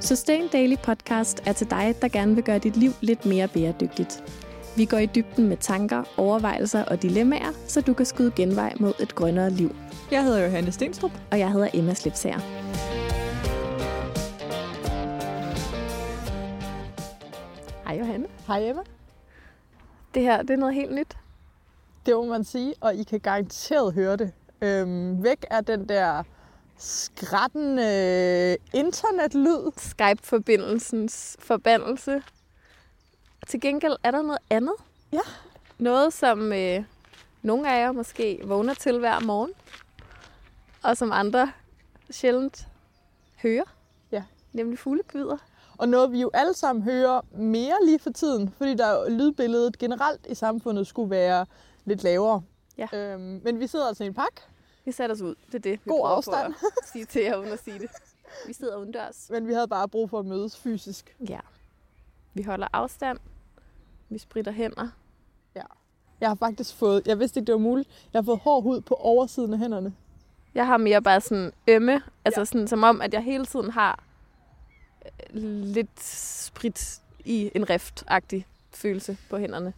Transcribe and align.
Sustain 0.00 0.48
Daily 0.48 0.76
Podcast 0.82 1.42
er 1.46 1.52
til 1.52 1.70
dig, 1.70 1.94
der 2.02 2.08
gerne 2.08 2.34
vil 2.34 2.44
gøre 2.44 2.58
dit 2.58 2.76
liv 2.76 2.90
lidt 3.00 3.26
mere 3.26 3.48
bæredygtigt. 3.48 4.24
Vi 4.76 4.84
går 4.84 4.98
i 4.98 5.06
dybden 5.06 5.48
med 5.48 5.56
tanker, 5.56 6.02
overvejelser 6.16 6.84
og 6.84 7.02
dilemmaer, 7.02 7.52
så 7.66 7.80
du 7.80 7.94
kan 7.94 8.06
skyde 8.06 8.32
genvej 8.36 8.74
mod 8.80 8.92
et 9.00 9.14
grønnere 9.14 9.50
liv. 9.50 9.76
Jeg 10.10 10.24
hedder 10.24 10.44
Johanne 10.44 10.72
Stenstrup. 10.72 11.10
Og 11.30 11.38
jeg 11.38 11.52
hedder 11.52 11.68
Emma 11.74 11.94
Slipsager. 11.94 12.38
Hej 17.86 17.98
Johanne. 17.98 18.26
Hej 18.46 18.68
Emma. 18.68 18.82
Det 20.14 20.22
her, 20.22 20.42
det 20.42 20.50
er 20.50 20.56
noget 20.56 20.74
helt 20.74 20.94
nyt. 20.94 21.16
Det 22.06 22.14
må 22.14 22.24
man 22.24 22.44
sige, 22.44 22.74
og 22.80 22.94
I 22.94 23.02
kan 23.02 23.20
garanteret 23.20 23.94
høre 23.94 24.16
det. 24.16 24.32
Øhm, 24.62 25.22
væk 25.22 25.46
er 25.50 25.60
den 25.60 25.88
der 25.88 26.22
skrættende 26.80 28.56
internetlyd. 28.72 29.70
Skype-forbindelsens 29.76 31.36
forbandelse. 31.38 32.22
Til 33.48 33.60
gengæld 33.60 33.96
er 34.02 34.10
der 34.10 34.22
noget 34.22 34.38
andet. 34.50 34.74
Ja. 35.12 35.20
Noget, 35.78 36.12
som 36.12 36.52
øh, 36.52 36.84
nogle 37.42 37.72
af 37.72 37.80
jer 37.80 37.92
måske 37.92 38.40
vågner 38.44 38.74
til 38.74 38.98
hver 38.98 39.20
morgen, 39.20 39.52
og 40.82 40.96
som 40.96 41.12
andre 41.12 41.52
sjældent 42.10 42.68
hører. 43.42 43.74
Ja. 44.12 44.22
Nemlig 44.52 44.78
fuglekvider. 44.78 45.36
Og 45.78 45.88
noget, 45.88 46.12
vi 46.12 46.20
jo 46.20 46.30
alle 46.34 46.54
sammen 46.54 46.82
hører 46.82 47.20
mere 47.32 47.76
lige 47.84 47.98
for 47.98 48.10
tiden, 48.10 48.54
fordi 48.58 48.74
der 48.74 48.86
er 48.86 49.08
lydbilledet 49.08 49.78
generelt 49.78 50.26
i 50.26 50.34
samfundet 50.34 50.86
skulle 50.86 51.10
være 51.10 51.46
lidt 51.84 52.02
lavere. 52.02 52.42
Ja. 52.78 52.88
Øhm, 52.92 53.40
men 53.44 53.60
vi 53.60 53.66
sidder 53.66 53.86
altså 53.88 54.04
i 54.04 54.06
en 54.06 54.14
park, 54.14 54.50
Vi 54.84 54.92
satte 54.92 55.12
os 55.12 55.20
ud. 55.20 55.34
Det 55.46 55.54
er 55.54 55.58
det, 55.58 55.80
God 55.84 56.10
afstand. 56.10 56.54
At 56.82 56.88
sige 56.92 57.04
til 57.04 57.22
jer, 57.22 57.36
uden 57.36 57.52
at 57.52 57.64
sige 57.64 57.78
det. 57.78 57.90
Vi 58.46 58.52
sidder 58.52 58.76
udendørs. 58.76 59.26
men 59.30 59.48
vi 59.48 59.52
havde 59.52 59.68
bare 59.68 59.88
brug 59.88 60.10
for 60.10 60.18
at 60.18 60.26
mødes 60.26 60.58
fysisk. 60.58 61.16
Ja. 61.28 61.40
Vi 62.34 62.42
holder 62.42 62.68
afstand. 62.72 63.18
Vi 64.08 64.18
spritter 64.18 64.52
hænder. 64.52 64.88
Jeg 66.20 66.28
har 66.30 66.34
faktisk 66.34 66.74
fået, 66.74 67.06
jeg 67.06 67.18
vidste 67.18 67.40
ikke, 67.40 67.46
det 67.46 67.52
var 67.52 67.58
muligt, 67.58 67.88
jeg 68.12 68.18
har 68.18 68.24
fået 68.24 68.38
hård 68.38 68.62
hud 68.62 68.80
på 68.80 68.94
oversiden 68.94 69.52
af 69.52 69.58
hænderne. 69.58 69.94
Jeg 70.54 70.66
har 70.66 70.76
mere 70.76 71.02
bare 71.02 71.20
sådan 71.20 71.52
ømme, 71.68 72.02
altså 72.24 72.40
Ja. 72.40 72.44
sådan 72.44 72.68
som 72.68 72.82
om, 72.82 73.00
at 73.00 73.14
jeg 73.14 73.22
hele 73.22 73.46
tiden 73.46 73.70
har 73.70 74.04
øh, 75.06 75.42
lidt 75.64 76.02
sprit 76.04 77.00
i 77.24 77.50
en 77.54 77.70
rift-agtig 77.70 78.46
følelse 78.70 79.18
på 79.30 79.38
hænderne. 79.38 79.72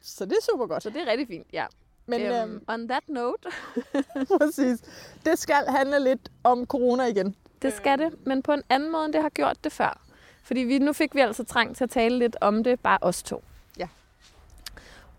Så 0.00 0.24
det 0.24 0.32
er 0.32 0.42
super 0.52 0.66
godt. 0.66 0.82
Så 0.82 0.90
det 0.90 1.02
er 1.02 1.06
rigtig 1.06 1.26
fint, 1.28 1.46
ja. 1.52 1.66
Men 2.10 2.20
øhm, 2.20 2.50
øhm, 2.50 2.64
on 2.68 2.88
that 2.88 3.02
note, 3.08 3.48
præcis, 4.38 4.78
det 5.24 5.38
skal 5.38 5.64
handle 5.68 6.04
lidt 6.04 6.30
om 6.44 6.66
corona 6.66 7.04
igen. 7.04 7.34
det 7.62 7.72
skal 7.72 7.98
det, 7.98 8.26
men 8.26 8.42
på 8.42 8.52
en 8.52 8.62
anden 8.68 8.92
måde, 8.92 9.04
end 9.04 9.12
det 9.12 9.22
har 9.22 9.28
gjort 9.28 9.64
det 9.64 9.72
før. 9.72 10.00
Fordi 10.42 10.60
vi, 10.60 10.78
nu 10.78 10.92
fik 10.92 11.14
vi 11.14 11.20
altså 11.20 11.44
trang 11.44 11.76
til 11.76 11.84
at 11.84 11.90
tale 11.90 12.18
lidt 12.18 12.36
om 12.40 12.64
det, 12.64 12.80
bare 12.80 12.98
os 13.00 13.22
to. 13.22 13.42
Ja. 13.78 13.88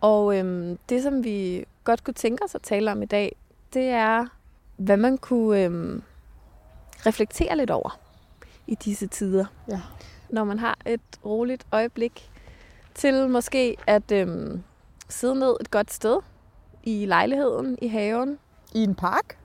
Og 0.01 0.37
øhm, 0.37 0.77
det, 0.89 1.03
som 1.03 1.23
vi 1.23 1.65
godt 1.83 2.03
kunne 2.03 2.13
tænke 2.13 2.43
os 2.43 2.55
at 2.55 2.61
tale 2.61 2.91
om 2.91 3.01
i 3.01 3.05
dag, 3.05 3.35
det 3.73 3.83
er, 3.89 4.25
hvad 4.77 4.97
man 4.97 5.17
kunne 5.17 5.63
øhm, 5.63 6.03
reflektere 7.05 7.57
lidt 7.57 7.71
over 7.71 7.99
i 8.67 8.75
disse 8.75 9.07
tider. 9.07 9.45
Ja. 9.69 9.81
Når 10.29 10.43
man 10.43 10.59
har 10.59 10.77
et 10.85 11.01
roligt 11.25 11.67
øjeblik 11.71 12.29
til 12.93 13.29
måske 13.29 13.77
at 13.87 14.11
øhm, 14.11 14.63
sidde 15.09 15.39
ned 15.39 15.55
et 15.61 15.71
godt 15.71 15.93
sted 15.93 16.17
i 16.83 17.05
lejligheden, 17.05 17.77
i 17.81 17.87
haven. 17.87 18.37
I 18.73 18.83
en 18.83 18.95
park. 18.95 19.37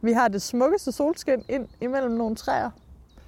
Vi 0.00 0.12
har 0.12 0.28
det 0.28 0.42
smukkeste 0.42 0.92
solskin 0.92 1.44
ind 1.48 1.68
imellem 1.80 2.12
nogle 2.12 2.36
træer. 2.36 2.70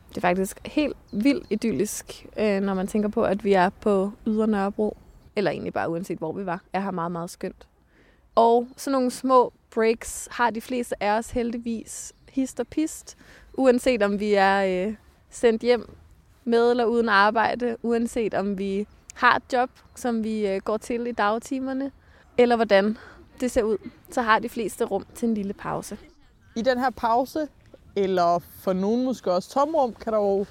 Det 0.08 0.16
er 0.16 0.20
faktisk 0.20 0.60
helt 0.66 0.96
vildt 1.12 1.46
idyllisk, 1.50 2.26
øh, 2.38 2.60
når 2.60 2.74
man 2.74 2.86
tænker 2.86 3.08
på, 3.08 3.22
at 3.22 3.44
vi 3.44 3.52
er 3.52 3.70
på 3.80 4.12
Ydre 4.26 4.46
Nørrebro. 4.46 4.96
Eller 5.36 5.50
egentlig 5.50 5.72
bare 5.72 5.90
uanset, 5.90 6.18
hvor 6.18 6.32
vi 6.32 6.46
var. 6.46 6.62
Jeg 6.72 6.82
har 6.82 6.90
meget, 6.90 7.12
meget 7.12 7.30
skønt. 7.30 7.68
Og 8.34 8.68
sådan 8.76 8.92
nogle 8.92 9.10
små 9.10 9.52
breaks 9.70 10.28
har 10.30 10.50
de 10.50 10.60
fleste 10.60 11.02
af 11.02 11.18
os 11.18 11.30
heldigvis 11.30 12.12
hist 12.28 12.60
og 12.60 12.66
pist. 12.66 13.16
Uanset 13.54 14.02
om 14.02 14.20
vi 14.20 14.34
er 14.34 14.86
øh, 14.88 14.94
sendt 15.30 15.62
hjem 15.62 15.90
med 16.44 16.70
eller 16.70 16.84
uden 16.84 17.08
arbejde. 17.08 17.76
Uanset 17.82 18.34
om 18.34 18.58
vi 18.58 18.86
har 19.14 19.36
et 19.36 19.42
job, 19.52 19.70
som 19.94 20.24
vi 20.24 20.48
øh, 20.48 20.60
går 20.60 20.76
til 20.76 21.06
i 21.06 21.12
dagtimerne. 21.12 21.92
Eller 22.38 22.56
hvordan 22.56 22.98
det 23.40 23.50
ser 23.50 23.62
ud. 23.62 23.78
Så 24.10 24.22
har 24.22 24.38
de 24.38 24.48
fleste 24.48 24.84
rum 24.84 25.06
til 25.14 25.28
en 25.28 25.34
lille 25.34 25.52
pause. 25.52 25.98
I 26.56 26.62
den 26.62 26.78
her 26.78 26.90
pause, 26.90 27.48
eller 27.96 28.38
for 28.38 28.72
nogen 28.72 29.04
måske 29.04 29.32
også 29.32 29.50
tomrum, 29.50 29.94
kan 29.94 30.12
der 30.12 30.18
jo 30.18 30.46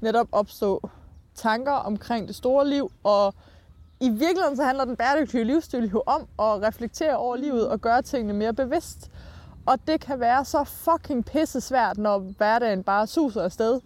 netop 0.00 0.28
opstå 0.32 0.90
tanker 1.34 1.72
omkring 1.72 2.28
det 2.28 2.36
store 2.36 2.68
liv. 2.68 2.92
Og 3.04 3.34
i 4.00 4.08
virkeligheden 4.08 4.56
så 4.56 4.64
handler 4.64 4.84
den 4.84 4.96
bæredygtige 4.96 5.44
livsstil 5.44 5.90
jo 5.90 6.02
om 6.06 6.20
at 6.20 6.62
reflektere 6.62 7.16
over 7.16 7.36
livet 7.36 7.68
og 7.68 7.80
gøre 7.80 8.02
tingene 8.02 8.32
mere 8.32 8.54
bevidst. 8.54 9.10
Og 9.66 9.78
det 9.86 10.00
kan 10.00 10.20
være 10.20 10.44
så 10.44 10.64
fucking 10.64 11.24
pisse 11.24 11.60
svært, 11.60 11.98
når 11.98 12.18
hverdagen 12.18 12.82
bare 12.82 13.06
suser 13.06 13.42
afsted. 13.42 13.80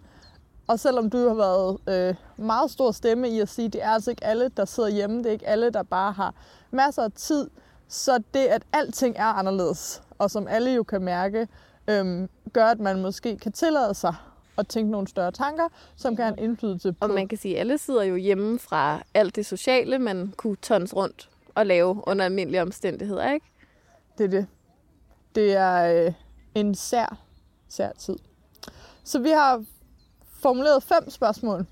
Og 0.67 0.79
selvom 0.79 1.09
du 1.09 1.27
har 1.27 1.35
været 1.35 1.77
øh, 1.87 2.45
meget 2.45 2.71
stor 2.71 2.91
stemme 2.91 3.29
i 3.29 3.39
at 3.39 3.49
sige, 3.49 3.69
det 3.69 3.83
er 3.83 3.89
altså 3.89 4.09
ikke 4.09 4.23
alle, 4.23 4.49
der 4.57 4.65
sidder 4.65 4.89
hjemme, 4.89 5.17
det 5.17 5.25
er 5.25 5.31
ikke 5.31 5.47
alle, 5.47 5.69
der 5.69 5.83
bare 5.83 6.11
har 6.11 6.33
masser 6.71 7.03
af 7.03 7.11
tid, 7.11 7.49
så 7.87 8.23
det, 8.33 8.45
at 8.45 8.63
alting 8.73 9.15
er 9.17 9.25
anderledes, 9.25 10.01
og 10.17 10.31
som 10.31 10.47
alle 10.47 10.71
jo 10.71 10.83
kan 10.83 11.01
mærke, 11.01 11.47
øhm, 11.87 12.29
gør, 12.53 12.65
at 12.65 12.79
man 12.79 13.01
måske 13.01 13.37
kan 13.37 13.51
tillade 13.51 13.93
sig 13.93 14.15
at 14.57 14.67
tænke 14.67 14.91
nogle 14.91 15.07
større 15.07 15.31
tanker, 15.31 15.67
som 15.95 16.15
kan 16.15 16.25
have 16.25 16.37
en 16.37 16.43
indflydelse 16.43 16.93
på... 16.93 16.97
Og 17.01 17.09
man 17.09 17.27
kan 17.27 17.37
sige, 17.37 17.55
at 17.55 17.59
alle 17.59 17.77
sidder 17.77 18.03
jo 18.03 18.15
hjemme 18.15 18.59
fra 18.59 19.03
alt 19.13 19.35
det 19.35 19.45
sociale, 19.45 19.99
man 19.99 20.33
kunne 20.37 20.55
tons 20.55 20.95
rundt 20.95 21.29
og 21.55 21.65
lave 21.65 22.03
under 22.07 22.25
almindelige 22.25 22.61
omstændigheder, 22.61 23.31
ikke? 23.31 23.45
Det 24.17 24.23
er 24.23 24.29
det. 24.29 24.47
Det 25.35 25.53
er 25.53 26.05
øh, 26.05 26.13
en 26.55 26.75
sær, 26.75 27.17
sær 27.69 27.91
tid. 27.91 28.15
Så 29.03 29.19
vi 29.19 29.29
har 29.29 29.65
formuleret 30.41 30.83
fem 30.83 31.09
spørgsmål, 31.09 31.65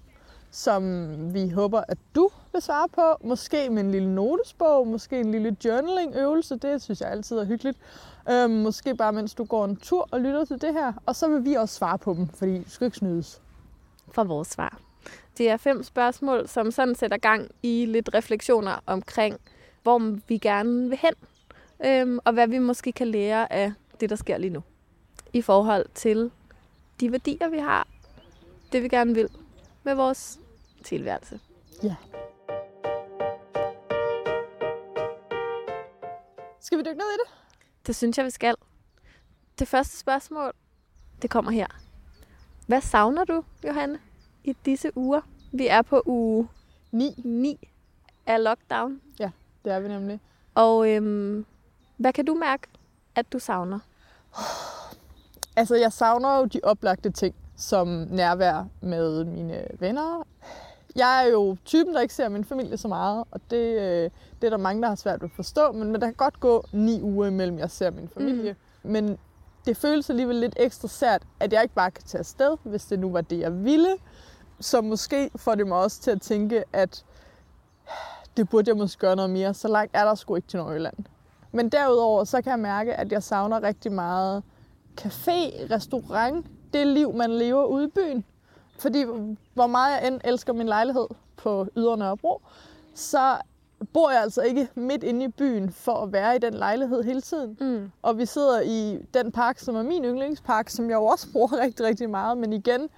som 0.56 1.34
vi 1.34 1.50
håber, 1.50 1.82
at 1.88 1.98
du 2.16 2.30
vil 2.52 2.62
svare 2.62 2.88
på. 2.90 3.28
Måske 3.28 3.70
med 3.70 3.84
en 3.84 3.92
lille 3.92 4.16
notesbog, 4.16 4.88
måske 4.88 5.20
en 5.20 5.32
lille 5.32 5.58
journaling-øvelse. 5.66 6.56
Det 6.56 6.82
synes 6.82 7.02
jeg 7.02 7.12
altid 7.12 7.38
er 7.38 7.46
hyggeligt. 7.46 7.78
Øhm, 8.30 8.52
måske 8.52 8.96
bare 8.96 9.14
mens 9.14 9.34
du 9.34 9.44
går 9.44 9.66
en 9.66 9.76
tur 9.76 10.08
og 10.12 10.22
lytter 10.22 10.46
til 10.46 10.62
det 10.62 10.74
her. 10.74 10.94
Og 11.06 11.16
så 11.16 11.28
vil 11.28 11.46
vi 11.46 11.54
også 11.54 11.76
svare 11.76 11.98
på 11.98 12.14
dem, 12.14 12.28
fordi 12.28 12.58
du 12.58 12.70
skal 12.70 12.86
ikke 12.86 12.98
snydes. 12.98 13.42
For 14.12 14.24
vores 14.24 14.48
svar. 14.48 14.80
Det 15.38 15.50
er 15.50 15.58
fem 15.58 15.84
spørgsmål, 15.84 16.48
som 16.48 16.72
sådan 16.72 16.96
sætter 16.96 17.18
gang 17.18 17.52
i 17.64 17.86
lidt 17.86 18.10
refleksioner 18.14 18.84
omkring, 18.86 19.38
hvor 19.84 20.18
vi 20.28 20.38
gerne 20.38 20.90
vil 20.90 20.98
hen, 20.98 21.14
øhm, 21.86 22.20
og 22.26 22.34
hvad 22.34 22.48
vi 22.48 22.60
måske 22.60 22.92
kan 22.92 23.08
lære 23.08 23.54
af 23.54 23.74
det, 24.00 24.10
der 24.10 24.16
sker 24.16 24.38
lige 24.38 24.54
nu. 24.54 24.64
I 25.34 25.42
forhold 25.42 25.86
til 25.94 26.32
de 27.00 27.12
værdier, 27.12 27.50
vi 27.50 27.58
har, 27.58 27.88
det 28.72 28.84
vi 28.84 28.88
gerne 28.88 29.16
vil 29.16 29.30
med 29.84 29.96
vores 29.96 30.40
tilværelse. 30.86 31.40
Skal 36.60 36.78
vi 36.78 36.84
dykke 36.84 36.98
ned 36.98 37.06
i 37.06 37.18
det? 37.26 37.34
Det 37.88 37.96
synes 37.96 38.18
jeg, 38.18 38.26
vi 38.26 38.30
skal. 38.30 38.56
Det 39.60 39.68
første 39.68 39.98
spørgsmål, 39.98 40.54
det 41.22 41.30
kommer 41.30 41.52
her. 41.52 41.68
Hvad 42.68 42.82
savner 42.82 43.24
du, 43.24 43.44
Johanne, 43.64 44.00
i 44.44 44.56
disse 44.66 44.98
uger? 44.98 45.22
Vi 45.52 45.68
er 45.68 45.82
på 45.82 46.02
uge 46.06 46.48
Ni. 46.92 47.14
9 47.18 47.70
af 48.26 48.44
lockdown. 48.44 49.02
Det 49.66 49.74
er 49.74 49.80
vi 49.80 49.88
nemlig. 49.88 50.20
Og 50.56 50.90
øhm, 50.92 51.46
hvad 51.98 52.14
kan 52.14 52.26
du 52.26 52.34
mærke, 52.34 52.68
at 53.16 53.34
du 53.34 53.40
savner? 53.40 53.80
Altså, 55.56 55.76
jeg 55.76 55.94
savner 55.94 56.38
jo 56.38 56.46
de 56.46 56.60
oplagte 56.64 57.12
ting, 57.12 57.36
som 57.56 57.88
nærvær 57.88 58.66
med 58.82 59.24
mine 59.24 59.68
venner. 59.80 60.28
Jeg 60.96 61.26
er 61.26 61.32
jo 61.32 61.58
typen, 61.66 61.94
der 61.94 62.02
ikke 62.02 62.14
ser 62.14 62.30
min 62.30 62.46
familie 62.46 62.78
så 62.78 62.88
meget, 62.88 63.24
og 63.32 63.42
det, 63.50 63.82
øh, 63.82 64.10
det 64.42 64.48
er 64.48 64.50
der 64.50 64.58
mange, 64.58 64.82
der 64.82 64.88
har 64.88 64.96
svært 64.96 65.22
ved 65.22 65.30
at 65.30 65.36
forstå. 65.36 65.72
Men, 65.72 65.92
men 65.92 66.02
der 66.02 66.08
kan 66.08 66.14
godt 66.14 66.40
gå 66.40 66.64
ni 66.74 67.02
uger 67.02 67.28
imellem, 67.28 67.60
jeg 67.60 67.72
ser 67.72 67.92
min 67.92 68.10
familie. 68.10 68.56
Mm. 68.84 68.92
Men 68.92 69.18
det 69.66 69.78
føles 69.78 70.10
alligevel 70.10 70.36
lidt 70.36 70.56
ekstra 70.60 70.88
sært, 70.88 71.24
at 71.40 71.54
jeg 71.54 71.64
ikke 71.64 71.76
bare 71.76 71.92
kan 71.92 72.04
tage 72.04 72.20
afsted, 72.20 72.58
hvis 72.64 72.86
det 72.86 73.00
nu 73.00 73.12
var 73.12 73.22
det, 73.22 73.40
jeg 73.40 73.64
ville. 73.64 73.96
Så 74.60 74.82
måske 74.82 75.30
får 75.36 75.56
det 75.56 75.68
mig 75.68 75.78
også 75.78 76.02
til 76.02 76.12
at 76.12 76.22
tænke, 76.22 76.64
at 76.74 77.06
det 78.38 78.50
burde 78.50 78.70
jeg 78.70 78.78
måske 78.78 79.00
gøre 79.00 79.16
noget 79.16 79.32
mere. 79.32 79.54
Så 79.54 79.68
langt 79.68 79.96
er 79.96 80.06
der 80.06 80.16
sgu 80.16 80.36
ikke 80.36 80.48
til 80.48 80.60
Nordjylland. 80.60 80.96
Men 81.52 81.70
derudover, 81.70 82.24
så 82.24 82.42
kan 82.42 82.52
jeg 82.52 82.60
mærke, 82.60 82.94
at 82.94 83.12
jeg 83.12 83.24
savner 83.24 83.64
rigtig 83.64 83.92
meget 83.92 84.44
café, 85.02 85.72
restaurant, 85.72 86.46
det 86.74 86.88
liv, 86.88 87.14
man 87.14 87.32
lever 87.32 87.66
ude 87.66 87.86
i 87.86 87.88
byen. 87.88 88.26
Fordi 88.80 89.06
hvor 89.54 89.68
meget 89.68 90.02
jeg 90.02 90.08
end 90.08 90.22
elsker 90.24 90.54
min 90.54 90.68
lejlighed 90.68 91.08
på 91.38 91.68
Ydre 91.78 91.98
Nørrebro, 91.98 92.42
så 92.94 93.38
bor 93.94 94.12
jeg 94.12 94.22
altså 94.22 94.42
ikke 94.42 94.68
midt 94.76 95.04
inde 95.04 95.26
i 95.26 95.28
byen 95.28 95.72
for 95.72 95.94
at 95.94 96.14
være 96.14 96.36
i 96.36 96.40
den 96.40 96.54
lejlighed 96.54 97.04
hele 97.04 97.22
tiden. 97.22 97.58
Mm. 97.62 97.92
Og 98.02 98.18
vi 98.18 98.26
sidder 98.26 98.62
i 98.62 98.98
den 99.14 99.32
park, 99.32 99.60
som 99.60 99.76
er 99.76 99.84
min 99.84 100.06
yndlingspark, 100.06 100.70
som 100.70 100.90
jeg 100.90 100.96
jo 100.96 101.06
også 101.06 101.32
bruger 101.32 101.60
rigtig, 101.64 101.86
rigtig 101.86 102.10
meget. 102.10 102.38
Men 102.38 102.54
igen, 102.54 102.90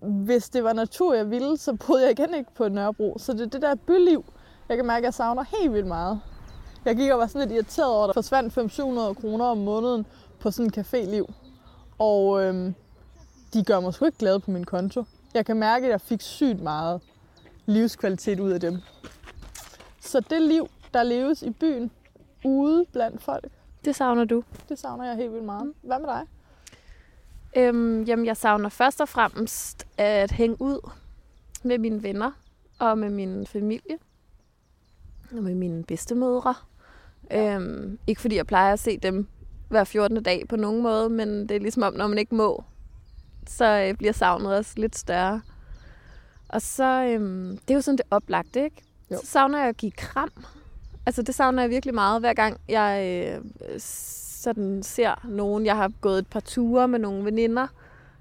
hvis 0.00 0.48
det 0.48 0.64
var 0.64 0.72
natur, 0.72 1.14
jeg 1.14 1.30
ville, 1.30 1.56
så 1.56 1.76
boede 1.86 2.02
jeg 2.02 2.10
igen 2.10 2.34
ikke 2.34 2.54
på 2.54 2.68
Nørrebro. 2.68 3.16
Så 3.18 3.32
det 3.32 3.40
er 3.40 3.46
det 3.46 3.62
der 3.62 3.74
byliv, 3.74 4.24
jeg 4.68 4.76
kan 4.76 4.86
mærke, 4.86 4.98
at 4.98 5.04
jeg 5.04 5.14
savner 5.14 5.44
helt 5.60 5.72
vildt 5.72 5.86
meget. 5.86 6.20
Jeg 6.84 6.96
gik 6.96 7.10
og 7.10 7.18
var 7.18 7.26
sådan 7.26 7.48
lidt 7.48 7.56
irriteret 7.56 7.90
over, 7.90 8.04
at 8.04 8.08
der 8.08 8.12
forsvandt 8.12 8.52
500 8.52 9.14
kroner 9.14 9.44
om 9.44 9.58
måneden 9.58 10.06
på 10.40 10.50
sådan 10.50 10.72
en 10.76 10.84
caféliv. 10.84 11.32
Og 11.98 12.42
øhm, 12.44 12.74
de 13.54 13.64
gør 13.64 13.80
mig 13.80 13.94
sgu 13.94 14.04
ikke 14.04 14.18
glad 14.18 14.38
på 14.38 14.50
min 14.50 14.64
konto. 14.64 15.04
Jeg 15.34 15.46
kan 15.46 15.56
mærke, 15.56 15.86
at 15.86 15.90
jeg 15.90 16.00
fik 16.00 16.20
sygt 16.20 16.60
meget 16.60 17.00
livskvalitet 17.66 18.40
ud 18.40 18.50
af 18.50 18.60
dem. 18.60 18.76
Så 20.00 20.20
det 20.20 20.42
liv, 20.42 20.68
der 20.94 21.02
leves 21.02 21.42
i 21.42 21.50
byen, 21.50 21.90
ude 22.44 22.84
blandt 22.92 23.22
folk, 23.22 23.44
Det 23.84 23.96
savner 23.96 24.24
du. 24.24 24.42
det 24.68 24.78
savner 24.78 25.04
jeg 25.04 25.16
helt 25.16 25.32
vildt 25.32 25.44
meget. 25.44 25.72
Hvad 25.82 25.98
med 25.98 26.08
dig? 26.08 26.22
Øhm, 27.56 28.02
jamen, 28.02 28.26
jeg 28.26 28.36
savner 28.36 28.68
først 28.68 29.00
og 29.00 29.08
fremmest 29.08 29.86
at 29.98 30.30
hænge 30.32 30.56
ud 30.60 30.90
med 31.62 31.78
mine 31.78 32.02
venner 32.02 32.30
og 32.78 32.98
med 32.98 33.10
min 33.10 33.46
familie 33.46 33.98
og 35.36 35.42
med 35.42 35.54
mine 35.54 35.84
bedstemødre. 35.84 36.54
Øhm, 37.32 37.98
ikke 38.06 38.20
fordi 38.20 38.36
jeg 38.36 38.46
plejer 38.46 38.72
at 38.72 38.78
se 38.78 38.98
dem 38.98 39.26
hver 39.68 39.84
14. 39.84 40.22
dag 40.22 40.48
på 40.48 40.56
nogen 40.56 40.82
måde, 40.82 41.08
men 41.08 41.48
det 41.48 41.50
er 41.50 41.60
ligesom 41.60 41.82
om, 41.82 41.94
når 41.94 42.06
man 42.06 42.18
ikke 42.18 42.34
må, 42.34 42.64
så 43.50 43.64
øh, 43.88 43.94
bliver 43.94 44.12
savnet 44.12 44.56
også 44.56 44.72
lidt 44.76 44.98
større. 44.98 45.40
Og 46.48 46.62
så, 46.62 47.04
øhm, 47.04 47.58
det 47.58 47.70
er 47.70 47.74
jo 47.74 47.80
sådan 47.80 47.98
det 47.98 48.06
oplagte, 48.10 48.64
ikke? 48.64 48.82
Jo. 49.10 49.16
Så 49.20 49.26
savner 49.26 49.58
jeg 49.58 49.68
at 49.68 49.76
give 49.76 49.92
kram. 49.92 50.32
Altså, 51.06 51.22
det 51.22 51.34
savner 51.34 51.62
jeg 51.62 51.70
virkelig 51.70 51.94
meget, 51.94 52.20
hver 52.20 52.34
gang 52.34 52.60
jeg 52.68 53.24
øh, 53.34 53.80
sådan 53.80 54.82
ser 54.82 55.14
nogen. 55.24 55.66
Jeg 55.66 55.76
har 55.76 55.92
gået 56.00 56.18
et 56.18 56.26
par 56.26 56.40
ture 56.40 56.88
med 56.88 56.98
nogle 56.98 57.24
veninder, 57.24 57.66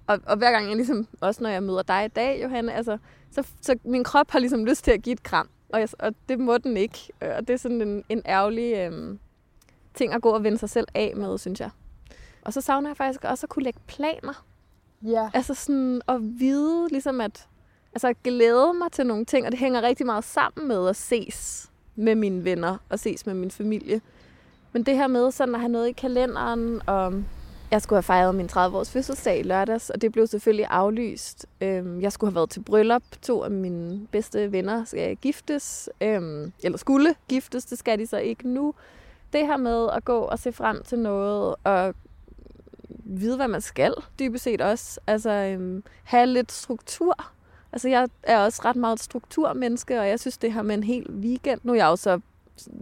og, 0.08 0.20
og 0.26 0.38
hver 0.38 0.52
gang 0.52 0.68
jeg 0.68 0.76
ligesom, 0.76 1.08
også 1.22 1.44
når 1.44 1.50
jeg 1.50 1.64
møder 1.64 1.84
dig 1.84 2.06
i 2.06 2.08
dag, 2.08 2.44
Johanne, 2.44 2.74
altså, 2.74 2.98
så, 3.32 3.44
så 3.62 3.76
min 3.84 4.04
krop 4.04 4.32
har 4.32 4.40
ligesom 4.40 4.66
lyst 4.66 4.84
til 4.84 4.92
at 4.92 5.02
give 5.02 5.14
et 5.14 5.24
kram, 5.24 5.50
og, 5.70 5.80
jeg, 5.80 5.90
og 6.00 6.16
det 6.30 6.40
må 6.40 6.58
den 6.58 6.78
ikke. 6.78 7.10
Og 7.22 7.48
det 7.48 7.50
er 7.50 7.58
sådan 7.58 7.82
en, 7.82 8.04
en 8.10 8.22
ærgerlig 8.26 8.78
øh, 8.78 9.18
ting 9.94 10.14
at 10.14 10.22
gå 10.22 10.30
og 10.30 10.44
vende 10.44 10.58
sig 10.58 10.70
selv 10.70 10.88
af 10.94 11.14
med, 11.16 11.38
synes 11.38 11.60
jeg. 11.60 11.70
Og 12.42 12.54
så 12.54 12.62
savner 12.62 12.90
jeg 12.90 12.98
faktisk 12.98 13.24
også 13.24 13.46
at 13.46 13.50
kunne 13.50 13.64
lægge 13.64 13.80
planer. 13.88 14.46
Ja. 15.06 15.30
Altså 15.34 15.54
sådan 15.54 16.02
at 16.08 16.22
vide, 16.22 16.88
ligesom 16.92 17.22
at, 17.22 17.48
altså 17.94 18.08
at 18.08 18.24
glæde 18.24 18.74
mig 18.74 18.92
til 18.92 19.06
nogle 19.06 19.26
ting, 19.26 19.46
og 19.46 19.52
det 19.52 19.60
hænger 19.60 19.82
rigtig 19.82 20.06
meget 20.06 20.24
sammen 20.24 20.68
med 20.68 20.90
at 20.90 20.96
ses 20.96 21.70
med 21.96 22.16
mine 22.16 22.44
venner 22.44 22.78
og 22.90 23.00
ses 23.00 23.26
med 23.26 23.34
min 23.34 23.52
familie. 23.52 24.02
Men 24.74 24.84
det 24.84 24.96
her 24.96 25.08
med 25.08 25.32
sådan 25.32 25.56
at 25.56 25.62
have 25.62 25.72
noget 25.72 25.88
i 25.88 25.92
kalenderen, 25.92 26.82
og 26.86 27.14
jeg 27.72 27.82
skulle 27.82 27.98
have 27.98 28.04
fejret 28.04 28.36
min 28.36 28.50
30-års 28.52 28.92
fødselsdag 28.92 29.40
i 29.40 29.44
lørdags, 29.44 29.90
og 29.90 30.02
det 30.02 30.12
blev 30.12 30.28
selvfølgelig 30.28 30.66
aflyst. 30.70 31.46
Øhm, 31.62 32.02
jeg 32.02 32.12
skulle 32.12 32.32
have 32.32 32.36
været 32.36 32.50
til 32.50 32.64
bryllup. 32.64 33.04
To 33.22 33.44
af 33.44 33.52
mine 33.52 34.08
bedste 34.12 34.52
venner 34.52 34.86
skal 34.86 35.16
giftes, 35.16 35.90
øhm, 36.02 36.54
eller 36.64 36.78
skulle 36.78 37.16
giftes, 37.28 37.66
det 37.66 37.78
skal 37.78 38.00
de 38.00 38.08
så 38.08 38.18
ikke 38.18 38.48
nu. 38.50 38.74
Det 39.34 39.48
her 39.48 39.58
med 39.58 39.90
at 39.94 40.06
gå 40.06 40.20
og 40.20 40.40
se 40.40 40.52
frem 40.52 40.84
til 40.84 41.00
noget, 41.00 41.56
og 41.64 41.96
vide, 42.90 43.36
hvad 43.36 43.48
man 43.48 43.62
skal, 43.62 43.94
dybest 44.20 44.44
set 44.44 44.62
også. 44.62 45.00
Altså, 45.08 45.30
øhm, 45.32 45.84
have 46.04 46.26
lidt 46.26 46.52
struktur. 46.52 47.14
Altså, 47.72 47.90
jeg 47.90 48.08
er 48.24 48.38
også 48.40 48.62
ret 48.66 48.76
meget 48.76 48.94
et 48.96 49.02
strukturmenneske, 49.04 50.00
og 50.00 50.08
jeg 50.08 50.20
synes, 50.20 50.38
det 50.38 50.54
her 50.54 50.62
med 50.62 50.76
en 50.76 50.84
hel 50.84 51.12
weekend... 51.12 51.60
Nu 51.64 51.72
er 51.72 51.76
jeg 51.76 51.86
jo 51.86 51.96
så 51.96 52.20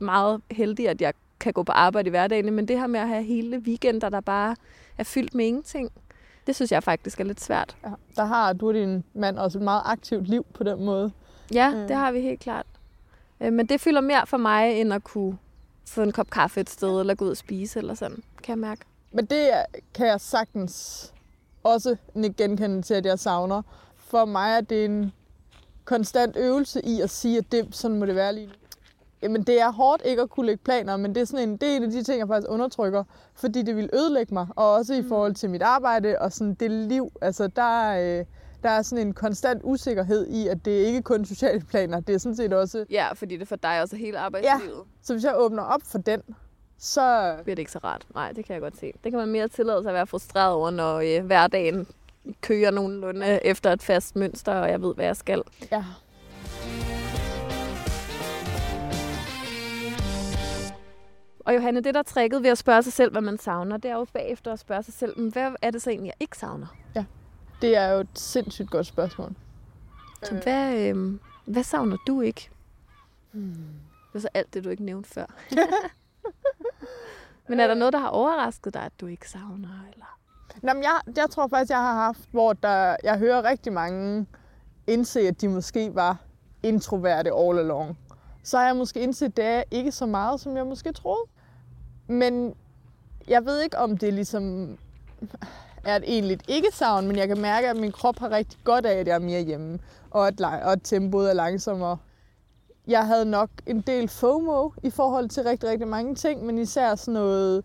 meget 0.02 0.42
heldig, 0.52 0.90
at 0.90 1.02
jeg 1.02 1.14
kan 1.40 1.54
gå 1.54 1.64
på 1.64 1.72
arbejde 1.72 2.08
i 2.08 2.10
hverdagen, 2.10 2.54
men 2.54 2.68
det 2.68 2.80
her 2.80 2.88
med 2.88 3.00
at 3.00 3.08
have 3.08 3.24
hele 3.24 3.58
weekender, 3.58 4.10
der 4.10 4.22
bare 4.22 4.56
er 4.98 5.04
fyldt 5.04 5.36
med 5.36 5.46
ingenting, 5.46 5.92
det 6.48 6.56
synes 6.56 6.72
jeg 6.72 6.84
faktisk 6.84 7.20
er 7.20 7.24
lidt 7.24 7.42
svært. 7.42 7.78
ja. 7.84 7.90
Der 8.16 8.26
har 8.26 8.54
du 8.54 8.68
og 8.68 8.74
din 8.74 9.04
mand 9.14 9.40
også 9.40 9.58
et 9.58 9.64
meget 9.64 9.82
aktivt 9.86 10.28
liv 10.28 10.46
på 10.54 10.64
den 10.64 10.86
måde. 10.86 11.12
Ja, 11.54 11.70
Mm. 11.72 11.88
det 11.88 11.96
har 11.96 12.12
vi 12.12 12.22
helt 12.22 12.40
klart. 12.40 12.66
Øh, 13.42 13.54
Men 13.54 13.66
det 13.66 13.82
fylder 13.82 14.02
mere 14.02 14.26
for 14.28 14.38
mig, 14.38 14.82
end 14.82 14.94
at 14.94 15.04
kunne 15.04 15.38
få 15.88 16.02
en 16.02 16.12
kop 16.12 16.30
kaffe 16.30 16.60
et 16.62 16.70
sted, 16.70 17.00
eller 17.00 17.16
gå 17.16 17.26
ud 17.26 17.30
og 17.30 17.38
spise, 17.38 17.80
eller 17.80 17.94
sådan, 17.94 18.24
kan 18.44 18.52
jeg 18.52 18.58
mærke. 18.58 18.82
Men 19.16 19.26
det 19.26 19.52
kan 19.94 20.08
jeg 20.08 20.22
sagtens 20.22 21.14
også 21.64 21.96
genkende 22.38 22.82
til, 22.82 22.94
at 22.94 23.06
jeg 23.06 23.20
savner. 23.20 23.62
For 23.96 24.26
mig 24.26 24.52
er 24.52 24.62
det 24.62 24.86
en 24.86 25.14
konstant 25.86 26.36
øvelse 26.38 26.86
i 26.86 27.02
at 27.02 27.10
sige, 27.10 27.38
at 27.38 27.52
det, 27.52 27.76
sådan 27.76 28.00
må 28.00 28.06
det 28.06 28.16
være 28.16 28.34
lige 28.34 28.48
nu. 28.48 28.54
Jamen, 29.22 29.44
det 29.44 29.62
er 29.62 29.72
hårdt 29.72 30.02
ikke 30.06 30.22
at 30.22 30.30
kunne 30.30 30.46
lægge 30.46 30.64
planer, 30.64 30.98
men 30.98 31.16
det 31.16 31.22
er, 31.22 31.26
sådan 31.26 31.50
en, 31.50 31.58
det 31.58 31.72
er 31.72 31.76
en 31.76 31.84
af 31.84 31.92
de 31.92 32.04
ting, 32.04 32.20
jeg 32.20 32.28
faktisk 32.28 32.52
undertrykker, 32.52 33.04
fordi 33.36 33.62
det 33.62 33.76
vil 33.76 33.90
ødelægge 33.94 34.34
mig, 34.34 34.48
og 34.56 34.74
også 34.74 34.94
i 34.94 35.04
forhold 35.04 35.36
til 35.36 35.50
mit 35.50 35.62
arbejde 35.62 36.16
og 36.20 36.34
sådan 36.34 36.54
det 36.54 36.72
liv. 36.72 37.12
Altså, 37.22 37.48
der, 37.48 37.90
øh, 37.90 38.26
der 38.64 38.70
er 38.70 38.82
sådan 38.82 39.08
en 39.08 39.14
konstant 39.14 39.62
usikkerhed 39.64 40.28
i, 40.28 40.48
at 40.48 40.66
det 40.66 40.72
ikke 40.72 41.02
kun 41.02 41.26
sociale 41.26 41.60
planer, 41.60 42.00
det 42.00 42.16
er 42.16 42.20
sådan 42.20 42.36
set 42.36 42.54
også... 42.54 42.86
Ja, 42.90 43.14
fordi 43.14 43.38
det 43.38 43.48
for 43.48 43.56
dig 43.56 43.82
også 43.82 43.96
hele 43.96 44.20
arbejdslivet. 44.20 44.84
Så 45.02 45.14
hvis 45.14 45.24
jeg 45.24 45.34
åbner 45.38 45.64
op 45.64 45.82
for 45.84 45.98
den, 45.98 46.22
så 46.78 47.36
bliver 47.44 47.56
det 47.56 47.60
ikke 47.62 47.72
så 47.72 47.80
rart. 47.84 48.06
Nej, 48.16 48.32
det 48.32 48.46
kan 48.46 48.54
jeg 48.54 48.62
godt 48.62 48.78
se. 48.78 48.94
Det 49.04 49.12
kan 49.12 49.20
man 49.20 49.28
mere 49.30 49.48
tillade 49.48 49.84
sig 49.84 49.90
at 49.90 49.94
være 49.96 50.08
frustreret 50.08 50.54
over, 50.54 50.70
når 50.72 50.96
øh, 51.20 51.26
hverdagen 51.26 51.88
kører 52.42 52.72
nogenlunde 52.72 53.46
efter 53.46 53.72
et 53.72 53.84
fast 53.84 54.16
mønster, 54.16 54.54
og 54.54 54.70
jeg 54.70 54.82
ved, 54.82 54.96
hvad 54.96 55.06
jeg 55.06 55.18
skal. 55.18 55.44
ja, 55.72 55.84
Og 61.40 61.56
Johanne, 61.56 61.82
det 61.82 61.94
der 61.94 62.00
er 62.00 62.04
tricket 62.04 62.44
ved 62.44 62.50
at 62.50 62.58
spørge 62.58 62.84
sig 62.84 62.94
selv, 62.94 63.12
hvad 63.12 63.22
man 63.22 63.38
savner, 63.38 63.78
det 63.78 63.92
er 63.92 63.96
jo 63.96 64.06
bagefter 64.14 64.54
at 64.54 64.60
spørge 64.60 64.84
sig 64.84 64.94
selv, 64.94 65.20
"Men 65.20 65.32
hvad 65.32 65.52
er 65.62 65.72
det 65.72 65.82
så 65.82 65.90
egentlig, 65.90 66.08
jeg 66.08 66.16
ikke 66.20 66.38
savner? 66.38 66.68
det 67.62 67.76
er 67.78 67.88
jo 67.88 68.00
et 68.00 68.08
sindssygt 68.16 68.70
godt 68.70 68.86
spørgsmål. 68.88 69.32
Så 70.24 70.36
hvad, 70.44 70.78
øh, 70.80 71.20
hvad 71.46 71.64
savner 71.64 71.98
du 72.08 72.22
ikke? 72.22 72.50
Hmm. 73.32 73.56
Det 74.14 74.16
er 74.16 74.20
så 74.20 74.28
alt 74.34 74.54
det, 74.54 74.64
du 74.64 74.70
ikke 74.70 74.84
nævnte 74.84 75.10
før. 75.10 75.26
Men 77.48 77.60
er 77.60 77.68
der 77.68 77.74
noget, 77.74 77.94
der 77.94 78.00
har 78.00 78.08
overrasket 78.08 78.74
dig, 78.74 78.82
at 78.82 78.92
du 79.02 79.08
ikke 79.08 79.30
savner? 79.30 79.70
Eller? 79.94 80.20
Nå, 80.62 80.74
men 80.74 80.84
jeg, 80.84 81.16
jeg 81.18 81.30
tror 81.30 81.48
faktisk, 81.48 81.70
jeg 81.70 81.78
har 81.78 81.94
haft, 81.94 82.30
hvor 82.32 82.54
der, 82.54 82.96
jeg 83.04 83.18
hører 83.18 83.44
rigtig 83.44 83.74
mange 83.74 84.26
indse, 84.88 85.20
at 85.20 85.42
de 85.42 85.48
måske 85.48 85.96
var 85.96 86.18
introverte 86.64 87.32
all 87.34 87.60
along. 87.60 87.98
Så 88.44 88.58
har 88.58 88.66
jeg 88.66 88.76
måske 88.76 89.00
indset, 89.00 89.38
det 89.38 89.46
er 89.46 89.64
ikke 89.72 89.92
så 89.92 90.06
meget, 90.06 90.40
som 90.40 90.58
jeg 90.58 90.66
måske 90.66 90.92
troede. 90.92 91.30
Men 92.08 92.56
jeg 93.28 93.46
ved 93.46 93.62
ikke, 93.62 93.78
om 93.78 93.98
det 93.98 94.14
ligesom 94.14 94.78
er 95.84 95.96
et 95.96 96.04
egentligt 96.08 96.44
ikke-savn, 96.48 97.08
men 97.08 97.16
jeg 97.16 97.28
kan 97.28 97.42
mærke, 97.42 97.70
at 97.70 97.78
min 97.78 97.92
krop 97.92 98.20
har 98.20 98.30
rigtig 98.30 98.60
godt 98.64 98.86
af, 98.86 98.94
at 98.94 99.08
jeg 99.08 99.16
er 99.16 99.20
mere 99.20 99.42
hjemme, 99.42 99.80
og 100.12 100.28
at, 100.28 100.42
og 100.42 100.72
at 100.72 100.80
tempoet 100.84 101.30
er 101.30 101.34
langsommere. 101.34 101.98
Jeg 102.88 103.08
havde 103.08 103.26
nok 103.26 103.50
en 103.66 103.82
del 103.82 104.08
FOMO 104.08 104.70
i 104.84 104.90
forhold 104.90 105.30
til 105.30 105.44
rigtig, 105.44 105.70
rigtig 105.70 105.88
mange 105.88 106.16
ting, 106.16 106.46
men 106.46 106.58
især 106.58 106.96
sådan 106.96 107.14
noget 107.14 107.64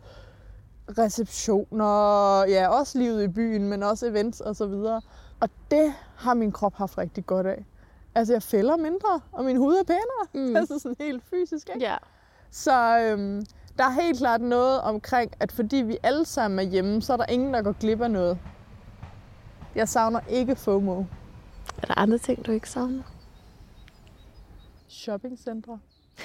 receptioner, 0.98 2.44
ja, 2.48 2.68
også 2.68 2.98
livet 2.98 3.24
i 3.24 3.28
byen, 3.28 3.68
men 3.68 3.82
også 3.82 4.06
events 4.06 4.40
og 4.40 4.56
så 4.56 4.66
videre. 4.66 5.00
Og 5.40 5.48
det 5.70 5.94
har 6.16 6.34
min 6.34 6.52
krop 6.52 6.74
haft 6.74 6.98
rigtig 6.98 7.26
godt 7.26 7.46
af. 7.46 7.64
Altså, 8.14 8.32
jeg 8.32 8.42
fælder 8.42 8.76
mindre, 8.76 9.20
og 9.32 9.44
min 9.44 9.56
hud 9.56 9.74
er 9.74 9.84
pænere. 9.84 10.48
Mm. 10.48 10.56
Altså 10.60 10.78
sådan 10.78 10.96
helt 11.00 11.22
fysisk, 11.30 11.68
ikke? 11.74 11.86
Ja. 11.86 11.96
Så 12.50 12.98
øhm, 12.98 13.46
der 13.78 13.84
er 13.84 13.90
helt 13.90 14.18
klart 14.18 14.40
noget 14.40 14.80
omkring, 14.80 15.32
at 15.40 15.52
fordi 15.52 15.76
vi 15.76 15.98
alle 16.02 16.24
sammen 16.24 16.58
er 16.58 16.62
hjemme, 16.62 17.02
så 17.02 17.12
er 17.12 17.16
der 17.16 17.26
ingen, 17.26 17.54
der 17.54 17.62
går 17.62 17.72
glip 17.72 18.00
af 18.00 18.10
noget. 18.10 18.38
Jeg 19.74 19.88
savner 19.88 20.20
ikke 20.28 20.56
FOMO. 20.56 21.04
Er 21.82 21.86
der 21.86 21.98
andre 21.98 22.18
ting, 22.18 22.46
du 22.46 22.52
ikke 22.52 22.70
savner? 22.70 23.02
Shoppingcentre. 25.00 25.78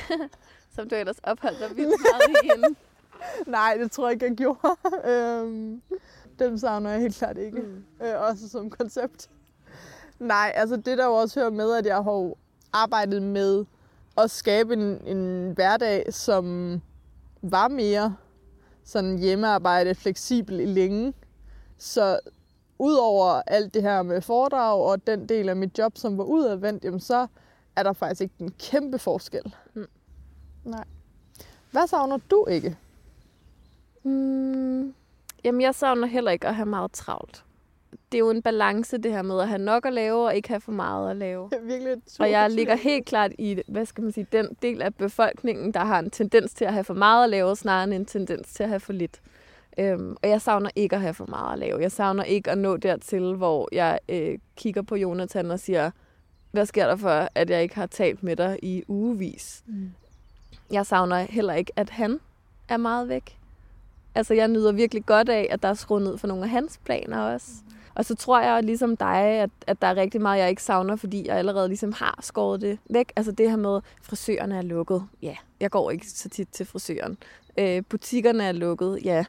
Som 0.75 0.89
du 0.89 0.96
ellers 0.96 1.20
opholdt 1.24 1.60
dig 1.60 1.77
vildt 1.77 1.96
meget 2.12 2.44
i 2.44 2.48
inden. 2.55 2.75
Nej, 3.58 3.77
det 3.79 3.91
tror 3.91 4.08
jeg 4.08 4.13
ikke, 4.13 4.25
jeg 4.25 4.36
gjorde. 4.36 4.60
øhm, 5.12 5.82
dem 6.39 6.58
savner 6.58 6.89
jeg 6.89 7.01
helt 7.01 7.15
klart 7.15 7.38
ikke. 7.38 7.62
Mm. 7.62 7.84
øh, 8.01 8.22
også 8.22 8.50
som 8.50 8.70
koncept. 8.70 9.29
Nej, 10.20 10.51
altså 10.55 10.75
det 10.75 10.98
der 10.98 11.05
jo 11.05 11.13
også 11.13 11.39
hører 11.39 11.50
med, 11.51 11.74
at 11.74 11.86
jeg 11.86 11.96
har 11.96 12.34
arbejdet 12.74 13.22
med 13.22 13.65
at 14.17 14.32
skabe 14.32 14.74
en, 14.74 15.08
en 15.17 15.51
hverdag, 15.51 16.13
som 16.13 16.82
var 17.41 17.67
mere 17.67 18.15
sådan 18.84 19.17
hjemmearbejde, 19.17 19.96
fleksibel 19.96 20.60
i 20.60 20.65
længe. 20.65 21.13
Så 21.77 22.20
udover 22.79 23.41
alt 23.48 23.74
det 23.74 23.82
her 23.82 24.01
med 24.01 24.22
foredrag 24.22 24.82
og 24.82 25.08
den 25.08 25.29
del 25.29 25.50
af 25.50 25.55
mit 25.55 25.77
job, 25.77 25.98
som 25.98 26.17
var 26.17 26.24
udadvendt, 26.24 26.84
jamen 26.84 27.00
så 27.00 27.27
er 27.75 27.84
der 27.84 27.94
faktisk 27.94 28.22
ikke 28.22 28.36
en 28.39 28.53
kæmpe 28.60 29.00
forskel. 29.00 29.55
Mm. 29.74 29.88
Nej. 30.63 30.84
Hvad 31.72 31.88
savner 31.88 32.17
du 32.32 32.46
ikke? 32.50 32.77
Mm, 34.03 34.94
jamen, 35.44 35.62
jeg 35.62 35.75
savner 35.75 36.08
heller 36.08 36.32
ikke 36.32 36.48
at 36.48 36.55
have 36.55 36.65
meget 36.65 36.91
travlt. 36.91 37.44
Det 38.12 38.17
er 38.17 38.20
jo 38.20 38.29
en 38.29 38.41
balance, 38.41 38.98
det 38.98 39.12
her 39.12 39.22
med 39.22 39.39
at 39.39 39.48
have 39.48 39.62
nok 39.62 39.86
at 39.86 39.94
lave, 39.94 40.25
og 40.25 40.36
ikke 40.36 40.50
have 40.50 40.62
for 40.62 40.72
meget 40.72 41.10
at 41.10 41.15
lave. 41.15 41.50
Er 41.55 41.62
virkelig 41.62 41.98
Og 42.20 42.32
jeg 42.32 42.51
ligger 42.51 42.75
helt 42.75 43.05
klart 43.05 43.32
i, 43.39 43.62
hvad 43.67 43.86
skal 43.86 44.03
man 44.03 44.12
sige, 44.13 44.27
den 44.32 44.58
del 44.62 44.82
af 44.82 44.96
befolkningen, 44.96 45.74
der 45.74 45.79
har 45.79 46.00
en 46.00 46.10
tendens 46.10 46.53
til 46.53 46.65
at 46.65 46.74
have 46.74 46.84
for 46.84 46.94
meget 46.94 47.24
at 47.24 47.29
lave, 47.29 47.55
snarere 47.55 47.84
end 47.84 47.94
en 47.94 48.05
tendens 48.05 48.53
til 48.53 48.63
at 48.63 48.70
have 48.70 48.79
for 48.79 48.94
lidt. 48.94 49.22
Øhm, 49.77 50.15
og 50.24 50.29
jeg 50.29 50.41
savner 50.41 50.70
ikke 50.75 50.96
at 50.96 51.01
have 51.01 51.13
for 51.13 51.25
meget 51.25 51.53
at 51.53 51.60
lave. 51.60 51.82
Jeg 51.82 51.91
savner 51.91 52.24
ikke 52.24 52.51
at 52.51 52.58
nå 52.58 52.77
dertil, 52.77 53.34
hvor 53.36 53.70
jeg 53.72 54.00
øh, 54.10 54.38
kigger 54.55 54.82
på 54.82 54.96
Jonathan 54.96 55.51
og 55.51 55.60
siger, 55.60 55.91
hvad 56.56 56.66
sker 56.66 56.88
der 56.88 56.96
for, 56.96 57.30
at 57.36 57.50
jeg 57.50 57.64
ikke 57.64 57.76
har 57.76 57.86
talt 57.86 58.24
med 58.24 58.36
dig 58.36 58.60
i 58.62 58.84
ugevis? 58.88 59.64
Mm. 59.66 59.92
Jeg 60.72 60.86
savner 60.86 61.18
heller 61.18 61.54
ikke, 61.54 61.72
at 61.76 61.90
han 61.90 62.20
er 62.70 62.78
meget 62.78 63.10
væk. 63.10 63.38
Altså, 64.16 64.34
jeg 64.34 64.48
nyder 64.48 64.72
virkelig 64.72 65.06
godt 65.06 65.30
af, 65.30 65.48
at 65.50 65.64
der 65.64 65.70
er 65.70 65.74
skruet 65.74 66.04
ned 66.04 66.18
for 66.18 66.28
nogle 66.28 66.44
af 66.44 66.50
hans 66.50 66.80
planer 66.86 67.20
også. 67.20 67.52
Og 67.96 68.06
så 68.06 68.16
tror 68.16 68.42
jeg 68.42 68.64
ligesom 68.64 68.98
dig, 68.98 69.18
at, 69.18 69.50
at 69.68 69.82
der 69.82 69.88
er 69.88 69.96
rigtig 69.96 70.22
meget, 70.22 70.40
jeg 70.40 70.50
ikke 70.50 70.64
savner, 70.64 70.96
fordi 70.96 71.28
jeg 71.28 71.36
allerede 71.38 71.68
ligesom 71.68 71.94
har 71.94 72.20
skåret 72.22 72.62
det 72.62 72.80
væk. 72.90 73.14
Altså 73.16 73.32
det 73.32 73.50
her 73.50 73.58
med, 73.58 73.82
frisørerne 74.02 74.58
er 74.58 74.62
lukket. 74.62 75.04
Ja, 75.22 75.36
jeg 75.60 75.72
går 75.72 75.92
ikke 75.92 76.10
så 76.10 76.30
tit 76.30 76.48
til 76.52 76.66
frisøren. 76.66 77.18
Øh, 77.58 77.84
butikkerne 77.90 78.44
er 78.44 78.52
lukket. 78.52 79.00
Ja, 79.04 79.26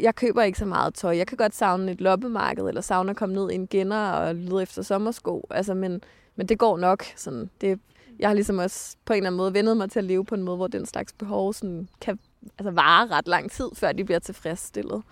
jeg 0.00 0.14
køber 0.14 0.42
ikke 0.42 0.58
så 0.58 0.64
meget 0.64 0.94
tøj. 0.94 1.16
Jeg 1.16 1.26
kan 1.26 1.36
godt 1.36 1.54
savne 1.54 1.92
et 1.92 2.00
loppemarked, 2.00 2.64
eller 2.64 2.80
savne 2.80 3.10
at 3.10 3.16
komme 3.16 3.34
ned 3.34 3.50
i 3.50 3.54
en 3.54 3.66
genner 3.66 4.10
og 4.10 4.34
lede 4.34 4.62
efter 4.62 4.82
sommersko. 4.82 5.46
Altså, 5.50 5.74
men, 5.74 6.02
men 6.36 6.46
det 6.46 6.58
går 6.58 6.78
nok. 6.78 7.04
Sådan, 7.16 7.50
det, 7.60 7.80
jeg 8.18 8.28
har 8.28 8.34
ligesom 8.34 8.58
også 8.58 8.96
på 9.04 9.12
en 9.12 9.16
eller 9.16 9.28
anden 9.28 9.36
måde 9.36 9.54
vendet 9.54 9.76
mig 9.76 9.90
til 9.90 9.98
at 9.98 10.04
leve 10.04 10.24
på 10.24 10.34
en 10.34 10.42
måde, 10.42 10.56
hvor 10.56 10.66
den 10.66 10.86
slags 10.86 11.12
behov 11.12 11.52
sådan, 11.52 11.88
kan 12.00 12.18
altså, 12.58 12.70
vare 12.70 13.06
ret 13.06 13.28
lang 13.28 13.50
tid, 13.50 13.68
før 13.74 13.92
de 13.92 14.04
bliver 14.04 14.18
tilfredsstillet. 14.18 15.02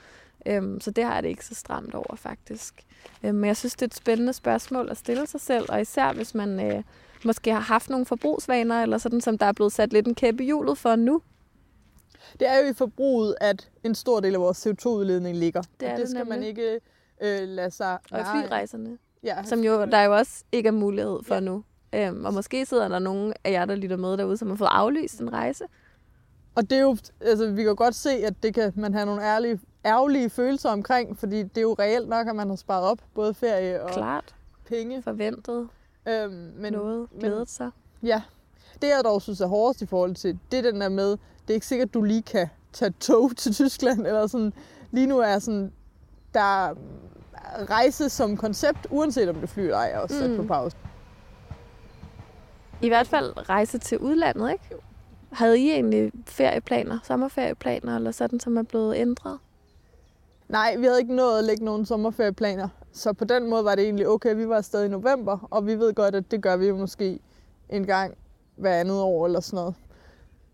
Øhm, 0.46 0.80
så 0.80 0.90
det 0.90 1.04
har 1.04 1.14
jeg 1.14 1.22
det 1.22 1.28
ikke 1.28 1.46
så 1.46 1.54
stramt 1.54 1.94
over, 1.94 2.16
faktisk. 2.16 2.74
Øhm, 3.22 3.34
men 3.34 3.44
jeg 3.44 3.56
synes, 3.56 3.74
det 3.74 3.82
er 3.82 3.86
et 3.86 3.94
spændende 3.94 4.32
spørgsmål 4.32 4.88
at 4.90 4.96
stille 4.96 5.26
sig 5.26 5.40
selv, 5.40 5.66
og 5.68 5.80
især 5.80 6.12
hvis 6.12 6.34
man 6.34 6.72
øh, 6.72 6.82
måske 7.24 7.52
har 7.52 7.60
haft 7.60 7.90
nogle 7.90 8.06
forbrugsvaner, 8.06 8.82
eller 8.82 8.98
sådan, 8.98 9.20
som 9.20 9.38
der 9.38 9.46
er 9.46 9.52
blevet 9.52 9.72
sat 9.72 9.92
lidt 9.92 10.06
en 10.06 10.14
kæppe 10.14 10.42
i 10.42 10.46
hjulet 10.46 10.78
for 10.78 10.96
nu. 10.96 11.22
Det 12.40 12.48
er 12.48 12.58
jo 12.58 12.70
i 12.70 12.72
forbruget, 12.72 13.34
at 13.40 13.70
en 13.84 13.94
stor 13.94 14.20
del 14.20 14.34
af 14.34 14.40
vores 14.40 14.66
CO2-udledning 14.66 15.36
ligger. 15.36 15.62
Det, 15.80 15.88
er 15.88 15.92
og 15.92 15.98
det, 15.98 16.02
det 16.02 16.10
skal 16.10 16.18
nemlig. 16.18 16.38
man 16.38 16.48
ikke 16.48 16.80
øh, 17.22 17.48
lade 17.48 17.70
sig... 17.70 17.98
Og 18.10 18.26
flyrejserne, 18.26 18.98
Ja, 19.22 19.42
som 19.44 19.60
jo, 19.60 19.84
der 19.84 20.02
jo 20.02 20.16
også 20.16 20.44
ikke 20.52 20.66
er 20.66 20.72
mulighed 20.72 21.18
for 21.22 21.34
ja. 21.34 21.40
nu. 21.40 21.64
Øhm, 21.94 22.24
og 22.24 22.34
måske 22.34 22.66
sidder 22.66 22.88
der 22.88 22.98
nogen 22.98 23.32
af 23.44 23.50
jer, 23.50 23.64
der 23.64 23.74
lytter 23.74 23.96
med 23.96 24.16
derude, 24.16 24.36
som 24.36 24.48
har 24.48 24.56
fået 24.56 24.68
aflyst 24.72 25.20
en 25.20 25.32
rejse. 25.32 25.64
Og 26.54 26.70
det 26.70 26.78
er 26.78 26.82
jo, 26.82 26.96
altså, 27.20 27.50
vi 27.50 27.62
kan 27.62 27.76
godt 27.76 27.94
se, 27.94 28.10
at 28.10 28.42
det 28.42 28.54
kan 28.54 28.72
man 28.76 28.94
have 28.94 29.06
nogle 29.06 29.24
ærlige, 29.24 29.60
ærgerlige 29.84 30.30
følelser 30.30 30.70
omkring, 30.70 31.18
fordi 31.18 31.42
det 31.42 31.56
er 31.56 31.62
jo 31.62 31.76
reelt 31.78 32.08
nok, 32.08 32.28
at 32.28 32.36
man 32.36 32.48
har 32.48 32.56
sparet 32.56 32.84
op, 32.84 32.98
både 33.14 33.34
ferie 33.34 33.82
og 33.82 33.90
Klart. 33.90 34.34
penge. 34.66 35.02
Forventet. 35.02 35.68
Øhm, 36.08 36.52
Men, 36.56 36.72
noget. 36.72 37.08
Glædet 37.20 37.50
sig. 37.50 37.70
Ja. 38.02 38.22
Det, 38.82 38.88
jeg 38.88 39.00
dog 39.04 39.22
synes 39.22 39.40
er 39.40 39.46
hårdest 39.46 39.82
i 39.82 39.86
forhold 39.86 40.14
til, 40.14 40.38
det 40.50 40.58
er 40.58 40.70
den 40.70 40.80
der 40.80 40.88
med, 40.88 41.10
det 41.10 41.50
er 41.50 41.54
ikke 41.54 41.66
sikkert, 41.66 41.88
at 41.88 41.94
du 41.94 42.02
lige 42.02 42.22
kan 42.22 42.48
tage 42.72 42.94
tog 43.00 43.36
til 43.36 43.54
Tyskland, 43.54 44.06
eller 44.06 44.26
sådan. 44.26 44.52
Lige 44.90 45.06
nu 45.06 45.18
er 45.18 45.38
sådan, 45.38 45.72
der 46.34 46.66
er 46.66 46.74
rejse 47.70 48.08
som 48.08 48.36
koncept, 48.36 48.86
uanset 48.90 49.28
om 49.28 49.34
det 49.34 49.48
flyr 49.48 49.64
eller 49.64 49.76
ej, 49.78 49.90
er 49.90 49.98
også 49.98 50.18
sat 50.18 50.30
Mm. 50.30 50.36
på 50.36 50.42
pause. 50.42 50.76
I 52.82 52.88
hvert 52.88 53.06
fald 53.06 53.48
rejse 53.48 53.78
til 53.78 53.98
udlandet, 53.98 54.52
ikke? 54.52 54.64
Havde 55.32 55.58
I 55.60 55.70
egentlig 55.70 56.12
ferieplaner, 56.26 56.98
sommerferieplaner, 57.04 57.96
eller 57.96 58.10
sådan, 58.10 58.40
som 58.40 58.56
er 58.56 58.62
blevet 58.62 58.96
ændret? 58.96 59.38
Nej, 60.48 60.76
vi 60.76 60.84
havde 60.84 61.00
ikke 61.00 61.14
nået 61.14 61.38
at 61.38 61.44
lægge 61.44 61.64
nogen 61.64 61.86
sommerferieplaner. 61.86 62.68
Så 62.92 63.12
på 63.12 63.24
den 63.24 63.50
måde 63.50 63.64
var 63.64 63.74
det 63.74 63.84
egentlig 63.84 64.08
okay, 64.08 64.34
vi 64.34 64.48
var 64.48 64.56
afsted 64.56 64.84
i 64.84 64.88
november, 64.88 65.48
og 65.50 65.66
vi 65.66 65.74
ved 65.78 65.94
godt, 65.94 66.14
at 66.14 66.30
det 66.30 66.42
gør 66.42 66.56
vi 66.56 66.66
jo 66.66 66.76
måske 66.76 67.20
en 67.68 67.86
gang 67.86 68.14
hver 68.56 68.74
andet 68.80 69.00
år 69.00 69.26
eller 69.26 69.40
sådan 69.40 69.56
noget. 69.56 69.74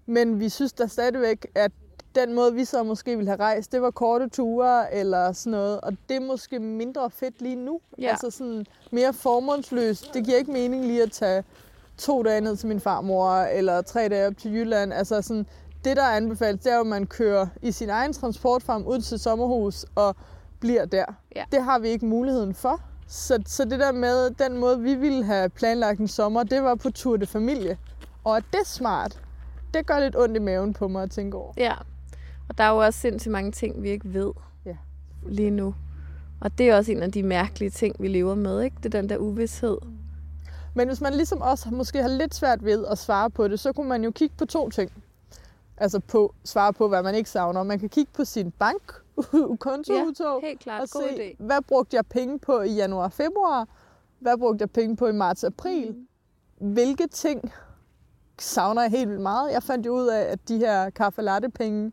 Men 0.06 0.40
vi 0.40 0.48
synes 0.48 0.72
da 0.72 0.86
stadigvæk, 0.86 1.46
at 1.54 1.72
den 2.14 2.34
måde, 2.34 2.54
vi 2.54 2.64
så 2.64 2.82
måske 2.82 3.16
ville 3.16 3.30
have 3.30 3.40
rejst, 3.40 3.72
det 3.72 3.82
var 3.82 3.90
korte 3.90 4.28
ture 4.28 4.94
eller 4.94 5.32
sådan 5.32 5.50
noget. 5.50 5.80
Og 5.80 5.92
det 6.08 6.16
er 6.16 6.20
måske 6.20 6.58
mindre 6.58 7.10
fedt 7.10 7.42
lige 7.42 7.56
nu. 7.56 7.80
Ja. 7.98 8.08
Altså 8.10 8.30
sådan 8.30 8.66
mere 8.90 9.12
formålsløst. 9.12 10.14
Det 10.14 10.24
giver 10.24 10.38
ikke 10.38 10.52
mening 10.52 10.84
lige 10.84 11.02
at 11.02 11.12
tage 11.12 11.44
to 11.98 12.22
dage 12.22 12.40
ned 12.40 12.56
til 12.56 12.68
min 12.68 12.80
farmor, 12.80 13.32
eller 13.32 13.82
tre 13.82 14.08
dage 14.08 14.26
op 14.26 14.36
til 14.36 14.54
Jylland. 14.54 14.92
Altså 14.92 15.22
sådan, 15.22 15.46
det, 15.84 15.96
der 15.96 16.02
er 16.02 16.16
anbefalet, 16.16 16.64
det 16.64 16.72
er 16.72 16.76
jo, 16.76 16.80
at 16.80 16.86
man 16.86 17.06
kører 17.06 17.46
i 17.62 17.72
sin 17.72 17.90
egen 17.90 18.12
transportfarm 18.12 18.86
ud 18.86 19.00
til 19.00 19.18
sommerhus 19.18 19.86
og 19.94 20.16
bliver 20.60 20.84
der. 20.84 21.04
Ja. 21.36 21.44
Det 21.52 21.62
har 21.62 21.78
vi 21.78 21.88
ikke 21.88 22.06
muligheden 22.06 22.54
for. 22.54 22.80
Så, 23.08 23.42
så 23.46 23.64
det 23.64 23.80
der 23.80 23.92
med, 23.92 24.30
den 24.30 24.56
måde, 24.56 24.80
vi 24.80 24.94
ville 24.94 25.24
have 25.24 25.48
planlagt 25.48 26.00
en 26.00 26.08
sommer, 26.08 26.42
det 26.42 26.62
var 26.62 26.74
på 26.74 26.90
tur 26.90 27.16
de 27.16 27.26
familie. 27.26 27.78
Og 28.24 28.36
er 28.36 28.40
det 28.40 28.66
smart? 28.66 29.20
Det 29.74 29.86
gør 29.86 30.00
lidt 30.00 30.16
ondt 30.16 30.36
i 30.36 30.38
maven 30.38 30.72
på 30.72 30.88
mig 30.88 31.02
at 31.02 31.10
tænke 31.10 31.36
over. 31.36 31.52
Ja. 31.56 31.74
Og 32.48 32.58
der 32.58 32.64
er 32.64 32.70
jo 32.70 32.76
også 32.76 33.00
sindssygt 33.00 33.32
mange 33.32 33.52
ting, 33.52 33.82
vi 33.82 33.90
ikke 33.90 34.14
ved 34.14 34.32
Ja. 34.64 34.76
lige 35.26 35.50
nu. 35.50 35.74
Og 36.40 36.58
det 36.58 36.70
er 36.70 36.76
også 36.76 36.92
en 36.92 37.02
af 37.02 37.12
de 37.12 37.22
mærkelige 37.22 37.70
ting, 37.70 37.96
vi 37.98 38.08
lever 38.08 38.34
med, 38.34 38.62
ikke? 38.62 38.76
Det 38.82 38.94
er 38.94 39.00
den 39.00 39.08
der 39.08 39.16
uvidshed. 39.16 39.78
Men 40.74 40.88
hvis 40.88 41.00
man 41.00 41.14
ligesom 41.14 41.40
også 41.42 41.70
måske 41.70 42.02
har 42.02 42.08
lidt 42.08 42.34
svært 42.34 42.64
ved 42.64 42.86
at 42.86 42.98
svare 42.98 43.30
på 43.30 43.48
det, 43.48 43.60
så 43.60 43.72
kunne 43.72 43.88
man 43.88 44.04
jo 44.04 44.10
kigge 44.10 44.34
på 44.38 44.44
to 44.44 44.70
ting. 44.70 44.92
Altså 45.76 46.00
på 46.00 46.34
svare 46.44 46.72
på, 46.72 46.88
hvad 46.88 47.02
man 47.02 47.14
ikke 47.14 47.30
savner. 47.30 47.62
Man 47.62 47.78
kan 47.78 47.88
kigge 47.88 48.10
på 48.14 48.24
sin 48.24 48.50
bankkontoudtog 48.50 50.40
helt 50.42 50.60
klart. 50.60 50.82
og 50.82 50.88
God 50.90 51.08
se, 51.16 51.30
idé. 51.32 51.36
hvad 51.44 51.62
brugte 51.68 51.96
jeg 51.96 52.06
penge 52.06 52.38
på 52.38 52.60
i 52.60 52.70
januar 52.70 53.04
og 53.04 53.12
februar? 53.12 53.68
Hvad 54.18 54.38
brugte 54.38 54.62
jeg 54.62 54.70
penge 54.70 54.96
på 54.96 55.06
i 55.06 55.12
marts 55.12 55.44
og 55.44 55.46
april? 55.46 55.90
Mm. 56.60 56.72
Hvilke 56.72 57.06
ting 57.06 57.52
savner 58.38 58.82
jeg 58.82 58.90
helt 58.90 59.08
vildt 59.08 59.22
meget? 59.22 59.52
Jeg 59.52 59.62
fandt 59.62 59.86
jo 59.86 59.92
ud 59.94 60.06
af, 60.06 60.20
at 60.20 60.48
de 60.48 60.58
her 60.58 60.90
kaffe 60.90 61.22
latte 61.22 61.48
penge, 61.50 61.92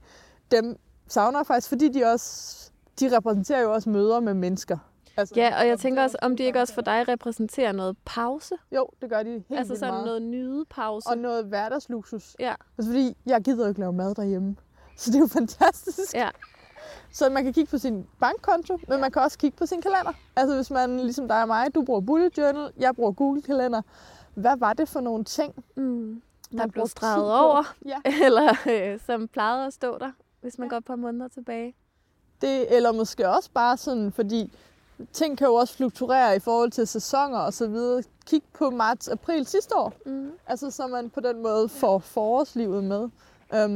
dem 0.52 0.76
savner 1.08 1.40
jeg 1.40 1.46
faktisk, 1.48 1.70
fordi 1.70 1.90
de 1.90 2.04
også 2.06 2.56
de 3.00 3.18
repræsenterer 3.18 3.62
jo 3.62 3.74
også 3.74 3.90
møder 3.90 4.20
med 4.20 4.34
mennesker. 4.34 4.78
Altså, 5.18 5.34
Ja, 5.38 5.60
og 5.60 5.68
jeg 5.68 5.80
tænker 5.80 6.04
også, 6.04 6.18
om 6.22 6.38
de 6.38 6.44
ikke 6.44 6.62
også 6.62 6.74
for 6.74 6.82
dig 6.82 7.08
repræsenterer 7.08 7.72
noget 7.72 7.98
pause? 8.06 8.56
Jo, 8.76 8.88
det 9.02 9.10
gør 9.10 9.24
de 9.24 9.30
helt 9.30 9.60
altså 9.60 9.76
sådan 9.76 9.94
meget. 9.94 10.06
noget 10.06 10.22
nydepause. 10.22 11.10
Og 11.10 11.18
noget 11.18 11.46
hverdagsluksus. 11.46 12.36
Ja, 12.40 12.54
Altså 12.78 12.92
fordi, 12.92 13.18
jeg 13.26 13.42
gider 13.42 13.68
ikke 13.68 13.80
lave 13.80 13.94
mad 13.94 14.16
derhjemme. 14.16 14.56
Så 14.98 15.12
det 15.12 15.16
er 15.18 15.20
jo 15.22 15.28
fantastisk. 15.28 16.14
ja. 16.14 16.30
Så 17.12 17.30
man 17.30 17.44
kan 17.44 17.54
kigge 17.54 17.70
på 17.72 17.78
sin 17.78 18.08
bankkonto, 18.20 18.80
men 18.88 19.00
man 19.02 19.12
kan 19.12 19.22
også 19.22 19.38
kigge 19.38 19.58
på 19.58 19.66
sin 19.66 19.82
kalender. 19.82 20.14
Altså 20.36 20.56
hvis 20.56 20.72
man, 20.72 21.00
ligesom 21.00 21.28
dig 21.28 21.42
og 21.42 21.48
mig, 21.48 21.76
du 21.76 21.82
bruger 21.82 22.02
bullet 22.02 22.38
journal, 22.38 22.72
jeg 22.78 22.96
bruger 22.96 23.12
Google 23.12 23.42
kalender. 23.42 23.82
Hvad 24.34 24.58
var 24.58 24.74
det 24.74 24.90
for 24.90 25.02
nogle 25.02 25.24
ting, 25.24 25.66
Mm. 25.76 26.22
Der 26.58 26.68
blev 26.68 26.88
streget 26.88 27.40
over, 27.40 27.76
Ja. 27.86 27.98
eller 28.26 28.54
øh, 28.72 29.00
som 29.06 29.28
plejede 29.28 29.66
at 29.66 29.74
stå 29.74 29.98
der, 29.98 30.12
hvis 30.46 30.58
man 30.58 30.66
Ja. 30.66 30.70
går 30.70 30.78
et 30.78 30.86
par 30.86 30.96
måneder 30.96 31.28
tilbage. 31.28 31.76
Det, 32.42 32.76
eller 32.76 32.92
måske 32.92 33.30
også 33.30 33.50
bare 33.54 33.78
sådan, 33.78 34.12
fordi 34.12 34.54
ting 35.14 35.38
kan 35.38 35.48
jo 35.48 35.54
også 35.54 35.74
fluktuere 35.74 36.36
i 36.36 36.40
forhold 36.40 36.72
til 36.72 36.88
sæsoner 36.88 37.38
og 37.40 37.54
så 37.54 37.68
videre. 37.68 38.04
Kig 38.26 38.42
på 38.54 38.70
marts-april 38.70 39.46
sidste 39.46 39.76
år. 39.76 39.94
Mm. 40.06 40.32
Altså 40.48 40.72
så 40.72 40.88
man 40.88 41.10
på 41.10 41.20
den 41.20 41.44
måde 41.44 41.70
får 41.70 42.00
forårslivet 42.00 42.84
med. 42.84 43.02
Um, 43.02 43.12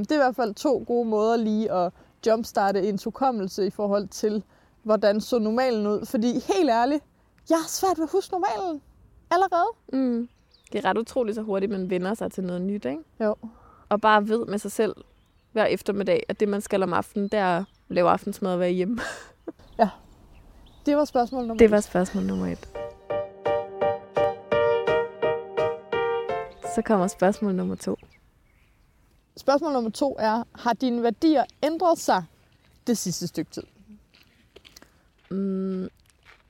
det 0.05 0.11
er 0.11 0.15
i 0.15 0.17
hvert 0.17 0.35
fald 0.35 0.53
to 0.55 0.83
gode 0.87 1.09
måder 1.09 1.37
lige 1.37 1.71
at 1.71 1.93
jumpstarte 2.27 2.89
ens 2.89 3.03
hukommelse 3.03 3.65
i 3.67 3.69
forhold 3.69 4.07
til, 4.07 4.43
hvordan 4.83 5.21
så 5.21 5.39
normalen 5.39 5.87
ud. 5.87 6.05
Fordi 6.05 6.31
helt 6.53 6.69
ærligt, 6.69 7.03
jeg 7.49 7.57
har 7.57 7.67
svært 7.67 7.97
ved 7.97 8.03
at 8.03 8.11
huske 8.11 8.31
normalen 8.33 8.81
allerede. 9.31 9.69
Mm. 9.93 10.29
Det 10.71 10.85
er 10.85 10.89
ret 10.89 10.97
utroligt 10.97 11.35
så 11.35 11.41
hurtigt, 11.41 11.71
man 11.71 11.89
vender 11.89 12.13
sig 12.13 12.31
til 12.31 12.43
noget 12.43 12.61
nyt, 12.61 12.85
ikke? 12.85 13.03
Jo. 13.19 13.35
Og 13.89 14.01
bare 14.01 14.27
ved 14.27 14.45
med 14.45 14.59
sig 14.59 14.71
selv 14.71 14.95
hver 15.51 15.65
eftermiddag, 15.65 16.23
at 16.29 16.39
det, 16.39 16.47
man 16.47 16.61
skal 16.61 16.83
om 16.83 16.93
aftenen, 16.93 17.27
det 17.27 17.39
er 17.39 17.57
at 17.57 17.63
lave 17.87 18.09
aftensmad 18.09 18.53
og 18.53 18.59
være 18.59 18.71
hjemme. 18.71 18.99
Det 20.85 20.97
var 20.97 21.05
spørgsmål 21.05 21.41
nummer 21.41 21.57
Det 21.57 21.71
var 21.71 21.79
spørgsmål 21.79 22.23
nummer 22.23 22.47
et. 22.47 22.69
Så 26.75 26.81
kommer 26.85 27.07
spørgsmål 27.07 27.55
nummer 27.55 27.75
to. 27.75 27.95
Spørgsmål 29.37 29.73
nummer 29.73 29.89
to 29.91 30.15
er, 30.19 30.43
har 30.55 30.73
dine 30.73 31.03
værdier 31.03 31.43
ændret 31.63 31.97
sig 31.97 32.23
det 32.87 32.97
sidste 32.97 33.27
stykke 33.27 33.51
tid? 33.51 33.63
Mm, 35.31 35.89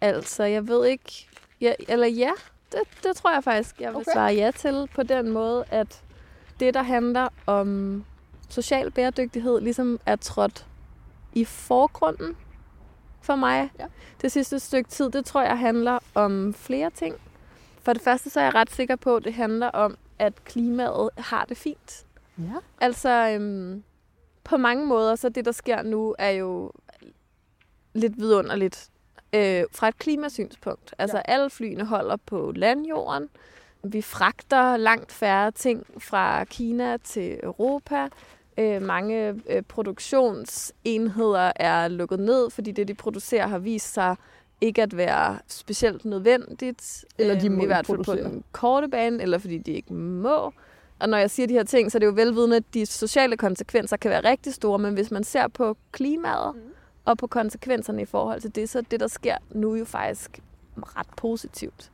altså, 0.02 0.44
jeg 0.44 0.68
ved 0.68 0.86
ikke... 0.86 1.28
Ja, 1.62 1.74
eller 1.88 2.08
ja, 2.08 2.32
det, 2.72 2.80
det 3.04 3.16
tror 3.16 3.34
jeg 3.34 3.44
faktisk, 3.44 3.82
jeg 3.82 3.90
vil 3.90 3.96
okay. 3.96 4.12
svare 4.14 4.34
ja 4.34 4.52
til 4.52 4.90
på 4.96 5.04
den 5.04 5.30
måde, 5.30 5.66
at 5.70 6.04
det, 6.60 6.74
der 6.74 6.84
handler 6.84 7.28
om 7.46 8.04
social 8.50 8.92
bæredygtighed, 8.92 9.62
ligesom 9.62 10.00
er 10.06 10.16
trådt 10.16 10.66
i 11.34 11.46
forgrunden 11.46 12.36
for 13.22 13.36
mig 13.36 13.72
Ja. 13.80 13.86
det 14.22 14.32
sidste 14.32 14.60
stykke 14.60 14.90
tid. 14.90 15.10
Det 15.10 15.26
tror 15.26 15.42
jeg 15.42 15.60
handler 15.60 16.00
om 16.16 16.54
flere 16.54 16.90
ting. 16.90 17.16
For 17.82 17.94
det 17.94 18.02
første, 18.02 18.30
så 18.30 18.40
er 18.40 18.44
jeg 18.44 18.56
ret 18.56 18.72
sikker 18.72 18.96
på, 18.96 19.16
at 19.16 19.24
det 19.24 19.34
handler 19.34 19.68
om, 19.68 19.98
at 20.20 20.44
klimaet 20.44 21.10
har 21.18 21.46
det 21.46 21.58
fint. 21.58 22.06
Ja. 22.38 22.44
Altså, 22.82 23.10
øhm, 23.10 23.84
på 24.44 24.58
mange 24.58 24.86
måder, 24.86 25.16
så 25.16 25.30
det, 25.30 25.46
der 25.46 25.52
sker 25.52 25.82
nu, 25.84 26.16
er 26.20 26.30
jo 26.30 26.72
lidt 27.94 28.18
vidunderligt 28.18 28.90
øh, 29.34 29.64
fra 29.72 29.88
et 29.88 29.98
klimasynspunkt. 29.98 30.94
Altså, 30.98 31.18
Ja. 31.18 31.22
alle 31.34 31.50
flyene 31.50 31.86
holder 31.86 32.16
på 32.16 32.52
landjorden. 32.56 33.30
Vi 33.84 34.02
fragter 34.02 34.78
langt 34.78 35.12
færre 35.12 35.52
ting 35.52 35.86
fra 35.98 36.44
Kina 36.44 36.98
til 36.98 37.40
Europa. 37.44 38.08
Øh, 38.60 38.82
mange 38.82 39.42
øh, 39.50 39.62
produktionsenheder 39.68 41.52
er 41.56 41.88
lukket 41.88 42.20
ned, 42.20 42.50
fordi 42.50 42.72
det, 42.72 42.88
de 42.88 42.94
producerer, 42.94 43.48
har 43.48 43.60
vist 43.60 43.94
sig 43.94 44.16
ikke 44.62 44.82
at 44.82 44.98
være 44.98 45.40
specielt 45.48 46.06
nødvendigt. 46.06 47.06
Eller 47.18 47.40
de 47.40 47.46
øhm, 47.46 47.56
må 47.56 47.64
I 47.64 47.66
hvert 47.66 47.86
fald 47.86 47.98
på 47.98 48.04
producere. 48.04 48.32
den 48.32 48.44
korte 48.52 48.88
bane, 48.88 49.22
eller 49.22 49.38
fordi 49.38 49.58
de 49.58 49.72
ikke 49.72 49.94
må. 49.94 50.54
Og 51.00 51.10
når 51.10 51.18
jeg 51.18 51.32
siger 51.32 51.48
de 51.48 51.54
her 51.54 51.64
ting, 51.64 51.92
så 51.92 51.98
er 51.98 52.00
det 52.00 52.06
jo 52.06 52.12
velvidende, 52.16 52.56
at 52.56 52.64
de 52.74 52.86
sociale 52.86 53.38
konsekvenser 53.38 53.98
kan 53.98 54.12
være 54.12 54.30
rigtig 54.30 54.54
store, 54.54 54.80
men 54.80 54.94
hvis 54.94 55.12
man 55.12 55.24
ser 55.24 55.48
på 55.48 55.78
klimaet 55.92 56.56
mm. 56.56 56.62
og 57.06 57.18
på 57.18 57.28
konsekvenserne 57.28 58.02
i 58.02 58.06
forhold 58.06 58.42
til 58.42 58.56
det, 58.56 58.70
så 58.70 58.78
er 58.78 58.84
det, 58.92 59.00
der 59.00 59.08
sker 59.08 59.38
nu 59.52 59.76
jo 59.76 59.86
faktisk 59.86 60.40
ret 60.78 61.08
positivt. 61.18 61.92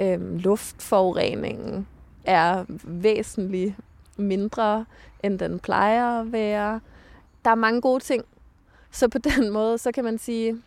Øhm, 0.00 0.36
luftforureningen 0.36 1.86
er 2.24 2.64
væsentligt 2.84 3.74
mindre, 4.16 4.84
end 5.22 5.38
den 5.38 5.58
plejer 5.58 6.20
at 6.20 6.32
være. 6.32 6.80
Der 7.44 7.50
er 7.50 7.54
mange 7.54 7.80
gode 7.80 8.00
ting. 8.04 8.24
Så 8.90 9.08
på 9.08 9.18
den 9.36 9.50
måde, 9.52 9.78
så 9.78 9.92
kan 9.92 10.04
man 10.04 10.18
sige, 10.18 10.62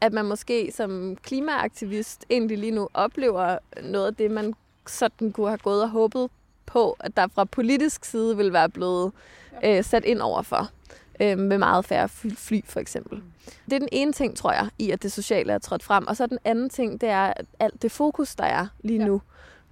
at 0.00 0.12
man 0.12 0.24
måske 0.24 0.72
som 0.74 1.16
klimaaktivist 1.22 2.24
egentlig 2.30 2.58
lige 2.58 2.70
nu 2.72 2.88
oplever 2.94 3.58
noget 3.82 4.06
af 4.06 4.14
det, 4.14 4.30
man 4.30 4.54
sådan 4.86 5.32
kunne 5.32 5.48
have 5.48 5.58
gået 5.58 5.82
og 5.82 5.90
håbet 5.90 6.30
på, 6.66 6.96
at 7.00 7.16
der 7.16 7.26
fra 7.34 7.44
politisk 7.44 8.04
side 8.04 8.36
vil 8.36 8.52
være 8.52 8.68
blevet 8.68 9.12
øh, 9.64 9.84
sat 9.84 10.04
ind 10.04 10.20
over 10.20 10.42
for. 10.42 10.70
Øh, 11.20 11.38
med 11.38 11.58
meget 11.58 11.84
færre 11.84 12.08
fly, 12.08 12.60
for 12.64 12.80
eksempel. 12.80 13.22
Det 13.64 13.72
er 13.72 13.78
den 13.78 13.88
ene 13.92 14.12
ting, 14.12 14.36
tror 14.36 14.52
jeg, 14.52 14.68
i 14.78 14.90
at 14.90 15.02
det 15.02 15.12
sociale 15.12 15.52
er 15.52 15.58
trådt 15.58 15.82
frem. 15.82 16.06
Og 16.06 16.16
så 16.16 16.26
den 16.26 16.38
anden 16.44 16.70
ting, 16.70 17.00
det 17.00 17.08
er 17.08 17.32
alt 17.60 17.82
det 17.82 17.92
fokus, 17.92 18.34
der 18.34 18.44
er 18.44 18.66
lige 18.82 18.98
Ja. 18.98 19.06
nu 19.06 19.22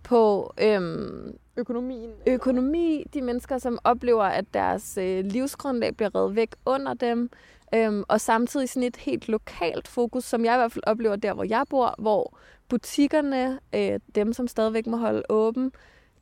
på 0.02 0.52
øhm, 0.62 1.38
Økonomien. 1.56 2.10
økonomi, 2.26 3.04
de 3.14 3.22
mennesker, 3.22 3.58
som 3.58 3.78
oplever, 3.84 4.24
at 4.24 4.44
deres 4.54 4.98
øh, 5.00 5.24
livsgrundlag 5.24 5.96
bliver 5.96 6.14
reddet 6.14 6.36
væk 6.36 6.54
under 6.66 6.94
dem, 6.94 7.30
øhm, 7.74 8.04
og 8.08 8.20
samtidig 8.20 8.68
sådan 8.68 8.86
et 8.86 8.96
helt 8.96 9.28
lokalt 9.28 9.88
fokus, 9.88 10.24
som 10.24 10.44
jeg 10.44 10.54
i 10.54 10.58
hvert 10.58 10.72
fald 10.72 10.84
oplever 10.86 11.16
der, 11.16 11.34
hvor 11.34 11.44
jeg 11.44 11.64
bor, 11.70 11.94
hvor 11.98 12.38
butikkerne, 12.68 13.58
øh, 13.74 14.00
dem 14.14 14.32
som 14.32 14.48
stadigvæk 14.48 14.86
må 14.86 14.96
holde 14.96 15.22
åben, 15.28 15.72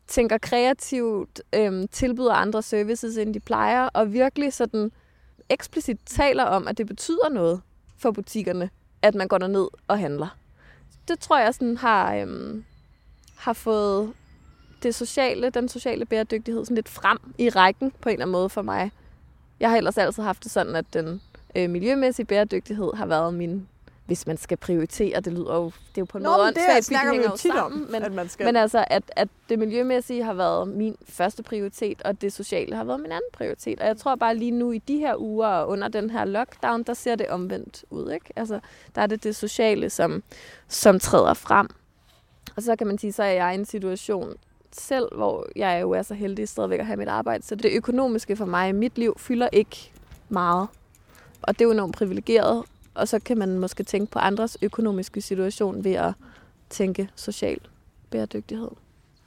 tænker 0.07 0.39
kreativt, 0.39 1.43
øhm, 1.55 1.89
tilbyder 1.89 2.33
andre 2.33 2.63
services, 2.63 3.17
end 3.17 3.35
de 3.35 3.41
plejer, 3.41 3.89
og 3.95 4.13
virkelig 4.13 4.53
sådan 4.53 4.91
eksplicit 5.49 5.99
taler 6.07 6.45
om, 6.45 6.69
at 6.69 6.79
det 6.79 6.87
betyder 6.87 7.29
noget 7.29 7.61
for 7.99 8.11
butikkerne, 8.11 8.71
at 9.03 9.15
man 9.15 9.29
går 9.29 9.39
derned 9.39 9.69
og 9.89 9.99
handler. 9.99 10.39
Det 11.09 11.21
tror 11.21 11.39
jeg 11.39 11.55
sådan 11.55 11.77
har, 11.77 12.15
øhm, 12.15 12.65
har 13.39 13.53
fået 13.53 14.13
det 14.83 14.95
sociale, 14.95 15.51
den 15.51 15.69
sociale 15.69 16.05
bæredygtighed 16.05 16.65
sådan 16.65 16.75
lidt 16.75 16.89
frem 16.89 17.19
i 17.39 17.49
rækken 17.49 17.93
på 18.01 18.09
en 18.09 18.13
eller 18.13 18.25
anden 18.25 18.33
måde 18.33 18.49
for 18.49 18.63
mig. 18.63 18.91
Jeg 19.61 19.71
har 19.71 19.77
ellers 19.77 19.99
altid 19.99 20.23
haft 20.23 20.45
det 20.45 20.53
sådan, 20.53 20.77
at 20.77 20.85
den 20.93 21.21
øh, 21.57 21.71
miljømæssige 21.71 22.27
bæredygtighed 22.27 22.91
har 22.95 23.07
været 23.07 23.35
min, 23.35 23.69
hvis 24.07 24.27
man 24.27 24.37
skal 24.37 24.57
prioritere, 24.57 25.21
det 25.21 25.33
lyder 25.33 25.55
jo, 25.55 25.65
det 25.65 25.73
er 25.73 25.99
jo 25.99 26.05
på 26.05 26.19
en 26.19 26.23
Nå, 26.25 26.31
måde 26.31 26.47
åndssvagt, 26.47 26.85
snakker 26.85 27.11
vi 27.11 27.15
hænger 27.15 27.31
jo 27.31 27.37
tit 27.37 27.53
sammen, 27.53 27.83
om, 27.85 27.91
men, 27.91 28.03
at 28.03 28.13
man 28.13 28.29
skal. 28.29 28.47
men 28.47 28.57
altså, 28.57 28.85
at, 28.87 29.03
at 29.17 29.29
det 29.49 29.59
miljømæssige 29.59 30.25
har 30.25 30.35
været 30.35 30.69
min 30.69 30.97
første 31.09 31.43
prioritet, 31.43 32.03
og 32.03 32.21
det 32.21 32.33
sociale 32.33 32.77
har 32.77 32.85
været 32.85 33.01
min 33.01 33.13
anden 33.13 33.31
prioritet. 33.33 33.81
Og 33.81 33.87
jeg 33.87 33.97
tror 33.97 34.15
bare 34.15 34.37
lige 34.37 34.51
nu 34.51 34.73
i 34.73 34.79
de 34.79 34.99
her 34.99 35.17
uger 35.17 35.49
og 35.49 35.69
under 35.69 35.89
den 35.89 36.11
her 36.11 36.25
lockdown, 36.25 36.83
der 36.83 36.95
ser 36.95 37.15
det 37.15 37.29
omvendt 37.29 37.85
ud. 37.91 38.11
Ikke? 38.11 38.27
Altså, 38.37 38.61
der 38.95 39.03
er 39.03 39.07
det 39.07 39.25
det 39.25 39.37
sociale, 39.37 39.91
som, 39.91 40.23
som 40.69 40.99
træder 40.99 41.35
frem. 41.35 41.69
Og 42.59 42.63
så 42.63 42.77
kan 42.77 42.87
man 42.87 42.99
sige, 42.99 43.13
så 43.13 43.23
er 43.23 43.33
jeg 43.33 43.55
i 43.55 43.59
en 43.59 43.65
situation 43.65 44.35
selv, 44.73 45.09
hvor 45.17 45.47
jeg 45.57 45.79
jo 45.83 45.91
er 45.91 46.03
så 46.03 46.15
heldig 46.15 46.49
stadigvæk 46.49 46.81
at 46.81 46.87
have 46.87 46.97
mit 46.97 47.09
arbejde. 47.09 47.47
Så 47.47 47.55
det 47.55 47.73
økonomiske 47.73 48.37
for 48.37 48.45
mig 48.45 48.69
i 48.69 48.73
mit 48.73 48.99
liv 48.99 49.15
fylder 49.19 49.49
ikke 49.53 49.93
meget. 50.29 50.69
Og 51.43 51.55
det 51.55 51.61
er 51.61 51.65
jo 51.65 51.71
enormt 51.73 51.97
privilegeret. 51.97 52.65
Og 52.95 53.09
så 53.09 53.19
kan 53.19 53.39
man 53.39 53.59
måske 53.59 53.83
tænke 53.83 54.13
på 54.13 54.19
andres 54.19 54.59
økonomiske 54.63 55.21
situation 55.21 55.85
ved 55.85 55.93
at 55.93 56.13
tænke 56.71 57.11
social 57.17 57.59
bæredygtighed. 58.11 58.71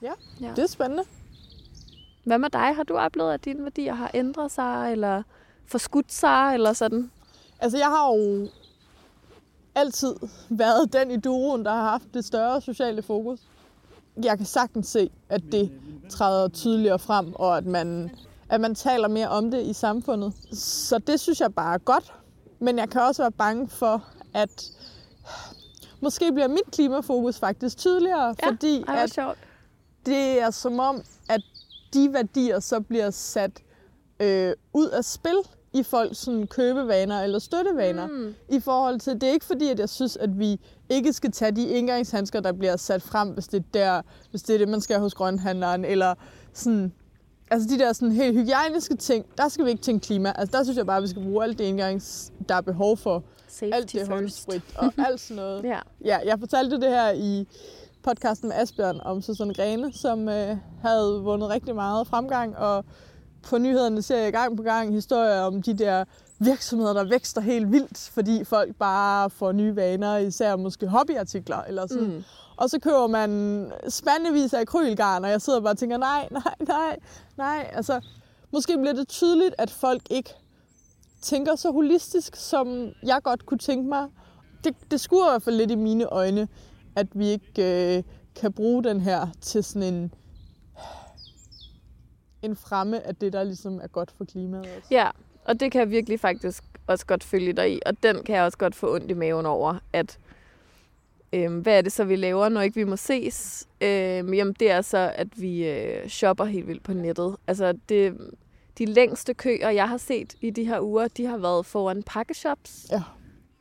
Ja, 0.02 0.12
ja. 0.42 0.50
Det 0.56 0.60
er 0.60 0.68
spændende. 0.68 1.04
Hvad 2.24 2.38
med 2.38 2.50
dig? 2.50 2.76
Har 2.76 2.84
du 2.84 2.98
oplevet, 2.98 3.34
at 3.34 3.46
dine 3.46 3.64
værdier 3.64 3.94
har 3.94 4.12
ændret 4.14 4.52
sig, 4.52 4.92
eller 4.92 5.24
forskudt 5.66 6.14
sig, 6.14 6.54
eller 6.54 6.74
sådan? 6.74 7.12
Altså, 7.60 7.78
jeg 7.78 7.88
har 7.88 8.08
jo 8.08 8.48
altid 9.76 10.16
været 10.50 10.94
den 10.94 11.12
i 11.12 11.18
duoen, 11.18 11.66
der 11.66 11.72
har 11.72 11.90
haft 11.90 12.14
det 12.14 12.26
større 12.26 12.62
sociale 12.62 13.02
fokus. 13.02 13.40
Jeg 14.24 14.38
kan 14.38 14.46
sagtens 14.46 14.88
se, 14.88 15.10
at 15.30 15.42
det 15.52 15.72
træder 16.10 16.48
tydeligere 16.48 17.00
frem, 17.00 17.34
og 17.36 17.58
at 17.58 17.66
man, 17.66 18.12
at 18.50 18.62
man 18.62 18.76
taler 18.76 19.08
mere 19.08 19.30
om 19.30 19.52
det 19.52 19.66
i 19.66 19.74
samfundet. 19.74 20.34
Så 20.58 20.98
det 20.98 21.20
synes 21.20 21.42
jeg 21.42 21.54
bare 21.54 21.74
er 21.74 21.78
godt. 21.78 22.14
Men 22.60 22.78
jeg 22.78 22.90
kan 22.90 23.02
også 23.02 23.24
være 23.24 23.32
bange 23.32 23.68
for, 23.68 24.06
at 24.34 24.72
måske 26.02 26.32
bliver 26.32 26.48
mit 26.48 26.72
klimafokus 26.72 27.40
faktisk 27.40 27.78
tydeligere, 27.78 28.36
Ja, 28.44 28.48
fordi 28.48 28.84
Ej, 28.88 29.04
at 29.04 29.14
sjovt. 29.14 29.38
det 30.06 30.42
er 30.42 30.50
som 30.52 30.80
om, 30.80 31.02
at 31.30 31.42
de 31.94 32.14
værdier 32.14 32.60
så 32.60 32.80
bliver 32.80 33.10
sat 33.10 33.52
øh, 34.20 34.54
ud 34.74 34.88
af 34.90 35.06
spil 35.06 35.38
i 35.74 35.84
folks 35.84 36.18
sådan, 36.18 36.48
købevaner 36.48 37.22
eller 37.22 37.40
støttevaner. 37.40 38.08
Mm. 38.08 38.36
I 38.50 38.60
forhold 38.60 39.00
til, 39.00 39.14
det 39.14 39.24
er 39.24 39.34
ikke 39.34 39.46
fordi, 39.46 39.70
at 39.70 39.80
jeg 39.80 39.90
synes, 39.90 40.18
at 40.18 40.40
vi 40.40 40.60
ikke 40.90 41.14
skal 41.14 41.32
tage 41.32 41.52
de 41.52 41.68
indgangshandsker, 41.68 42.40
der 42.40 42.52
bliver 42.52 42.76
sat 42.76 43.02
frem, 43.02 43.30
hvis 43.30 43.48
det 43.48 43.60
er, 43.60 43.64
der, 43.74 44.02
hvis 44.30 44.42
det, 44.42 44.54
er 44.54 44.58
det, 44.58 44.68
man 44.68 44.82
skal 44.82 45.00
hos 45.00 45.14
grønhandleren, 45.14 45.86
eller 45.86 46.16
sådan, 46.54 46.94
altså 47.52 47.70
de 47.70 47.80
der 47.80 47.94
sådan 47.94 48.12
helt 48.12 48.34
hygiejniske 48.34 48.96
ting, 48.96 49.26
der 49.38 49.48
skal 49.48 49.66
vi 49.66 49.70
ikke 49.70 49.82
tænke 49.82 50.06
klima. 50.06 50.34
Altså 50.36 50.58
der 50.58 50.64
synes 50.64 50.78
jeg 50.78 50.86
bare, 50.86 50.98
at 50.98 51.04
vi 51.04 51.08
skal 51.08 51.24
bruge 51.24 51.44
alt 51.44 51.58
det 51.58 51.64
indgangs, 51.64 52.32
der 52.50 52.56
er 52.56 52.62
behov 52.62 52.98
for. 52.98 53.24
Safety 53.48 53.76
alt 53.76 53.92
det 53.94 54.08
håndsprit 54.08 54.62
og 54.76 54.94
alt 55.08 55.20
sådan 55.20 55.36
noget. 55.36 55.64
Ja. 55.64 55.80
Ja, 56.06 56.18
jeg 56.26 56.40
fortalte 56.40 56.76
det 56.76 56.90
her 56.90 57.12
i 57.12 57.48
podcasten 58.04 58.50
med 58.50 58.56
Asbjørn 58.58 59.00
om 59.06 59.22
Susanne 59.22 59.54
Grene, 59.54 59.94
som 59.94 60.30
øh, 60.30 60.58
havde 60.82 61.22
vundet 61.24 61.50
rigtig 61.50 61.76
meget 61.76 62.08
fremgang, 62.08 62.58
og 62.58 62.86
på 63.44 63.58
nyhederne 63.58 64.02
ser 64.02 64.18
jeg 64.18 64.32
gang 64.32 64.58
på 64.58 64.64
gang 64.64 64.94
historier 64.94 65.42
om 65.42 65.62
de 65.62 65.74
der 65.74 66.06
virksomheder, 66.40 66.94
der 66.94 67.04
vækster 67.04 67.42
helt 67.42 67.72
vildt, 67.72 68.10
fordi 68.14 68.44
folk 68.44 68.76
bare 68.76 69.30
får 69.30 69.52
nye 69.52 69.76
vaner, 69.76 70.18
især 70.18 70.56
måske 70.56 70.88
hobbyartikler 70.88 71.62
eller 71.62 71.88
sådan. 71.88 72.08
Mm. 72.08 72.24
Og 72.58 72.70
så 72.70 72.80
køber 72.80 73.08
man 73.08 73.72
spandevis 73.90 74.54
af 74.54 74.62
akrylgarn, 74.62 75.24
og 75.24 75.30
jeg 75.30 75.42
sidder 75.42 75.60
bare 75.60 75.74
og 75.74 75.78
tænker, 75.78 75.98
nej, 75.98 76.28
nej, 76.32 76.56
nej, 76.68 76.98
nej. 77.38 77.72
Altså, 77.74 78.02
måske 78.52 78.78
bliver 78.78 78.94
det 78.94 79.08
tydeligt, 79.08 79.56
at 79.58 79.70
folk 79.70 80.02
ikke 80.10 80.34
tænker 81.22 81.56
så 81.56 81.72
holistisk, 81.72 82.36
som 82.36 82.90
jeg 83.04 83.20
godt 83.24 83.46
kunne 83.46 83.58
tænke 83.58 83.90
mig. 83.90 84.08
Det, 84.64 84.76
det 84.92 85.00
skuer 85.00 85.28
i 85.28 85.32
hvert 85.32 85.44
fald 85.44 85.56
lidt 85.56 85.72
i 85.72 85.76
mine 85.76 86.06
øjne, 86.06 86.48
at 86.96 87.08
vi 87.14 87.28
ikke 87.28 87.98
øh, 87.98 88.04
kan 88.36 88.54
bruge 88.54 88.84
den 88.84 89.02
her 89.02 89.28
til 89.42 89.64
sådan 89.64 89.94
en, 89.94 90.14
en 92.42 92.56
fremme 92.56 93.08
af 93.08 93.16
det, 93.16 93.34
der 93.34 93.44
ligesom 93.44 93.80
er 93.84 93.88
godt 93.88 94.12
for 94.18 94.26
klimaet. 94.26 94.66
Også. 94.66 94.88
Ja, 94.92 95.10
og 95.46 95.60
det 95.60 95.72
kan 95.72 95.80
jeg 95.80 95.90
virkelig 95.90 96.20
faktisk 96.20 96.64
også 96.88 97.06
godt 97.06 97.24
følge 97.24 97.54
dig 97.54 97.74
i. 97.74 97.80
Og 97.86 98.04
den 98.04 98.24
kan 98.24 98.36
jeg 98.36 98.44
også 98.44 98.58
godt 98.58 98.76
få 98.76 98.96
ondt 98.96 99.12
i 99.12 99.14
maven 99.14 99.46
over, 99.46 99.76
at 99.94 100.20
øhm, 101.34 101.60
hvad 101.60 101.78
er 101.78 101.82
det 101.82 101.92
så, 101.92 102.04
vi 102.04 102.16
laver, 102.16 102.50
når 102.50 102.62
ikke 102.62 102.76
vi 102.76 102.84
må 102.84 102.96
ses? 102.96 103.68
Øhm, 103.82 104.34
jamen, 104.34 104.56
det 104.60 104.72
er 104.72 104.82
så, 104.82 105.14
at 105.16 105.42
vi 105.42 105.68
øh, 105.68 106.08
shopper 106.08 106.46
helt 106.46 106.68
vildt 106.68 106.84
på 106.84 106.94
nettet. 106.94 107.36
Altså, 107.48 107.74
det, 107.90 108.18
de 108.78 108.86
længste 108.86 109.34
køer, 109.34 109.70
jeg 109.70 109.90
har 109.90 109.98
set 109.98 110.36
i 110.42 110.50
de 110.50 110.64
her 110.64 110.80
uger, 110.82 111.08
de 111.08 111.26
har 111.26 111.38
været 111.38 111.66
foran 111.66 112.04
pakkeshops. 112.04 112.88
Ja. 112.92 113.04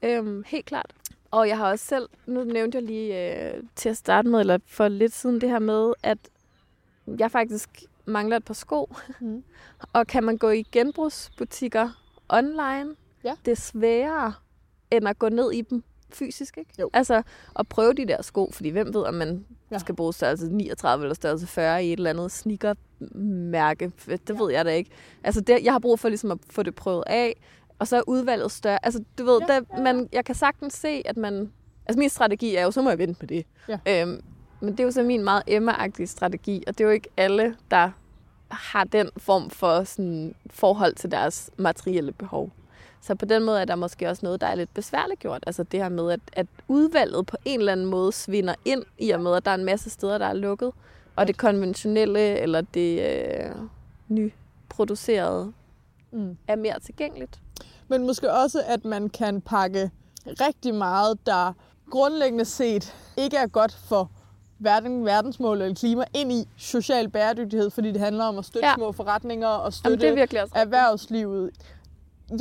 Øhm, 0.03 0.45
helt 0.47 0.67
klart. 0.67 0.95
Og 1.31 1.49
jeg 1.49 1.57
har 1.57 1.71
også 1.71 1.85
selv, 1.85 2.09
nu 2.27 2.45
nævnte 2.45 2.79
jeg 2.79 2.83
lige 2.83 3.35
øh, 3.35 3.63
til 3.77 3.89
at 3.89 3.97
starte 3.97 4.29
med, 4.29 4.41
eller 4.41 4.59
for 4.67 4.89
lidt 4.89 5.13
siden 5.13 5.41
det 5.41 5.49
her 5.49 5.59
med, 5.59 5.93
at 6.03 6.19
jeg 7.19 7.31
faktisk 7.31 7.85
mangler 8.11 8.37
et 8.37 8.45
par 8.45 8.55
sko. 8.55 8.95
Mm. 9.21 9.43
Og 9.93 10.07
kan 10.07 10.25
man 10.25 10.37
gå 10.39 10.51
i 10.51 10.63
genbrugsbutikker 10.73 11.89
online, 12.29 12.95
Ja. 13.25 13.35
det 13.45 13.51
er 13.53 13.57
sværere 13.57 14.33
end 14.91 15.09
at 15.09 15.19
gå 15.19 15.29
ned 15.29 15.53
i 15.53 15.61
dem 15.61 15.83
fysisk, 16.13 16.59
ikke? 16.59 16.71
Jo. 16.81 16.91
Altså 16.93 17.23
at 17.59 17.69
prøve 17.69 17.93
de 17.95 18.09
der 18.09 18.23
sko, 18.23 18.51
fordi 18.53 18.69
hvem 18.69 18.95
ved, 18.95 19.03
om 19.03 19.15
man 19.15 19.45
Ja. 19.71 19.79
skal 19.79 19.95
bruge 19.97 20.13
størrelse 20.13 20.49
39 20.49 21.05
eller 21.05 21.15
størrelse 21.15 21.47
40 21.47 21.85
i 21.85 21.93
et 21.93 21.97
eller 21.97 22.11
andet 22.11 22.33
sneaker-mærke. 22.33 23.93
Det 24.07 24.21
Ja. 24.29 24.35
ved 24.45 24.53
jeg 24.53 24.65
da 24.65 24.71
ikke. 24.71 24.91
Altså 25.25 25.41
det, 25.41 25.59
jeg 25.65 25.73
har 25.73 25.79
brug 25.79 25.99
for 26.01 26.09
ligesom 26.09 26.31
at 26.31 26.39
få 26.51 26.63
det 26.63 26.75
prøvet 26.75 27.05
af, 27.07 27.41
og 27.79 27.89
så 27.89 27.97
er 27.97 28.03
udvalget 28.07 28.53
større. 28.53 28.85
Altså 28.87 29.05
du 29.19 29.25
ved, 29.25 29.39
Ja, 29.49 29.55
ja, 29.55 29.55
ja. 29.55 29.77
Der, 29.77 29.83
man, 29.83 30.09
jeg 30.13 30.25
kan 30.25 30.35
sagtens 30.35 30.75
se, 30.75 31.03
at 31.05 31.17
man... 31.17 31.53
Altså 31.87 31.99
min 31.99 32.09
strategi 32.09 32.55
er 32.55 32.63
jo, 32.65 32.71
så 32.71 32.83
må 32.83 32.89
jeg 32.89 32.99
vente 32.99 33.17
med 33.21 33.29
det. 33.29 33.47
Ja. 33.69 34.03
Øhm, 34.03 34.21
men 34.61 34.71
det 34.73 34.81
er 34.81 34.85
jo 34.85 34.91
så 34.91 35.03
min 35.03 35.25
meget 35.25 35.43
Emma-agtige 35.49 36.07
strategi, 36.07 36.65
og 36.67 36.79
det 36.79 36.85
er 36.85 36.89
jo 36.89 36.95
ikke 36.95 37.09
alle, 37.17 37.57
der 37.71 37.91
har 38.51 38.85
den 38.85 39.11
form 39.17 39.51
for 39.51 39.85
sådan, 39.85 40.35
forhold 40.51 40.95
til 40.95 41.11
deres 41.11 41.51
materielle 41.57 42.13
behov. 42.13 42.51
Så 43.01 43.15
på 43.15 43.25
den 43.25 43.45
måde 43.45 43.61
er 43.61 43.65
der 43.65 43.75
måske 43.75 44.09
også 44.09 44.21
noget, 44.27 44.41
der 44.41 44.47
er 44.47 44.55
lidt 44.55 44.75
besværligt 44.75 45.21
gjort. 45.21 45.45
Altså 45.47 45.63
det 45.63 45.83
her 45.83 45.89
med, 45.89 46.13
at, 46.13 46.21
at 46.33 46.47
udvalget 46.69 47.27
på 47.27 47.37
en 47.45 47.59
eller 47.59 47.73
anden 47.73 47.87
måde 47.87 48.13
svinder 48.13 48.55
ind, 48.65 48.83
i 48.99 49.11
og 49.11 49.21
med, 49.21 49.35
at 49.35 49.45
der 49.45 49.51
er 49.51 49.55
en 49.55 49.65
masse 49.65 49.91
steder, 49.91 50.19
der 50.19 50.27
er 50.27 50.33
lukket. 50.33 50.73
Og 51.17 51.27
det 51.27 51.37
konventionelle, 51.37 52.39
eller 52.39 52.61
det 52.61 53.01
øh, 53.01 53.51
nyproducerede, 54.09 55.53
mm. 56.13 56.37
er 56.49 56.57
mere 56.57 56.81
tilgængeligt. 56.81 57.41
Men 57.89 58.07
måske 58.07 58.33
også, 58.33 58.63
at 58.67 58.85
man 58.85 59.09
kan 59.09 59.41
pakke 59.41 59.91
rigtig 60.27 60.75
meget, 60.75 61.27
der 61.27 61.53
grundlæggende 61.91 62.45
set 62.45 62.95
ikke 63.17 63.37
er 63.37 63.47
godt 63.47 63.73
for 63.73 64.11
verden, 64.61 65.05
verdensmål 65.05 65.63
eller 65.63 65.75
klima 65.75 66.05
ind 66.15 66.33
i 66.33 66.49
social 66.57 67.09
bæredygtighed, 67.09 67.71
fordi 67.71 67.93
det 67.93 68.01
handler 68.01 68.25
om 68.25 68.39
at 68.39 68.45
støtte 68.45 68.69
ja. 68.69 68.75
små 68.75 68.93
forretninger 68.93 69.49
og 69.49 69.73
støtte 69.73 70.07
Jamen, 70.07 70.19
det 70.19 70.35
er 70.35 70.47
erhvervslivet. 70.55 71.51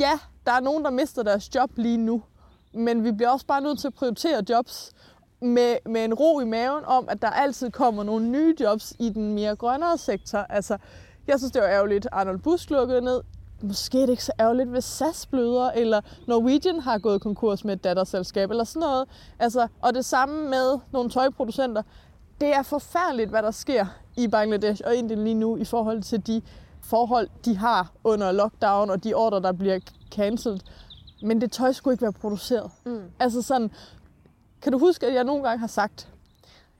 Ja, 0.00 0.18
der 0.46 0.52
er 0.52 0.60
nogen, 0.60 0.84
der 0.84 0.90
mister 0.90 1.22
deres 1.22 1.54
job 1.54 1.70
lige 1.76 1.96
nu, 1.96 2.22
men 2.72 3.04
vi 3.04 3.12
bliver 3.12 3.30
også 3.30 3.46
bare 3.46 3.60
nødt 3.60 3.78
til 3.78 3.86
at 3.86 3.94
prioritere 3.94 4.42
jobs 4.50 4.92
med, 5.40 5.76
med 5.86 6.04
en 6.04 6.14
ro 6.14 6.40
i 6.40 6.44
maven 6.44 6.84
om, 6.84 7.08
at 7.08 7.22
der 7.22 7.30
altid 7.30 7.70
kommer 7.70 8.02
nogle 8.02 8.28
nye 8.28 8.54
jobs 8.60 8.92
i 8.98 9.08
den 9.08 9.34
mere 9.34 9.56
grønnere 9.56 9.98
sektor. 9.98 10.38
Altså, 10.38 10.78
jeg 11.26 11.38
synes, 11.38 11.52
det 11.52 11.62
var 11.62 11.68
ærgerligt, 11.68 12.06
Arnold 12.12 12.38
Busk 12.38 12.70
lukkede 12.70 13.00
ned. 13.00 13.20
Måske 13.62 13.98
er 13.98 14.06
det 14.06 14.10
ikke 14.10 14.24
så 14.24 14.32
ærgerligt, 14.40 14.68
hvis 14.68 14.84
SAS 14.84 15.26
bløder, 15.26 15.70
eller 15.70 16.00
Norwegian 16.26 16.80
har 16.80 16.98
gået 16.98 17.20
konkurs 17.20 17.64
med 17.64 17.74
et 17.74 17.84
datterselskab, 17.84 18.50
eller 18.50 18.64
sådan 18.64 18.80
noget. 18.80 19.08
Altså, 19.38 19.68
og 19.82 19.94
det 19.94 20.04
samme 20.04 20.48
med 20.48 20.78
nogle 20.92 21.10
tøjproducenter. 21.10 21.82
Det 22.40 22.54
er 22.54 22.62
forfærdeligt, 22.62 23.30
hvad 23.30 23.42
der 23.42 23.50
sker 23.50 23.86
i 24.16 24.28
Bangladesh 24.28 24.82
og 24.84 24.94
Indien 24.94 25.24
lige 25.24 25.34
nu 25.34 25.56
i 25.56 25.64
forhold 25.64 26.02
til 26.02 26.26
de 26.26 26.42
forhold, 26.82 27.28
de 27.44 27.56
har 27.56 27.92
under 28.04 28.32
lockdown, 28.32 28.90
og 28.90 29.04
de 29.04 29.14
ordre, 29.14 29.40
der 29.40 29.52
bliver 29.52 29.80
cancelled. 30.14 30.60
Men 31.22 31.40
det 31.40 31.52
tøj 31.52 31.72
skulle 31.72 31.94
ikke 31.94 32.02
være 32.02 32.12
produceret. 32.12 32.70
Mm. 32.84 33.02
Altså 33.18 33.42
sådan, 33.42 33.70
kan 34.62 34.72
du 34.72 34.78
huske, 34.78 35.06
at 35.06 35.14
jeg 35.14 35.24
nogle 35.24 35.42
gange 35.42 35.58
har 35.58 35.66
sagt, 35.66 36.08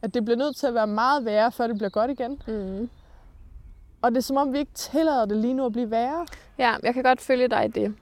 at 0.02 0.14
det 0.14 0.24
bliver 0.24 0.38
nødt 0.38 0.56
til 0.56 0.66
at 0.66 0.74
være 0.74 0.86
meget 0.86 1.24
værre, 1.24 1.52
før 1.52 1.66
det 1.66 1.76
bliver 1.76 1.90
godt 1.90 2.10
igen? 2.10 2.42
Mm. 2.46 2.90
Og 4.02 4.10
det 4.10 4.16
er 4.16 4.22
som 4.22 4.36
om, 4.36 4.52
vi 4.52 4.58
ikke 4.58 4.72
tillader 4.74 5.24
det 5.24 5.36
lige 5.36 5.54
nu 5.54 5.66
at 5.66 5.72
blive 5.72 5.90
værre. 5.90 6.26
Ja, 6.58 6.74
jeg 6.82 6.94
kan 6.94 7.02
godt 7.02 7.20
følge 7.20 7.48
dig 7.48 7.64
i 7.64 7.68
det. 7.68 7.94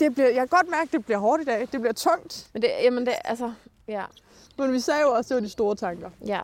det 0.00 0.14
bliver, 0.14 0.28
jeg 0.28 0.36
kan 0.36 0.48
godt 0.48 0.70
mærke, 0.70 0.82
at 0.88 0.92
det 0.92 1.04
bliver 1.04 1.18
hårdt 1.18 1.42
i 1.42 1.44
dag. 1.44 1.68
Det 1.72 1.80
bliver 1.80 1.92
tungt. 1.92 2.50
Men 2.52 2.62
det, 2.62 2.70
jamen 2.82 3.06
det, 3.06 3.14
altså, 3.24 3.52
ja. 3.88 4.04
Men 4.60 4.72
vi 4.72 4.80
sagde 4.80 5.00
jo 5.00 5.08
også, 5.08 5.26
at 5.26 5.28
det 5.28 5.34
var 5.34 5.40
de 5.40 5.48
store 5.48 5.74
tanker. 5.74 6.10
Ja. 6.26 6.40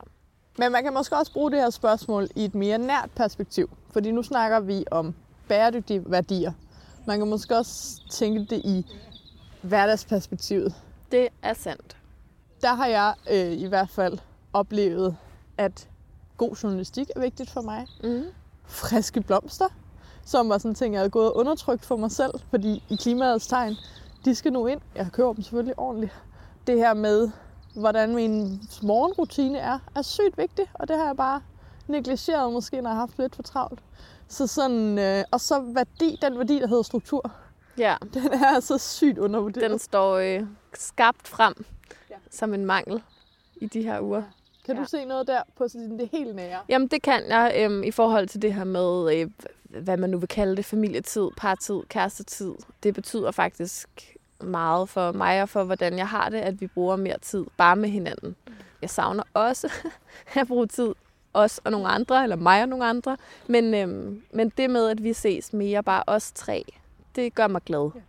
Men 0.59 0.73
man 0.73 0.83
kan 0.83 0.95
måske 0.95 1.17
også 1.17 1.33
bruge 1.33 1.51
det 1.51 1.61
her 1.61 1.71
spørgsmål 1.71 2.29
i 2.35 2.45
et 2.45 2.55
mere 2.55 2.79
nært 2.79 3.11
perspektiv. 3.17 3.71
Fordi 3.91 4.11
nu 4.11 4.23
snakker 4.23 4.61
vi 4.61 4.85
om 4.91 5.15
bæredygtige 5.49 6.03
værdier. 6.07 6.53
Man 7.07 7.19
kan 7.19 7.29
måske 7.29 7.57
også 7.57 8.01
tænke 8.11 8.41
det 8.41 8.63
i 8.65 8.87
hverdagsperspektivet. 9.63 10.75
Det 11.13 11.29
er 11.43 11.55
sandt. 11.55 11.97
Der 12.63 12.75
har 12.75 12.87
jeg 12.87 13.15
øh, 13.31 13.53
i 13.53 13.67
hvert 13.67 13.91
fald 13.91 14.19
oplevet, 14.53 15.17
at 15.59 15.89
god 16.37 16.57
journalistik 16.63 17.11
er 17.17 17.21
vigtigt 17.21 17.51
for 17.51 17.61
mig. 17.61 17.87
Mm. 18.03 18.25
Friske 18.65 19.21
blomster, 19.21 19.69
som 20.25 20.49
var 20.49 20.59
sådan 20.59 20.71
en 20.71 20.75
ting, 20.75 20.95
jeg 20.95 21.01
havde 21.01 21.11
gået 21.11 21.33
undertrykt 21.33 21.85
for 21.85 21.97
mig 21.97 22.11
selv, 22.11 22.33
fordi 22.51 22.83
i 22.89 22.97
klimaets 22.97 23.47
tegn, 23.47 23.75
de 24.25 24.35
skal 24.35 24.53
nu 24.53 24.67
ind. 24.67 24.81
Jeg 24.95 25.09
køber 25.13 25.33
dem 25.33 25.43
selvfølgelig 25.43 25.79
ordentligt. 25.79 26.13
Det 26.67 26.79
her 26.79 26.95
med, 26.95 27.31
hvordan 27.77 28.15
min 28.15 28.61
morgenrutine 28.83 29.59
er, 29.59 29.79
er 29.95 30.03
sygt 30.03 30.39
vigtigt, 30.39 30.71
og 30.75 30.89
det 30.89 30.97
har 30.97 31.07
jeg 31.07 31.17
bare 31.17 31.41
negligeret 31.87 32.53
måske, 32.53 32.81
når 32.81 32.91
jeg 32.91 32.95
har 32.95 33.01
haft 33.01 33.19
lidt 33.19 33.37
for 33.37 33.43
travlt. 33.43 33.81
Så 34.29 34.47
sådan, 34.47 34.99
øh, 34.99 35.25
og 35.31 35.41
så 35.41 35.61
værdi, 35.61 36.19
den 36.23 36.39
værdi, 36.39 36.59
der 36.59 36.67
hedder 36.67 36.83
struktur. 36.83 37.33
Ja. 37.79 37.97
Den 38.15 38.33
er 38.33 38.47
altså 38.47 38.79
sygt 38.79 39.19
undervurderet. 39.19 39.71
Den 39.71 39.79
står 39.79 40.15
øh, 40.17 40.43
skarpt 40.75 41.29
frem 41.29 41.65
ja. 42.11 42.15
som 42.31 42.55
en 42.55 42.67
mangel 42.67 43.03
i 43.57 43.67
de 43.67 43.83
her 43.83 44.01
uger. 44.01 44.23
Kan 44.67 44.77
ja. 44.77 44.83
du 44.83 44.89
se 44.89 45.05
noget 45.05 45.27
der 45.27 45.43
på 45.57 45.69
sådan 45.69 45.99
det 45.99 46.09
helt 46.12 46.37
nære? 46.37 46.61
Jamen 46.69 46.89
det 46.89 47.03
kan 47.03 47.23
jeg 47.29 47.55
øhm, 47.59 47.83
i 47.83 47.91
forhold 47.91 48.29
til 48.29 48.43
det 48.43 48.55
her 48.55 48.65
med, 48.65 49.15
øh, 49.15 49.31
hvad 49.83 49.97
man 49.97 50.11
nu 50.11 50.19
vil 50.19 50.29
kalde 50.29 50.57
det, 50.57 50.65
familietid, 50.65 51.29
partid, 51.37 51.81
kærestetid. 51.89 52.55
Det 52.83 52.95
betyder 52.95 53.31
faktisk 53.31 54.16
meget 54.40 54.88
for 54.88 55.12
mig 55.12 55.42
og 55.42 55.49
for, 55.49 55.64
hvordan 55.64 55.99
jeg 55.99 56.09
har 56.09 56.29
det, 56.29 56.38
at 56.38 56.61
vi 56.61 56.66
bruger 56.66 56.96
mere 56.96 57.18
tid 57.18 57.44
bare 57.57 57.77
med 57.77 57.88
hinanden. 57.88 58.37
Jeg 58.83 58.90
savner 58.90 59.22
også 59.35 59.72
at 60.40 60.46
bruge 60.46 60.66
tid 60.66 60.94
os 61.35 61.61
og 61.64 61.70
nogle 61.70 61.88
andre, 61.88 62.22
eller 62.22 62.37
mig 62.37 62.62
og 62.62 62.68
nogle 62.68 62.85
andre. 62.85 63.16
Men, 63.49 63.75
øhm, 63.75 64.22
men 64.33 64.53
det 64.57 64.70
med, 64.70 64.88
at 64.88 65.03
vi 65.03 65.12
ses 65.12 65.53
mere, 65.53 65.83
bare 65.83 66.03
os 66.07 66.33
tre, 66.33 66.64
det 67.16 67.35
gør 67.35 67.46
mig 67.46 67.62
glad. 67.64 67.90
Ja. 67.94 68.01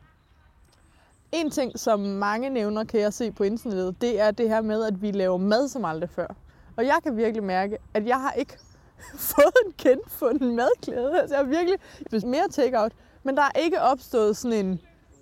En 1.31 1.49
ting, 1.49 1.79
som 1.79 1.99
mange 1.99 2.49
nævner, 2.49 2.83
kan 2.83 2.99
jeg 2.99 3.13
se 3.13 3.31
på 3.31 3.43
internettet, 3.43 4.01
det 4.01 4.19
er 4.19 4.31
det 4.31 4.49
her 4.49 4.61
med, 4.61 4.83
at 4.83 5.01
vi 5.01 5.11
laver 5.11 5.37
mad 5.37 5.67
som 5.67 5.85
aldrig 5.85 6.09
før. 6.09 6.27
Og 6.75 6.85
jeg 6.85 6.97
kan 7.03 7.17
virkelig 7.17 7.43
mærke, 7.43 7.77
at 7.93 8.05
jeg 8.07 8.21
har 8.21 8.31
ikke 8.31 8.57
fået 9.35 9.53
en 9.65 9.73
genfunden 9.77 10.55
madklæde. 10.55 11.21
Altså 11.21 11.35
jeg 11.35 11.45
har 11.45 11.49
virkelig 11.49 11.79
mere 12.23 12.47
takeout, 12.51 12.91
men 13.23 13.37
der 13.37 13.43
er 13.43 13.59
ikke 13.59 13.81
opstået 13.81 14.37
sådan 14.37 14.65
en, 14.65 14.81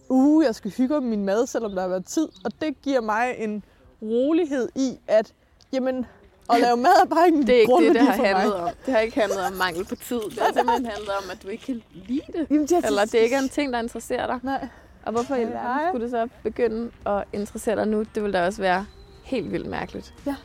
uh, 0.10 0.46
jeg 0.46 0.56
skal 0.56 0.72
hygge 0.72 0.98
om 0.98 1.04
min 1.04 1.26
mad, 1.26 1.48
selvom 1.48 1.72
der 1.72 1.82
har 1.82 1.88
været 1.88 2.06
tid. 2.06 2.28
Og 2.46 2.52
det 2.62 2.82
giver 2.82 3.02
mig 3.02 3.36
en 3.38 3.64
rolighed 4.02 4.70
i, 4.76 5.00
at 5.08 5.34
jamen, 5.74 6.06
at 6.54 6.62
lave 6.62 6.78
mad 6.78 6.92
er 7.04 7.06
bare 7.06 7.26
ikke 7.28 7.42
Det 7.42 7.50
er 7.56 7.60
ikke 7.60 7.88
det, 7.88 7.96
det 7.96 8.02
har 8.02 8.24
handlet 8.26 8.48
mig. 8.48 8.64
om. 8.64 8.70
Det 8.86 8.94
har 8.94 9.00
ikke 9.00 9.20
handlet 9.20 9.46
om 9.46 9.54
mangel 9.54 9.86
på 9.86 9.96
tid. 9.96 10.22
Det 10.30 10.40
har 10.40 10.54
simpelthen 10.54 10.86
handlet 10.86 11.10
om, 11.10 11.24
at 11.32 11.44
du 11.44 11.48
ikke 11.48 11.66
kan 11.66 11.82
lide 11.94 12.22
det. 12.34 12.48
Jamen, 12.50 12.68
det 12.68 12.86
Eller 12.86 13.06
det 13.06 13.16
ikke 13.16 13.36
er 13.36 13.40
en 13.40 13.50
ting, 13.50 13.74
der 13.74 13.80
interesserer 13.80 14.28
dig. 14.28 14.40
Nej. 14.44 14.68
Og 15.06 15.12
hvorfor 15.12 15.36
i 15.36 15.44
verden 15.44 15.88
skulle 15.90 16.04
det 16.04 16.12
så 16.12 16.28
begynde 16.44 16.92
at 17.06 17.24
interessere 17.34 17.76
dig 17.76 17.88
nu? 17.88 18.04
Det 18.16 18.24
vil 18.24 18.34
da 18.34 18.46
også 18.46 18.62
være 18.62 18.86
helt 19.24 19.52
vildt 19.52 19.68
mærkeligt. 19.70 20.14
Ja. 20.26 20.36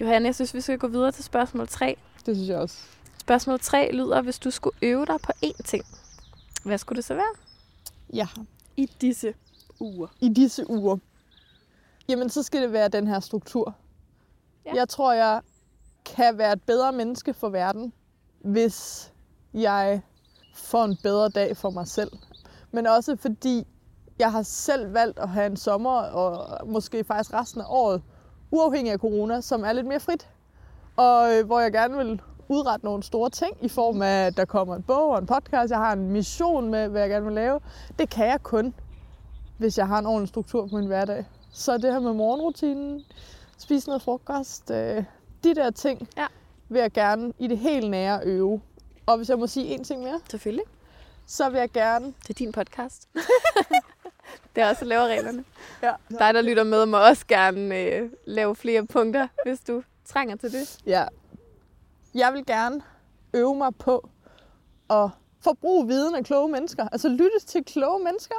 Johanne, 0.00 0.26
jeg 0.26 0.34
synes, 0.34 0.54
vi 0.54 0.60
skal 0.60 0.78
gå 0.78 0.86
videre 0.88 1.12
til 1.12 1.24
spørgsmål 1.24 1.68
3. 1.68 1.96
Det 2.26 2.36
synes 2.36 2.48
jeg 2.48 2.58
også. 2.58 2.76
Spørgsmål 3.22 3.60
3 3.60 3.92
lyder, 3.92 4.22
hvis 4.22 4.38
du 4.38 4.50
skulle 4.50 4.76
øve 4.82 5.06
dig 5.06 5.20
på 5.20 5.32
én 5.44 5.62
ting, 5.64 5.84
hvad 6.64 6.78
skulle 6.78 6.96
det 6.96 7.04
så 7.04 7.14
være? 7.14 7.34
Ja. 8.12 8.28
I 8.76 8.86
disse 9.00 9.34
uger. 9.80 10.06
I 10.20 10.28
disse 10.28 10.70
uger. 10.70 10.96
Jamen, 12.08 12.30
så 12.30 12.42
skal 12.42 12.62
det 12.62 12.72
være 12.72 12.88
den 12.88 13.06
her 13.06 13.20
struktur. 13.20 13.74
Ja. 14.66 14.74
Jeg 14.74 14.88
tror, 14.88 15.12
jeg 15.12 15.40
kan 16.04 16.38
være 16.38 16.52
et 16.52 16.62
bedre 16.62 16.92
menneske 16.92 17.34
for 17.34 17.48
verden, 17.48 17.92
hvis 18.40 19.12
jeg 19.54 20.02
får 20.54 20.84
en 20.84 20.96
bedre 21.02 21.28
dag 21.28 21.56
for 21.56 21.70
mig 21.70 21.88
selv. 21.88 22.12
Men 22.72 22.86
også 22.86 23.16
fordi 23.16 23.66
jeg 24.18 24.32
har 24.32 24.42
selv 24.42 24.94
valgt 24.94 25.18
at 25.18 25.28
have 25.28 25.46
en 25.46 25.56
sommer, 25.56 26.00
og 26.00 26.66
måske 26.68 27.04
faktisk 27.04 27.32
resten 27.32 27.60
af 27.60 27.66
året, 27.68 28.02
uafhængig 28.50 28.92
af 28.92 28.98
corona, 28.98 29.40
som 29.40 29.64
er 29.64 29.72
lidt 29.72 29.86
mere 29.86 30.00
frit. 30.00 30.28
Og 30.96 31.34
øh, 31.34 31.46
hvor 31.46 31.60
jeg 31.60 31.72
gerne 31.72 31.96
vil 31.96 32.20
udrette 32.52 32.86
nogle 32.86 33.02
store 33.02 33.30
ting 33.30 33.56
i 33.60 33.68
form 33.68 34.02
af, 34.02 34.26
at 34.26 34.36
der 34.36 34.44
kommer 34.44 34.76
en 34.76 34.82
bog 34.82 35.10
og 35.10 35.18
en 35.18 35.26
podcast. 35.26 35.70
Jeg 35.70 35.78
har 35.78 35.92
en 35.92 36.10
mission 36.10 36.70
med, 36.70 36.88
hvad 36.88 37.00
jeg 37.00 37.10
gerne 37.10 37.24
vil 37.24 37.34
lave. 37.34 37.60
Det 37.98 38.10
kan 38.10 38.26
jeg 38.26 38.42
kun, 38.42 38.74
hvis 39.58 39.78
jeg 39.78 39.86
har 39.86 39.98
en 39.98 40.06
ordentlig 40.06 40.28
struktur 40.28 40.66
på 40.66 40.76
min 40.76 40.86
hverdag. 40.86 41.24
Så 41.52 41.78
det 41.78 41.92
her 41.92 42.00
med 42.00 42.12
morgenrutinen, 42.12 43.04
spise 43.58 43.88
noget 43.88 44.02
frokost, 44.02 44.70
øh, 44.70 45.04
de 45.44 45.54
der 45.54 45.70
ting, 45.70 46.08
ja. 46.16 46.26
vil 46.68 46.80
jeg 46.80 46.92
gerne 46.92 47.32
i 47.38 47.46
det 47.46 47.58
helt 47.58 47.90
nære 47.90 48.20
øve. 48.24 48.60
Og 49.06 49.16
hvis 49.16 49.28
jeg 49.28 49.38
må 49.38 49.46
sige 49.46 49.66
en 49.66 49.84
ting 49.84 50.02
mere. 50.02 50.20
Selvfølgelig. 50.30 50.64
Så 51.26 51.50
vil 51.50 51.58
jeg 51.58 51.70
gerne... 51.70 52.06
Det 52.06 52.30
er 52.30 52.34
din 52.34 52.52
podcast. 52.52 53.08
det 54.56 54.62
er 54.62 54.68
også 54.68 54.80
at 54.80 54.86
lave 54.86 55.04
reglerne. 55.04 55.44
Ja. 55.82 55.92
Dig, 56.08 56.34
der 56.34 56.42
lytter 56.42 56.64
med, 56.64 56.86
må 56.86 56.96
også 57.08 57.26
gerne 57.26 57.78
øh, 57.78 58.10
lave 58.24 58.54
flere 58.56 58.86
punkter, 58.86 59.28
hvis 59.44 59.60
du 59.60 59.82
trænger 60.04 60.36
til 60.36 60.52
det. 60.52 60.78
Ja. 60.86 61.04
Jeg 62.14 62.32
vil 62.32 62.46
gerne 62.46 62.82
øve 63.34 63.54
mig 63.54 63.74
på 63.74 64.08
at 64.90 65.10
forbruge 65.40 65.86
viden 65.86 66.14
af 66.14 66.24
kloge 66.24 66.48
mennesker. 66.48 66.88
Altså 66.92 67.08
lytte 67.08 67.40
til 67.46 67.64
kloge 67.64 68.04
mennesker. 68.04 68.34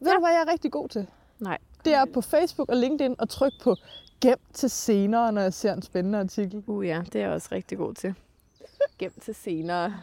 Ved 0.00 0.08
ja. 0.08 0.14
du, 0.14 0.20
hvad 0.20 0.30
jeg 0.30 0.40
er 0.46 0.52
rigtig 0.52 0.72
god 0.72 0.88
til? 0.88 1.06
Nej. 1.38 1.58
Det 1.84 1.94
er 1.94 2.04
på 2.14 2.20
Facebook 2.20 2.68
og 2.68 2.76
LinkedIn 2.76 3.16
at 3.18 3.28
trykke 3.28 3.58
på 3.62 3.76
gem 4.20 4.38
til 4.52 4.70
senere, 4.70 5.32
når 5.32 5.42
jeg 5.42 5.54
ser 5.54 5.72
en 5.72 5.82
spændende 5.82 6.18
artikel. 6.18 6.64
Uh 6.66 6.86
ja, 6.86 7.02
det 7.12 7.16
er 7.16 7.20
jeg 7.20 7.30
også 7.30 7.48
rigtig 7.52 7.78
god 7.78 7.94
til. 7.94 8.14
Gem 8.98 9.12
til 9.20 9.34
senere. 9.34 9.94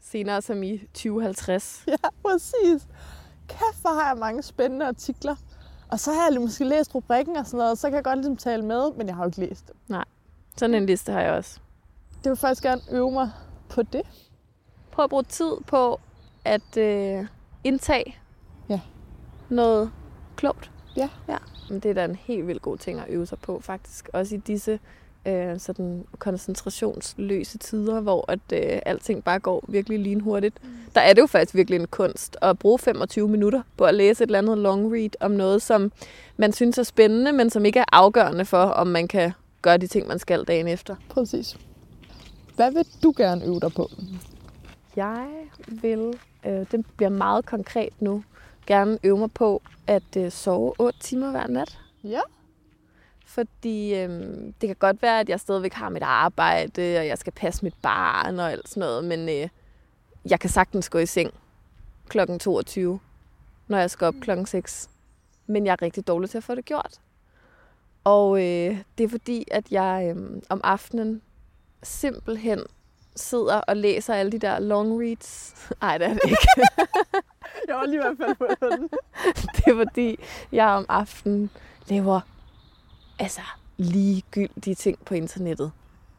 Senere 0.00 0.42
som 0.42 0.62
i 0.62 0.78
2050. 0.78 1.84
Ja, 1.88 2.08
præcis. 2.22 2.88
Kæft, 3.48 3.80
hvor 3.80 4.00
har 4.00 4.08
jeg 4.08 4.18
mange 4.18 4.42
spændende 4.42 4.86
artikler. 4.86 5.36
Og 5.90 6.00
så 6.00 6.12
har 6.12 6.30
jeg 6.30 6.40
måske 6.40 6.64
læst 6.64 6.94
rubrikken 6.94 7.36
og 7.36 7.46
sådan 7.46 7.58
noget, 7.58 7.70
og 7.70 7.78
så 7.78 7.88
kan 7.88 7.94
jeg 7.94 8.04
godt 8.04 8.18
ligesom 8.18 8.36
tale 8.36 8.64
med, 8.64 8.92
men 8.92 9.06
jeg 9.06 9.16
har 9.16 9.22
jo 9.22 9.28
ikke 9.28 9.40
læst 9.40 9.66
dem. 9.66 9.76
Nej, 9.88 10.04
sådan 10.56 10.74
en 10.74 10.86
liste 10.86 11.12
har 11.12 11.20
jeg 11.20 11.32
også. 11.32 11.60
Det 12.26 12.30
vil 12.30 12.36
faktisk 12.36 12.62
gerne 12.62 12.80
øve 12.90 13.10
mig 13.10 13.30
på 13.68 13.82
det. 13.82 14.02
Prøv 14.90 15.04
at 15.04 15.10
bruge 15.10 15.22
tid 15.22 15.52
på 15.66 16.00
at 16.44 16.76
øh, 16.76 17.26
indtage 17.64 18.16
ja. 18.68 18.80
noget 19.48 19.90
klogt. 20.36 20.70
Ja. 20.96 21.08
ja. 21.28 21.36
Men 21.70 21.80
det 21.80 21.90
er 21.90 21.94
da 21.94 22.04
en 22.04 22.16
helt 22.16 22.46
vildt 22.46 22.62
god 22.62 22.78
ting 22.78 23.00
at 23.00 23.04
øve 23.08 23.26
sig 23.26 23.38
på, 23.38 23.60
faktisk. 23.60 24.08
Også 24.12 24.34
i 24.34 24.38
disse 24.38 24.78
øh, 25.26 25.58
sådan 25.58 26.06
koncentrationsløse 26.18 27.58
tider, 27.58 28.00
hvor 28.00 28.30
at 28.30 28.40
øh, 28.52 28.78
alting 28.86 29.24
bare 29.24 29.38
går 29.38 29.64
virkelig 29.68 29.98
lynhurtigt. 29.98 30.64
Mm. 30.64 30.70
Der 30.94 31.00
er 31.00 31.12
det 31.12 31.20
jo 31.22 31.26
faktisk 31.26 31.54
virkelig 31.54 31.80
en 31.80 31.86
kunst 31.86 32.36
at 32.42 32.58
bruge 32.58 32.78
25 32.78 33.28
minutter 33.28 33.62
på 33.76 33.84
at 33.84 33.94
læse 33.94 34.24
et 34.24 34.28
eller 34.28 34.38
andet 34.38 34.58
long 34.58 34.92
read 34.92 35.10
om 35.20 35.30
noget, 35.30 35.62
som 35.62 35.92
man 36.36 36.52
synes 36.52 36.78
er 36.78 36.82
spændende, 36.82 37.32
men 37.32 37.50
som 37.50 37.64
ikke 37.64 37.78
er 37.80 37.84
afgørende 37.92 38.44
for, 38.44 38.62
om 38.62 38.86
man 38.86 39.08
kan 39.08 39.32
gøre 39.62 39.76
de 39.76 39.86
ting, 39.86 40.08
man 40.08 40.18
skal 40.18 40.44
dagen 40.44 40.68
efter. 40.68 40.96
Præcis. 41.08 41.56
Hvad 42.56 42.72
vil 42.72 42.86
du 43.02 43.12
gerne 43.16 43.44
øve 43.44 43.60
dig 43.60 43.72
på? 43.72 43.90
Jeg 44.96 45.28
vil, 45.68 46.20
øh, 46.46 46.66
det 46.70 46.86
bliver 46.96 47.10
meget 47.10 47.46
konkret 47.46 48.02
nu, 48.02 48.24
gerne 48.66 48.98
øve 49.02 49.18
mig 49.18 49.32
på 49.32 49.62
at 49.86 50.16
øh, 50.16 50.30
sove 50.32 50.74
8 50.78 50.98
timer 51.00 51.30
hver 51.30 51.46
nat. 51.46 51.78
Ja. 52.04 52.20
Fordi 53.26 53.94
øh, 53.94 54.08
det 54.60 54.66
kan 54.68 54.76
godt 54.76 55.02
være, 55.02 55.20
at 55.20 55.28
jeg 55.28 55.40
stadigvæk 55.40 55.72
har 55.72 55.88
mit 55.88 56.02
arbejde, 56.02 56.98
og 56.98 57.06
jeg 57.06 57.18
skal 57.18 57.32
passe 57.32 57.64
mit 57.64 57.74
barn 57.82 58.40
og 58.40 58.52
alt 58.52 58.68
sådan 58.68 58.80
noget, 58.80 59.04
men 59.04 59.28
øh, 59.28 59.48
jeg 60.30 60.40
kan 60.40 60.50
sagtens 60.50 60.88
gå 60.88 60.98
i 60.98 61.06
seng 61.06 61.30
kl. 62.08 62.18
22, 62.40 63.00
når 63.68 63.78
jeg 63.78 63.90
skal 63.90 64.06
op 64.06 64.14
kl. 64.20 64.30
6. 64.46 64.90
Men 65.46 65.66
jeg 65.66 65.72
er 65.72 65.82
rigtig 65.82 66.06
dårlig 66.06 66.30
til 66.30 66.38
at 66.38 66.44
få 66.44 66.54
det 66.54 66.64
gjort. 66.64 67.00
Og 68.04 68.38
øh, 68.38 68.78
det 68.98 69.04
er 69.04 69.08
fordi, 69.08 69.44
at 69.50 69.72
jeg 69.72 70.14
øh, 70.16 70.42
om 70.48 70.60
aftenen 70.64 71.22
simpelthen 71.86 72.60
sidder 73.16 73.56
og 73.56 73.76
læser 73.76 74.14
alle 74.14 74.32
de 74.32 74.38
der 74.38 74.58
long 74.58 75.00
reads. 75.00 75.54
Nej, 75.82 75.98
det 75.98 76.06
er 76.06 76.12
det 76.12 76.20
ikke. 76.24 76.48
Jeg 77.68 77.76
var 77.76 77.86
lige 77.86 77.94
i 77.94 77.98
hvert 77.98 78.16
fald 78.16 78.36
på 78.36 78.66
den. 78.76 78.88
det 79.56 79.66
er 79.66 79.74
fordi, 79.74 80.18
jeg 80.52 80.66
om 80.66 80.86
aftenen 80.88 81.50
laver 81.88 82.20
altså 83.18 83.40
ligegyldige 83.76 84.74
ting 84.74 84.98
på 85.04 85.14
internettet. 85.14 85.72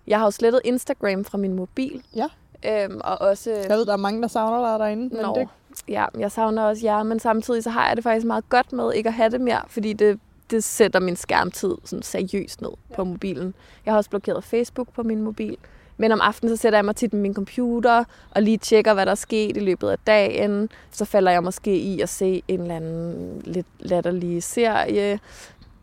Jeg 0.08 0.20
har 0.20 0.26
jo 0.26 0.32
slettet 0.32 0.62
Instagram 0.64 1.26
fra 1.26 1.38
min 1.38 1.54
mobil. 1.54 2.04
Ja. 2.16 2.28
Øhm, 2.66 3.02
og 3.04 3.22
også... 3.22 3.52
Jeg 3.52 3.78
ved, 3.78 3.86
der 3.86 3.94
er 3.94 3.98
mange, 3.98 4.22
der 4.22 4.28
savner 4.28 4.72
dig 4.72 4.80
derinde. 4.80 5.16
Men 5.16 5.26
Nå, 5.26 5.36
det, 5.36 5.50
ja, 5.88 6.06
jeg 6.20 6.32
savner 6.32 6.64
også 6.64 6.86
jer, 6.86 7.04
men 7.04 7.20
samtidig 7.20 7.64
så 7.64 7.70
har 7.70 7.88
jeg 7.88 7.96
det 7.96 8.04
faktisk 8.04 8.26
meget 8.26 8.50
godt 8.50 8.74
med 8.74 8.94
ikke 8.94 9.08
at 9.08 9.14
have 9.14 9.30
det 9.30 9.42
mere, 9.42 9.62
fordi 9.68 9.94
det, 9.94 10.20
det 10.50 10.64
sætter 10.64 11.00
min 11.00 11.16
skærmtid 11.16 11.76
sådan 11.84 12.04
seriøst 12.04 12.62
ned 12.62 12.70
ja. 12.90 12.96
på 12.96 13.04
mobilen. 13.04 13.54
Jeg 13.86 13.94
har 13.94 13.98
også 13.98 14.10
blokeret 14.10 14.44
Facebook 14.44 14.94
på 14.94 15.04
min 15.04 15.22
mobil. 15.22 15.58
Men 15.98 16.12
om 16.12 16.22
aftenen, 16.22 16.58
så 16.58 16.62
sætter 16.62 16.80
jeg 16.80 16.86
mig 16.86 16.96
tit 16.96 17.14
med 17.14 17.22
min 17.22 17.34
computer 17.34 18.04
og 18.32 18.42
lige 18.42 18.58
tjekker, 18.58 18.94
hvad 18.94 19.06
der 19.06 19.12
er 19.12 19.16
sket 19.16 19.58
i 19.58 19.60
løbet 19.60 19.90
af 19.90 19.98
dagen. 20.08 20.70
Så 20.92 21.06
falder 21.06 21.32
jeg 21.32 21.44
måske 21.44 21.78
i 21.78 22.02
at 22.02 22.10
se 22.10 22.44
en 22.48 22.62
eller 22.62 22.76
anden 22.76 23.42
lidt 23.46 23.68
latterlig 23.80 24.44
serie. 24.44 25.20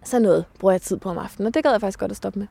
Så 0.05 0.19
noget 0.19 0.45
bruger 0.59 0.73
jeg 0.73 0.83
tid 0.83 0.99
på 0.99 1.09
om 1.11 1.19
aftenen, 1.19 1.47
og 1.47 1.55
det 1.55 1.63
gad 1.63 1.71
jeg 1.71 1.81
faktisk 1.81 1.99
godt 1.99 2.11
at 2.11 2.17
stoppe 2.17 2.39
med. 2.39 2.47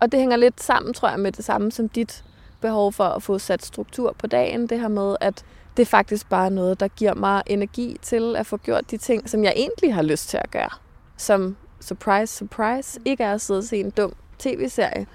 Og 0.00 0.12
det 0.12 0.20
hænger 0.20 0.36
lidt 0.36 0.62
sammen, 0.62 0.94
tror 0.94 1.08
jeg, 1.08 1.20
med 1.20 1.32
det 1.32 1.44
samme 1.44 1.72
som 1.72 1.88
dit 1.88 2.24
behov 2.60 2.92
for 2.92 3.04
at 3.04 3.22
få 3.22 3.38
sat 3.38 3.64
struktur 3.64 4.14
på 4.18 4.26
dagen. 4.26 4.66
Det 4.66 4.80
her 4.80 4.88
med, 4.88 5.16
at 5.20 5.44
det 5.76 5.82
er 5.82 5.86
faktisk 5.86 6.28
bare 6.28 6.50
noget, 6.50 6.80
der 6.80 6.88
giver 6.88 7.14
mig 7.14 7.42
energi 7.46 7.96
til 8.02 8.36
at 8.36 8.46
få 8.46 8.56
gjort 8.56 8.90
de 8.90 8.96
ting, 8.96 9.30
som 9.30 9.44
jeg 9.44 9.52
egentlig 9.56 9.94
har 9.94 10.02
lyst 10.02 10.28
til 10.28 10.36
at 10.36 10.50
gøre. 10.50 10.85
Som, 11.16 11.56
surprise, 11.80 12.36
surprise, 12.36 13.00
ikke 13.04 13.24
er 13.24 13.32
at 13.34 13.40
sidde 13.40 13.58
og 13.58 13.64
se 13.64 13.80
en 13.80 13.90
dum 13.90 14.12
tv-serie, 14.38 15.06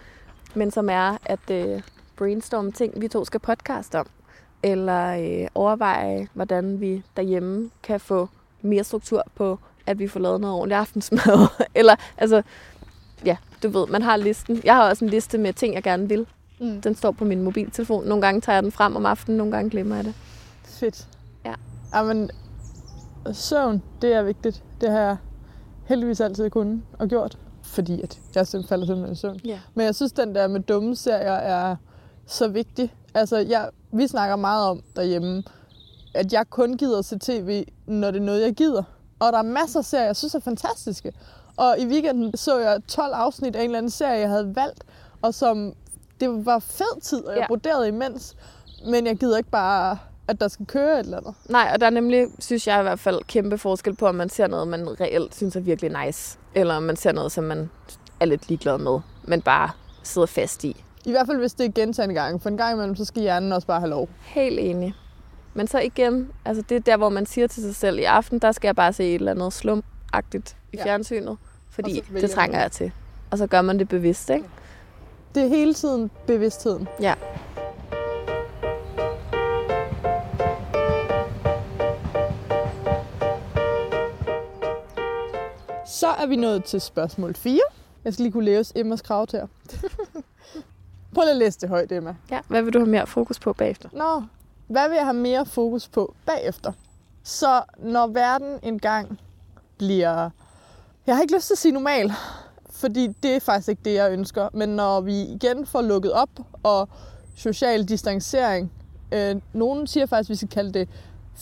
men 0.55 0.71
som 0.71 0.89
er 0.89 1.17
at 1.25 1.49
øh, 1.51 1.81
brainstorme 2.17 2.71
ting, 2.71 3.01
vi 3.01 3.07
to 3.07 3.25
skal 3.25 3.39
podcaste 3.39 3.99
om. 3.99 4.07
Eller 4.63 5.07
øh, 5.41 5.47
overveje, 5.55 6.27
hvordan 6.33 6.79
vi 6.81 7.03
derhjemme 7.17 7.69
kan 7.83 7.99
få 7.99 8.29
mere 8.61 8.83
struktur 8.83 9.23
på, 9.35 9.59
at 9.85 9.99
vi 9.99 10.07
får 10.07 10.19
lavet 10.19 10.41
noget 10.41 10.55
ordentligt 10.55 10.79
aftensmad. 10.79 11.47
Eller, 11.75 11.95
altså, 12.17 12.41
ja, 13.25 13.37
du 13.63 13.69
ved, 13.69 13.87
man 13.87 14.01
har 14.01 14.17
listen. 14.17 14.61
Jeg 14.63 14.75
har 14.75 14.89
også 14.89 15.05
en 15.05 15.11
liste 15.11 15.37
med 15.37 15.53
ting, 15.53 15.73
jeg 15.75 15.83
gerne 15.83 16.09
vil. 16.09 16.27
mm. 16.59 16.81
Den 16.81 16.95
står 16.95 17.11
på 17.11 17.25
min 17.25 17.41
mobiltelefon. 17.41 18.05
Nogle 18.05 18.21
gange 18.21 18.41
tager 18.41 18.55
jeg 18.55 18.63
den 18.63 18.71
frem 18.71 18.95
om 18.95 19.05
aftenen, 19.05 19.37
nogle 19.37 19.51
gange 19.51 19.69
glemmer 19.69 19.95
jeg 19.95 20.05
det. 20.05 20.13
Fedt. 20.63 21.07
Ja. 21.45 21.53
Jamen, 21.93 22.29
søvn, 23.33 23.83
det 24.01 24.13
er 24.13 24.23
vigtigt. 24.23 24.63
Det 24.81 24.91
har 24.91 24.99
jeg 24.99 25.17
heldigvis 25.91 26.21
altid 26.21 26.49
kunnet 26.49 26.81
og 26.99 27.07
gjort. 27.07 27.37
Fordi 27.63 28.01
at 28.01 28.19
jeg 28.35 28.47
simpelthen 28.47 28.69
falder 28.69 28.85
simpelthen 28.85 29.13
i 29.13 29.15
søvn. 29.15 29.39
Ja. 29.45 29.59
Men 29.73 29.85
jeg 29.85 29.95
synes, 29.95 30.11
den 30.11 30.35
der 30.35 30.47
med 30.47 30.59
dumme 30.59 30.95
serier 30.95 31.31
er 31.33 31.75
så 32.27 32.47
vigtig. 32.47 32.93
Altså, 33.13 33.37
jeg, 33.37 33.69
vi 33.91 34.07
snakker 34.07 34.35
meget 34.35 34.67
om 34.69 34.81
derhjemme, 34.95 35.43
at 36.13 36.33
jeg 36.33 36.49
kun 36.49 36.77
gider 36.77 36.99
at 36.99 37.05
se 37.05 37.17
tv, 37.19 37.65
når 37.85 38.11
det 38.11 38.19
er 38.21 38.25
noget, 38.25 38.41
jeg 38.41 38.53
gider. 38.53 38.83
Og 39.19 39.31
der 39.31 39.37
er 39.37 39.43
masser 39.43 39.79
af 39.79 39.85
serier, 39.85 40.05
jeg 40.05 40.15
synes 40.15 40.35
er 40.35 40.39
fantastiske. 40.39 41.11
Og 41.57 41.75
i 41.79 41.85
weekenden 41.87 42.37
så 42.37 42.59
jeg 42.59 42.79
12 42.87 43.13
afsnit 43.13 43.55
af 43.55 43.59
en 43.59 43.65
eller 43.65 43.77
anden 43.77 43.89
serie, 43.89 44.19
jeg 44.19 44.29
havde 44.29 44.55
valgt, 44.55 44.83
og 45.21 45.33
som 45.33 45.73
det 46.19 46.45
var 46.45 46.59
fed 46.59 47.01
tid, 47.01 47.23
og 47.25 47.33
jeg 47.33 47.41
Ja. 47.41 47.47
broderede 47.47 47.87
imens. 47.87 48.35
Men 48.85 49.05
jeg 49.07 49.15
gider 49.17 49.37
ikke 49.37 49.49
bare, 49.49 49.97
at 50.27 50.41
der 50.41 50.47
skal 50.47 50.65
køre 50.65 50.93
et 50.99 50.99
eller 51.05 51.17
andet. 51.17 51.33
Nej, 51.49 51.69
og 51.73 51.79
der 51.79 51.85
er 51.85 51.89
nemlig, 51.89 52.27
synes 52.39 52.67
jeg 52.67 52.79
i 52.79 52.83
hvert 52.83 52.99
fald, 52.99 53.19
kæmpe 53.27 53.57
forskel 53.57 53.95
på, 53.95 54.07
om 54.07 54.15
man 54.15 54.29
ser 54.29 54.47
noget, 54.47 54.67
man 54.67 55.01
reelt 55.01 55.35
synes 55.35 55.55
er 55.55 55.59
virkelig 55.59 56.05
nice, 56.05 56.37
eller 56.55 56.75
om 56.75 56.83
man 56.83 56.95
ser 56.95 57.11
noget, 57.11 57.31
som 57.31 57.43
man 57.43 57.69
er 58.19 58.25
lidt 58.25 58.47
ligeglad 58.49 58.77
med, 58.77 58.99
men 59.23 59.41
bare 59.41 59.69
sidder 60.03 60.27
fast 60.27 60.63
i. 60.63 60.83
I 61.05 61.11
hvert 61.11 61.27
fald, 61.27 61.37
hvis 61.37 61.53
det 61.53 61.65
er 61.65 61.71
gentagende 61.71 62.15
gange. 62.15 62.39
For 62.39 62.49
en 62.49 62.57
gang 62.57 62.73
imellem, 62.73 62.95
så 62.95 63.05
skal 63.05 63.21
hjernen 63.21 63.51
også 63.51 63.67
bare 63.67 63.79
have 63.79 63.89
lov. 63.89 64.09
Helt 64.21 64.59
enig. 64.59 64.93
Men 65.53 65.67
så 65.67 65.79
igen, 65.79 66.29
altså 66.45 66.63
det 66.69 66.75
er 66.75 66.79
der, 66.79 66.97
hvor 66.97 67.09
man 67.09 67.25
siger 67.25 67.47
til 67.47 67.63
sig 67.63 67.75
selv, 67.75 67.99
i 67.99 68.03
aften, 68.03 68.39
der 68.39 68.51
skal 68.51 68.67
jeg 68.67 68.75
bare 68.75 68.93
se 68.93 69.03
et 69.03 69.15
eller 69.15 69.31
andet 69.31 69.53
slumagtigt 69.53 70.57
i 70.73 70.77
Ja. 70.77 70.83
fjernsynet, 70.83 71.37
fordi 71.69 72.03
det 72.13 72.31
trænger 72.31 72.59
jeg 72.59 72.71
til. 72.71 72.91
Og 73.31 73.37
så 73.37 73.47
gør 73.47 73.61
man 73.61 73.79
det 73.79 73.89
bevidst, 73.89 74.29
ikke? 74.29 74.45
Det 75.35 75.43
er 75.43 75.47
hele 75.47 75.73
tiden 75.73 76.11
bevidstheden. 76.27 76.87
Ja. 77.01 77.13
Så 86.01 86.07
er 86.07 86.25
vi 86.25 86.35
nået 86.35 86.63
til 86.63 86.81
spørgsmål 86.81 87.33
4. 87.35 87.59
Jeg 88.05 88.13
skal 88.13 88.23
lige 88.23 88.31
kunne 88.31 88.45
læse 88.45 88.73
Emmas 88.75 89.01
krav 89.01 89.27
til 89.27 89.39
Prøv 91.15 91.27
at 91.27 91.37
læse 91.37 91.59
det 91.59 91.69
højt, 91.69 91.91
Emma. 91.91 92.15
Ja, 92.31 92.39
hvad 92.47 92.61
vil 92.61 92.73
du 92.73 92.79
have 92.79 92.89
mere 92.89 93.07
fokus 93.07 93.39
på 93.39 93.53
bagefter? 93.53 93.89
Nå, 93.93 94.23
hvad 94.67 94.89
vil 94.89 94.95
jeg 94.95 95.05
have 95.05 95.13
mere 95.13 95.45
fokus 95.45 95.87
på 95.87 96.15
bagefter? 96.25 96.71
Så 97.23 97.63
når 97.77 98.07
verden 98.07 98.59
engang 98.63 99.19
bliver... 99.77 100.29
Jeg 101.07 101.15
har 101.15 101.21
ikke 101.21 101.35
lyst 101.35 101.47
til 101.47 101.53
at 101.53 101.57
sige 101.57 101.71
normal, 101.71 102.11
fordi 102.69 103.07
det 103.07 103.35
er 103.35 103.39
faktisk 103.39 103.69
ikke 103.69 103.81
det, 103.85 103.93
jeg 103.93 104.11
ønsker. 104.11 104.49
Men 104.53 104.69
når 104.69 105.01
vi 105.01 105.21
igen 105.21 105.65
får 105.65 105.81
lukket 105.81 106.13
op, 106.13 106.29
og 106.63 106.89
social 107.35 107.83
distancering, 107.83 108.71
øh, 109.11 109.35
nogen 109.53 109.87
siger 109.87 110.05
faktisk, 110.05 110.27
at 110.27 110.31
vi 110.31 110.35
skal 110.35 110.49
kalde 110.49 110.71
det 110.79 110.89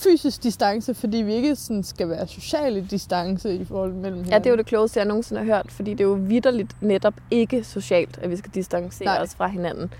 fysisk 0.03 0.43
distance, 0.43 0.93
fordi 0.93 1.17
vi 1.17 1.33
ikke 1.33 1.55
sådan 1.55 1.83
skal 1.83 2.09
være 2.09 2.27
sociale 2.27 2.87
distance 2.91 3.55
i 3.55 3.65
forhold 3.65 3.93
mellem 3.93 4.21
Ja, 4.23 4.37
det 4.37 4.45
er 4.45 4.49
jo 4.49 4.57
det 4.57 4.65
klogeste, 4.65 4.97
jeg 4.99 5.05
nogensinde 5.07 5.41
har 5.45 5.55
hørt, 5.55 5.71
fordi 5.71 5.91
det 5.91 5.99
er 6.01 6.07
jo 6.07 6.17
vidderligt 6.21 6.81
netop 6.81 7.13
ikke 7.31 7.63
socialt, 7.63 8.17
at 8.21 8.29
vi 8.29 8.35
skal 8.37 8.51
distancere 8.53 9.05
Nej. 9.05 9.15
Nej. 9.15 9.23
os 9.23 9.35
fra 9.35 9.47
hinanden. 9.47 9.93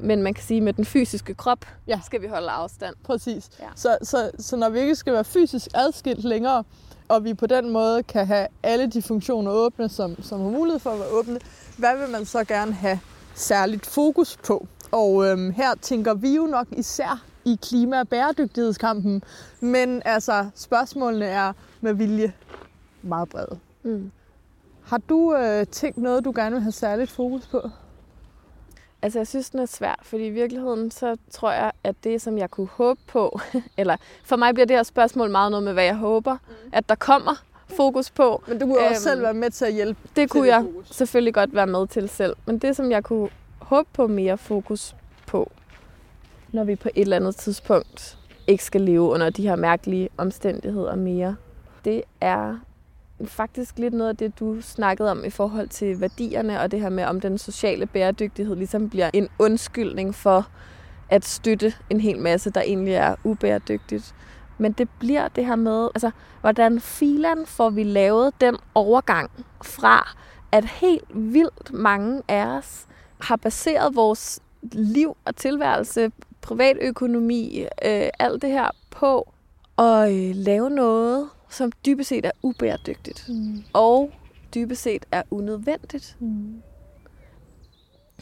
Men 0.00 0.22
man 0.22 0.34
kan 0.34 0.44
sige, 0.44 0.56
at 0.58 0.62
med 0.62 0.72
den 0.72 0.84
fysiske 0.84 1.34
krop 1.34 1.58
Ja. 1.86 2.00
skal 2.06 2.22
vi 2.22 2.26
holde 2.26 2.48
afstand. 2.50 2.94
Præcis. 3.04 3.48
Ja. 3.60 3.64
Så, 3.74 3.98
så, 4.02 4.30
så 4.38 4.56
når 4.56 4.68
vi 4.68 4.80
ikke 4.80 4.94
skal 4.96 5.12
være 5.12 5.24
fysisk 5.24 5.68
adskilt 5.74 6.24
længere, 6.24 6.64
og 7.08 7.24
vi 7.24 7.34
på 7.34 7.46
den 7.46 7.70
måde 7.70 8.02
kan 8.02 8.26
have 8.26 8.46
alle 8.62 8.86
de 8.86 9.02
funktioner 9.02 9.50
åbne, 9.50 9.88
som, 9.88 10.22
som 10.22 10.40
har 10.40 10.48
mulighed 10.50 10.80
for 10.80 10.90
at 10.90 10.98
være 10.98 11.08
åbne, 11.08 11.38
hvad 11.78 11.98
vil 11.98 12.08
man 12.08 12.24
så 12.24 12.44
gerne 12.44 12.72
have 12.72 13.00
særligt 13.34 13.86
fokus 13.86 14.36
på? 14.46 14.66
Og 14.92 15.26
øhm, 15.26 15.50
her 15.50 15.74
tænker 15.82 16.14
vi 16.14 16.36
jo 16.36 16.46
nok 16.46 16.66
især 16.72 17.24
i 17.46 17.58
klima- 17.62 18.00
og 18.00 18.08
bæredygtighedskampen, 18.08 19.22
men 19.60 20.02
altså 20.04 20.46
spørgsmålene 20.54 21.24
er 21.26 21.52
med 21.80 21.92
vilje 21.94 22.32
meget 23.02 23.28
brede. 23.28 23.58
Mm. 23.82 24.10
Har 24.84 24.98
du 25.08 25.34
øh, 25.36 25.66
tænkt 25.66 25.98
noget, 25.98 26.24
du 26.24 26.32
gerne 26.36 26.52
vil 26.54 26.62
have 26.62 26.72
særligt 26.72 27.10
fokus 27.10 27.46
på? 27.46 27.70
Altså, 29.02 29.18
jeg 29.18 29.26
synes, 29.26 29.50
den 29.50 29.60
er 29.60 29.66
svær, 29.66 29.94
fordi 30.02 30.26
i 30.26 30.30
virkeligheden, 30.30 30.90
så 30.90 31.16
tror 31.30 31.52
jeg, 31.52 31.72
at 31.84 31.94
det, 32.04 32.22
som 32.22 32.38
jeg 32.38 32.50
kunne 32.50 32.68
håbe 32.70 33.00
på, 33.06 33.40
eller 33.78 33.96
for 34.24 34.36
mig 34.36 34.54
bliver 34.54 34.66
det 34.66 34.76
her 34.76 34.82
spørgsmål 34.82 35.30
meget 35.30 35.50
noget 35.50 35.64
med, 35.64 35.72
hvad 35.72 35.84
jeg 35.84 35.96
håber, 35.96 36.32
mm. 36.34 36.70
at 36.72 36.88
der 36.88 36.94
kommer 36.94 37.42
fokus 37.76 38.10
på. 38.10 38.42
Men 38.48 38.58
du 38.58 38.66
kunne 38.66 38.78
øhm, 38.78 38.84
også 38.90 39.10
Øhm, 39.10 39.14
selv 39.16 39.22
være 39.22 39.34
med 39.34 39.50
til 39.50 39.64
at 39.64 39.72
hjælpe 39.72 40.00
Det 40.16 40.30
kunne 40.30 40.42
det 40.42 40.48
jeg 40.52 40.62
fokus. 40.62 40.88
selvfølgelig 40.88 41.34
godt 41.34 41.54
være 41.54 41.66
med 41.66 41.86
til 41.86 42.08
selv. 42.08 42.36
Men 42.46 42.58
det, 42.58 42.76
som 42.76 42.90
jeg 42.90 43.04
kunne 43.04 43.28
håbe 43.58 43.88
på 43.92 44.06
mere 44.06 44.38
fokus 44.38 44.96
på, 45.26 45.50
når 46.52 46.64
vi 46.64 46.76
på 46.76 46.88
et 46.94 47.02
eller 47.02 47.16
andet 47.16 47.36
tidspunkt 47.36 48.18
ikke 48.46 48.64
skal 48.64 48.80
leve 48.80 49.02
under 49.02 49.30
de 49.30 49.42
her 49.42 49.56
mærkelige 49.56 50.08
omstændigheder 50.16 50.94
mere, 50.94 51.36
det 51.84 52.02
er 52.20 52.58
faktisk 53.24 53.78
lidt 53.78 53.94
noget 53.94 54.10
af 54.10 54.16
det, 54.16 54.38
du 54.40 54.60
snakkede 54.60 55.10
om 55.10 55.24
i 55.24 55.30
forhold 55.30 55.68
til 55.68 56.00
værdierne 56.00 56.60
og 56.60 56.70
det 56.70 56.80
her 56.80 56.88
med, 56.88 57.04
om 57.04 57.20
den 57.20 57.38
sociale 57.38 57.86
bæredygtighed 57.86 58.56
ligesom 58.56 58.90
bliver 58.90 59.10
en 59.12 59.28
undskyldning 59.38 60.14
for 60.14 60.46
at 61.08 61.24
støtte 61.24 61.74
en 61.90 62.00
hel 62.00 62.18
masse, 62.18 62.50
der 62.50 62.60
egentlig 62.60 62.94
er 62.94 63.14
ubæredygtigt. 63.24 64.14
Men 64.58 64.72
det 64.72 64.88
bliver 64.98 65.28
det 65.28 65.46
her 65.46 65.56
med, 65.56 65.88
altså, 65.94 66.10
hvordan 66.40 66.80
filan 66.80 67.46
får 67.46 67.70
vi 67.70 67.82
lavet 67.82 68.40
den 68.40 68.56
overgang 68.74 69.30
fra, 69.64 70.16
at 70.52 70.64
helt 70.64 71.04
vildt 71.14 71.72
mange 71.72 72.22
af 72.28 72.46
os 72.46 72.86
har 73.20 73.36
baseret 73.36 73.96
vores 73.96 74.40
liv 74.72 75.16
og 75.24 75.36
tilværelse, 75.36 76.10
privatøkonomi, 76.46 77.60
øh, 77.62 78.08
alt 78.18 78.42
det 78.42 78.50
her 78.50 78.70
på 78.90 79.32
at 79.78 80.12
øh, 80.12 80.34
lave 80.34 80.70
noget, 80.70 81.28
som 81.50 81.72
dybest 81.86 82.08
set 82.08 82.26
er 82.26 82.30
ubæredygtigt. 82.42 83.28
Mm. 83.28 83.62
Og 83.72 84.10
dybest 84.54 84.82
set 84.82 85.06
er 85.12 85.22
unødvendigt. 85.30 86.16
Mm. 86.20 86.62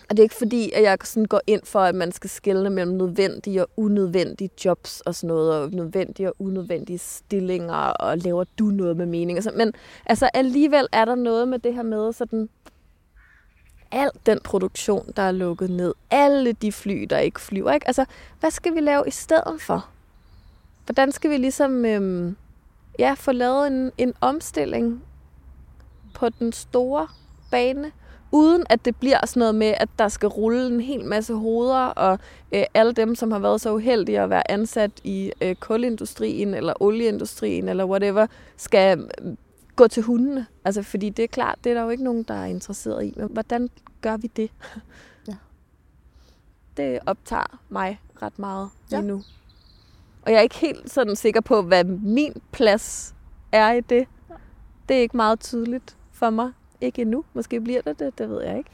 Og 0.08 0.10
det 0.10 0.18
er 0.18 0.22
ikke 0.22 0.34
fordi, 0.34 0.72
at 0.72 0.82
jeg 0.82 0.98
sådan 1.04 1.24
går 1.24 1.40
ind 1.46 1.60
for, 1.64 1.80
at 1.80 1.94
man 1.94 2.12
skal 2.12 2.30
skelne 2.30 2.70
mellem 2.70 2.96
nødvendige 2.96 3.62
og 3.62 3.70
unødvendige 3.76 4.50
jobs 4.64 5.00
og 5.00 5.14
sådan 5.14 5.28
noget, 5.28 5.52
og 5.52 5.70
nødvendige 5.70 6.28
og 6.28 6.34
unødvendige 6.38 6.98
stillinger, 6.98 7.74
og 7.74 8.18
laver 8.18 8.44
du 8.58 8.64
noget 8.64 8.96
med 8.96 9.06
mening 9.06 9.38
og 9.38 9.44
sådan. 9.44 9.58
Men 9.58 9.72
altså 10.06 10.30
alligevel 10.34 10.86
er 10.92 11.04
der 11.04 11.14
noget 11.14 11.48
med 11.48 11.58
det 11.58 11.74
her 11.74 11.82
med 11.82 12.12
sådan, 12.12 12.48
al 13.94 14.10
den 14.26 14.40
produktion, 14.44 15.12
der 15.16 15.22
er 15.22 15.32
lukket 15.32 15.70
ned, 15.70 15.94
alle 16.10 16.52
de 16.52 16.72
fly, 16.72 17.06
der 17.10 17.18
ikke 17.18 17.40
flyver, 17.40 17.72
ikke? 17.72 17.86
Altså, 17.86 18.04
hvad 18.40 18.50
skal 18.50 18.74
vi 18.74 18.80
lave 18.80 19.04
i 19.06 19.10
stedet 19.10 19.60
for? 19.60 19.86
Hvordan 20.84 21.12
skal 21.12 21.30
vi 21.30 21.36
ligesom 21.36 21.84
øhm, 21.84 22.36
ja, 22.98 23.14
få 23.18 23.32
lavet 23.32 23.66
en, 23.66 23.92
en 23.98 24.14
omstilling 24.20 25.02
på 26.14 26.28
den 26.28 26.52
store 26.52 27.06
bane, 27.50 27.92
uden 28.32 28.64
at 28.70 28.84
det 28.84 28.96
bliver 28.96 29.26
sådan 29.26 29.40
noget 29.40 29.54
med, 29.54 29.74
at 29.76 29.88
der 29.98 30.08
skal 30.08 30.28
rulle 30.28 30.66
en 30.66 30.80
hel 30.80 31.04
masse 31.04 31.34
hoveder, 31.34 31.86
og 31.86 32.18
øh, 32.52 32.64
alle 32.74 32.92
dem, 32.92 33.14
som 33.14 33.32
har 33.32 33.38
været 33.38 33.60
så 33.60 33.72
uheldige 33.74 34.20
at 34.20 34.30
være 34.30 34.50
ansat 34.50 34.90
i 35.04 35.32
øh, 35.40 35.54
kulindustrien, 35.54 36.54
eller 36.54 36.72
olieindustrien, 36.80 37.68
eller 37.68 37.84
whatever, 37.84 38.26
skal 38.56 39.08
gå 39.76 39.88
til 39.88 40.02
hundene. 40.02 40.46
Altså, 40.64 40.82
fordi 40.82 41.10
det 41.10 41.22
er 41.22 41.26
klart, 41.28 41.58
det 41.64 41.70
er 41.70 41.74
der 41.74 41.82
jo 41.82 41.88
ikke 41.88 42.04
nogen, 42.04 42.22
der 42.22 42.34
er 42.34 42.44
interesseret 42.44 43.04
i. 43.04 43.14
Men 43.16 43.28
hvordan 43.32 43.70
gør 44.00 44.16
vi 44.16 44.26
det? 44.36 44.50
Ja. 45.28 45.34
Det 46.76 46.98
optager 47.06 47.58
mig 47.68 48.00
ret 48.22 48.38
meget 48.38 48.70
lige 48.90 49.00
Ja. 49.00 49.06
nu. 49.06 49.22
Og 50.22 50.30
jeg 50.32 50.38
er 50.38 50.42
ikke 50.42 50.56
helt 50.58 50.90
sådan 50.90 51.16
sikker 51.16 51.40
på, 51.40 51.62
hvad 51.62 51.84
min 51.84 52.42
plads 52.52 53.14
er 53.52 53.72
i 53.72 53.80
det. 53.80 54.08
Det 54.88 54.96
er 54.96 55.00
ikke 55.00 55.16
meget 55.16 55.40
tydeligt 55.40 55.96
for 56.12 56.30
mig. 56.30 56.52
Ikke 56.80 57.02
endnu. 57.02 57.24
Måske 57.34 57.60
bliver 57.60 57.82
det 57.82 57.98
det, 57.98 58.18
det 58.18 58.30
ved 58.30 58.42
jeg 58.42 58.58
ikke. 58.58 58.70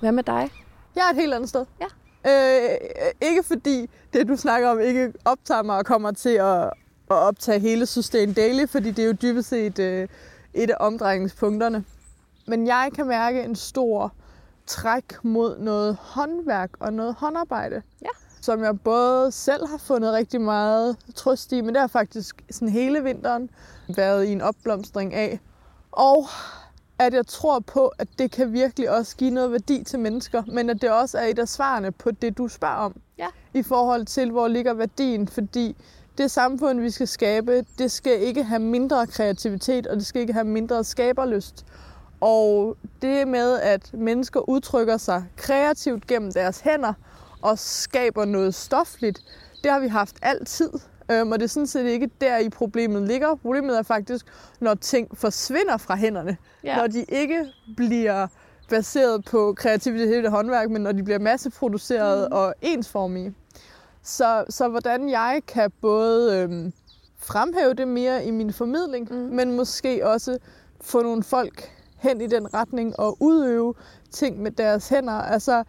Hvad 0.00 0.12
med 0.12 0.22
dig? 0.22 0.50
Jeg 0.96 1.02
er 1.06 1.10
et 1.10 1.16
helt 1.16 1.34
andet 1.34 1.48
sted. 1.48 1.66
Ja. 1.80 1.86
Øh, 2.26 2.76
ikke 3.20 3.42
fordi 3.42 3.90
det, 4.12 4.28
du 4.28 4.36
snakker 4.36 4.68
om, 4.68 4.80
ikke 4.80 5.12
optager 5.24 5.62
mig 5.62 5.76
og 5.76 5.86
kommer 5.86 6.12
til 6.12 6.30
at, 6.30 6.64
at 7.10 7.16
optage 7.16 7.58
hele 7.58 7.86
Sustain 7.86 8.32
Daily, 8.32 8.66
fordi 8.66 8.90
det 8.90 9.02
er 9.02 9.06
jo 9.06 9.12
dybest 9.12 9.48
set 9.48 9.78
øh, 9.78 10.08
et 10.54 10.70
af 10.70 10.76
omdrejningspunkterne. 10.80 11.84
Men 12.46 12.66
jeg 12.66 12.90
kan 12.94 13.06
mærke 13.06 13.42
en 13.42 13.56
stor 13.56 14.12
træk 14.66 15.24
mod 15.24 15.58
noget 15.58 15.96
håndværk 16.00 16.70
og 16.80 16.92
noget 16.92 17.14
håndarbejde. 17.14 17.82
Ja. 18.02 18.08
Som 18.40 18.62
jeg 18.62 18.80
både 18.80 19.32
selv 19.32 19.66
har 19.66 19.78
fundet 19.78 20.12
rigtig 20.12 20.40
meget 20.40 20.96
trøst 21.14 21.52
i, 21.52 21.60
men 21.60 21.74
det 21.74 21.80
har 21.80 21.86
faktisk 21.86 22.42
sådan 22.50 22.68
hele 22.68 23.04
vinteren 23.04 23.50
været 23.96 24.24
i 24.24 24.32
en 24.32 24.40
opblomstring 24.40 25.14
af. 25.14 25.40
Og 25.92 26.26
at 27.00 27.14
jeg 27.14 27.26
tror 27.26 27.58
på, 27.60 27.92
at 27.98 28.08
det 28.18 28.30
kan 28.30 28.52
virkelig 28.52 28.90
også 28.90 29.16
give 29.16 29.30
noget 29.30 29.52
værdi 29.52 29.84
til 29.84 29.98
mennesker, 29.98 30.42
men 30.46 30.70
at 30.70 30.82
det 30.82 30.90
også 30.90 31.18
er 31.18 31.24
et 31.24 31.38
af 31.38 31.48
svarene 31.48 31.92
på 31.92 32.10
det, 32.10 32.38
du 32.38 32.48
spørger 32.48 32.74
om. 32.74 33.00
Ja. 33.18 33.26
I 33.54 33.62
forhold 33.62 34.06
til, 34.06 34.30
hvor 34.30 34.48
ligger 34.48 34.74
værdien, 34.74 35.28
fordi 35.28 35.76
det 36.18 36.30
samfund, 36.30 36.80
vi 36.80 36.90
skal 36.90 37.08
skabe, 37.08 37.64
det 37.78 37.90
skal 37.90 38.20
ikke 38.20 38.44
have 38.44 38.58
mindre 38.58 39.06
kreativitet, 39.06 39.86
og 39.86 39.96
det 39.96 40.06
skal 40.06 40.20
ikke 40.20 40.32
have 40.32 40.44
mindre 40.44 40.84
skaberlyst. 40.84 41.66
Og 42.20 42.76
det 43.02 43.28
med, 43.28 43.58
at 43.58 43.94
mennesker 43.94 44.48
udtrykker 44.48 44.96
sig 44.96 45.24
kreativt 45.36 46.06
gennem 46.06 46.32
deres 46.32 46.60
hænder 46.60 46.92
og 47.42 47.58
skaber 47.58 48.24
noget 48.24 48.54
stofligt, 48.54 49.20
det 49.62 49.70
har 49.70 49.80
vi 49.80 49.88
haft 49.88 50.16
altid. 50.22 50.70
Øhm, 51.10 51.32
og 51.32 51.38
det 51.38 51.44
er 51.44 51.48
sådan 51.48 51.66
set 51.66 51.84
ikke 51.86 52.10
der 52.20 52.38
i 52.38 52.48
problemet 52.48 53.02
ligger. 53.02 53.34
Problemet 53.34 53.78
er 53.78 53.82
faktisk, 53.82 54.26
når 54.60 54.74
ting 54.74 55.18
forsvinder 55.18 55.76
fra 55.76 55.96
hænderne. 55.96 56.36
Ja. 56.64 56.76
Når 56.76 56.86
de 56.86 57.04
ikke 57.08 57.46
bliver 57.76 58.26
baseret 58.68 59.24
på 59.24 59.54
kreativitet 59.56 60.26
og 60.26 60.32
håndværk, 60.32 60.70
men 60.70 60.82
når 60.82 60.92
de 60.92 61.02
bliver 61.02 61.18
masseproduceret 61.18 62.28
mm. 62.30 62.36
og 62.36 62.54
ensformige. 62.62 63.34
Så, 64.02 64.44
så 64.48 64.68
hvordan 64.68 65.10
jeg 65.10 65.40
kan 65.48 65.72
både 65.80 66.38
øhm, 66.38 66.72
fremhæve 67.18 67.74
det 67.74 67.88
mere 67.88 68.24
i 68.24 68.30
min 68.30 68.52
formidling, 68.52 69.08
Mm. 69.10 69.16
men 69.16 69.56
måske 69.56 70.06
også 70.06 70.38
få 70.80 71.02
nogle 71.02 71.22
folk 71.22 71.70
hen 71.96 72.20
i 72.20 72.26
den 72.26 72.54
retning 72.54 73.00
og 73.00 73.16
udøve 73.20 73.74
ting 74.10 74.42
med 74.42 74.50
deres 74.50 74.88
hænder. 74.88 75.12
Altså, 75.12 75.64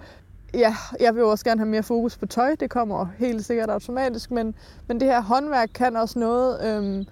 ja, 0.54 0.76
jeg 1.00 1.16
vil 1.16 1.24
også 1.24 1.46
gerne 1.46 1.60
have 1.60 1.70
mere 1.70 1.84
fokus 1.84 2.18
på 2.18 2.26
tøj. 2.26 2.56
Det 2.56 2.70
kommer 2.70 3.08
helt 3.18 3.46
sikkert 3.46 3.70
automatisk, 3.70 4.32
men, 4.32 4.56
men 4.88 5.00
det 5.00 5.08
her 5.08 5.22
håndværk 5.22 5.70
kan 5.74 5.96
også 5.96 6.20
noget. 6.20 6.66
Øhm, 6.66 7.06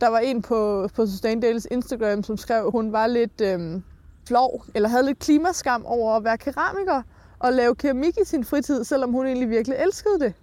der 0.00 0.08
var 0.08 0.18
en 0.18 0.42
på, 0.42 0.88
på 0.94 1.06
Sustain 1.06 1.40
Dales 1.40 1.68
Instagram, 1.70 2.22
som 2.22 2.36
skrev, 2.36 2.64
at 2.66 2.72
hun 2.72 2.92
var 2.92 3.06
lidt 3.06 3.40
øhm, 3.40 3.82
flov, 4.26 4.64
eller 4.74 4.88
havde 4.88 5.06
lidt 5.06 5.18
klimaskam 5.18 5.86
over 5.86 6.16
at 6.16 6.24
være 6.24 6.38
keramiker 6.38 7.02
og 7.38 7.52
lave 7.52 7.74
keramik 7.74 8.18
i 8.18 8.24
sin 8.24 8.44
fritid, 8.44 8.84
selvom 8.84 9.12
hun 9.12 9.26
egentlig 9.26 9.50
virkelig 9.50 9.78
elskede 9.78 10.18
det. 10.20 10.34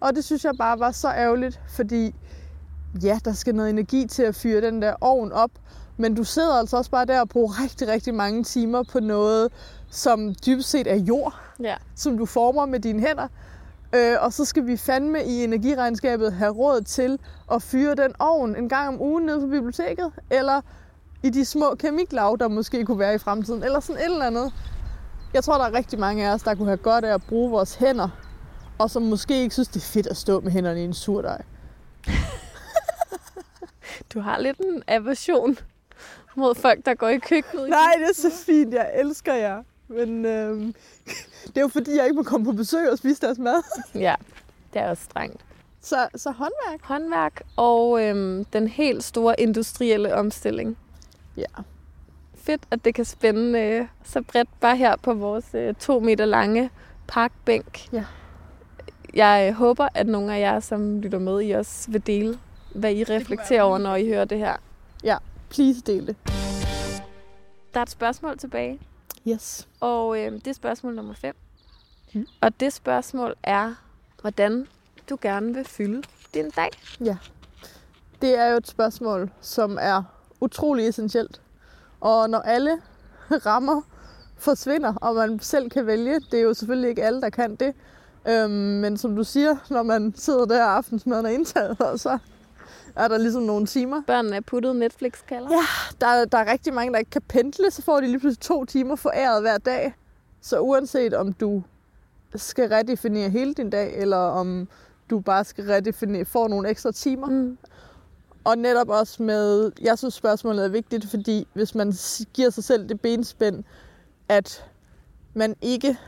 Og 0.00 0.14
det 0.14 0.24
synes 0.24 0.44
jeg 0.44 0.52
bare 0.58 0.78
var 0.78 0.90
så 0.90 1.08
ærgerligt, 1.08 1.60
fordi 1.68 2.14
ja, 3.02 3.18
der 3.24 3.32
skal 3.32 3.54
noget 3.54 3.70
energi 3.70 4.06
til 4.06 4.22
at 4.22 4.34
fyre 4.34 4.60
den 4.60 4.82
der 4.82 4.94
ovn 5.00 5.32
op, 5.32 5.50
men 5.96 6.14
du 6.14 6.24
sidder 6.24 6.52
altså 6.52 6.76
også 6.76 6.90
bare 6.90 7.04
der 7.04 7.20
og 7.20 7.28
bruger 7.28 7.62
rigtig, 7.62 7.88
rigtig 7.88 8.14
mange 8.14 8.44
timer 8.44 8.82
på 8.82 9.00
noget, 9.00 9.52
som 9.90 10.34
dybest 10.46 10.70
set 10.70 10.86
er 10.86 10.96
jord, 10.96 11.43
Ja. 11.62 11.74
som 11.94 12.18
du 12.18 12.26
former 12.26 12.66
med 12.66 12.80
dine 12.80 13.00
hænder. 13.00 13.28
Øh, 13.94 14.16
og 14.20 14.32
så 14.32 14.44
skal 14.44 14.66
vi 14.66 14.76
fandme 14.76 15.24
i 15.24 15.44
energiregnskabet 15.44 16.32
have 16.32 16.52
råd 16.52 16.80
til 16.80 17.18
at 17.52 17.62
fyre 17.62 17.94
den 17.94 18.12
ovn 18.18 18.56
en 18.56 18.68
gang 18.68 18.88
om 18.88 19.02
ugen 19.02 19.26
nede 19.26 19.40
på 19.40 19.46
biblioteket, 19.46 20.12
eller 20.30 20.60
i 21.22 21.30
de 21.30 21.44
små 21.44 21.74
keramiklav, 21.74 22.36
der 22.40 22.48
måske 22.48 22.84
kunne 22.84 22.98
være 22.98 23.14
i 23.14 23.18
fremtiden, 23.18 23.62
eller 23.62 23.80
sådan 23.80 24.00
et 24.00 24.04
eller 24.04 24.26
andet. 24.26 24.52
Jeg 25.34 25.44
tror, 25.44 25.58
der 25.58 25.64
er 25.64 25.72
rigtig 25.72 25.98
mange 25.98 26.28
af 26.28 26.34
os, 26.34 26.42
der 26.42 26.54
kunne 26.54 26.68
have 26.68 26.76
godt 26.76 27.04
af 27.04 27.14
at 27.14 27.22
bruge 27.28 27.50
vores 27.50 27.74
hænder, 27.74 28.08
og 28.78 28.90
som 28.90 29.02
måske 29.02 29.42
ikke 29.42 29.54
synes, 29.54 29.68
det 29.68 29.76
er 29.76 29.86
fedt 29.86 30.06
at 30.06 30.16
stå 30.16 30.40
med 30.40 30.52
hænderne 30.52 30.80
i 30.80 30.84
en 30.84 30.94
surdej. 30.94 31.42
Du 34.14 34.20
har 34.20 34.38
lidt 34.38 34.58
en 34.58 34.82
aversion 34.88 35.58
mod 36.36 36.54
folk, 36.54 36.86
der 36.86 36.94
går 36.94 37.08
i 37.08 37.18
køkkenet. 37.18 37.68
Nej, 37.68 37.94
det 37.98 38.04
er 38.08 38.30
så 38.30 38.44
fint. 38.46 38.74
Jeg 38.74 38.90
elsker 38.94 39.34
jer. 39.34 39.62
Men 39.88 40.24
øhm, 40.26 40.74
det 41.46 41.56
er 41.56 41.60
jo 41.60 41.68
fordi, 41.68 41.96
jeg 41.96 42.04
ikke 42.04 42.16
må 42.16 42.22
komme 42.22 42.46
på 42.46 42.52
besøg 42.52 42.90
og 42.90 42.98
spise 42.98 43.20
deres 43.20 43.38
mad. 43.38 43.62
Ja, 43.94 44.14
det 44.72 44.82
er 44.82 44.90
også 44.90 45.04
strengt. 45.04 45.44
Så, 45.80 46.08
så 46.14 46.30
håndværk. 46.30 46.80
Håndværk 46.82 47.42
og 47.56 48.02
øhm, 48.04 48.44
den 48.44 48.68
helt 48.68 49.04
store 49.04 49.40
industrielle 49.40 50.14
omstilling. 50.14 50.76
Ja. 51.36 51.62
Fedt, 52.34 52.62
at 52.70 52.84
det 52.84 52.94
kan 52.94 53.04
spænde 53.04 53.60
øh, 53.60 53.86
så 54.04 54.22
bredt 54.22 54.60
bare 54.60 54.76
her 54.76 54.96
på 54.96 55.14
vores 55.14 55.44
øh, 55.54 55.74
to 55.74 56.00
meter 56.00 56.24
lange 56.24 56.70
parkbænk. 57.06 57.92
Ja. 57.92 58.04
Jeg 59.14 59.48
øh, 59.48 59.54
håber, 59.54 59.88
at 59.94 60.06
nogle 60.06 60.34
af 60.34 60.40
jer, 60.40 60.60
som 60.60 61.00
lytter 61.00 61.18
med, 61.18 61.42
I 61.42 61.50
også 61.50 61.90
vil 61.90 62.06
dele, 62.06 62.38
hvad 62.74 62.92
I 62.92 63.04
reflekterer 63.04 63.62
over, 63.62 63.78
når 63.78 63.96
I 63.96 64.08
hører 64.08 64.24
det 64.24 64.38
her. 64.38 64.56
Please 65.54 65.80
del 65.80 66.06
det. 66.06 66.16
Der 67.74 67.80
er 67.80 67.82
et 67.82 67.90
spørgsmål 67.90 68.38
tilbage, 68.38 68.78
Yes. 69.28 69.68
og 69.80 70.18
øh, 70.20 70.32
det 70.32 70.46
er 70.46 70.52
spørgsmål 70.52 70.94
nummer 70.94 71.14
5. 71.14 71.36
Mm. 72.14 72.26
Og 72.40 72.60
det 72.60 72.72
spørgsmål 72.72 73.34
er, 73.42 73.74
hvordan 74.20 74.66
du 75.10 75.18
gerne 75.20 75.54
vil 75.54 75.64
fylde 75.64 76.02
din 76.34 76.50
dag. 76.50 76.70
Det 78.22 78.38
er 78.38 78.46
jo 78.46 78.56
et 78.56 78.68
spørgsmål, 78.68 79.30
som 79.40 79.78
er 79.80 80.02
utrolig 80.40 80.88
essentielt. 80.88 81.40
Og 82.00 82.30
når 82.30 82.38
alle 82.38 82.82
rammer 83.46 83.82
forsvinder, 84.36 84.94
og 84.94 85.14
man 85.14 85.40
selv 85.40 85.70
kan 85.70 85.86
vælge, 85.86 86.20
det 86.20 86.34
er 86.34 86.42
jo 86.42 86.54
selvfølgelig 86.54 86.90
ikke 86.90 87.04
alle, 87.04 87.20
der 87.20 87.30
kan 87.30 87.56
det. 87.56 87.74
Øhm, 88.28 88.50
men 88.52 88.96
som 88.96 89.16
du 89.16 89.24
siger, 89.24 89.56
når 89.70 89.82
man 89.82 90.14
sidder 90.16 90.44
der 90.44 90.64
aftensmaden 90.64 91.26
er 91.26 91.30
indtaget, 91.30 91.80
og 91.90 92.00
så 92.00 92.18
er 92.96 93.08
der 93.08 93.18
ligesom 93.18 93.42
nogle 93.42 93.66
timer. 93.66 94.02
Børnene 94.06 94.36
er 94.36 94.40
puttet 94.40 94.76
Netflix-kalder. 94.76 95.48
Ja. 95.50 95.62
Der, 96.00 96.24
der 96.24 96.38
er 96.38 96.52
rigtig 96.52 96.74
mange, 96.74 96.92
der 96.92 96.98
ikke 96.98 97.10
kan 97.10 97.22
pendle, 97.28 97.70
så 97.70 97.82
får 97.82 98.00
de 98.00 98.06
lige 98.06 98.18
pludselig 98.20 98.40
to 98.42 98.64
timer 98.64 98.96
foræret 98.96 99.42
hver 99.42 99.58
dag. 99.58 99.94
Så 100.40 100.60
uanset 100.60 101.14
om 101.14 101.32
du 101.32 101.62
skal 102.34 102.68
redefinere 102.68 103.30
hele 103.30 103.54
din 103.54 103.70
dag, 103.70 103.96
eller 103.96 104.16
om 104.16 104.68
du 105.10 105.20
bare 105.20 105.44
skal 105.44 105.64
redefinere, 105.64 106.24
får 106.24 106.48
nogle 106.48 106.68
ekstra 106.68 106.92
timer, 106.92 107.28
Mm. 107.28 107.58
og 108.44 108.58
netop 108.58 108.88
også 108.88 109.22
med, 109.22 109.72
jeg 109.82 109.98
synes 109.98 110.14
spørgsmålet 110.14 110.64
er 110.64 110.68
vigtigt, 110.68 111.10
fordi 111.10 111.48
hvis 111.54 111.74
man 111.74 111.92
giver 112.34 112.50
sig 112.50 112.64
selv 112.64 112.88
det 112.88 113.00
benspænd, 113.00 113.64
at 114.28 114.64
man 115.34 115.54
ikke 115.62 115.98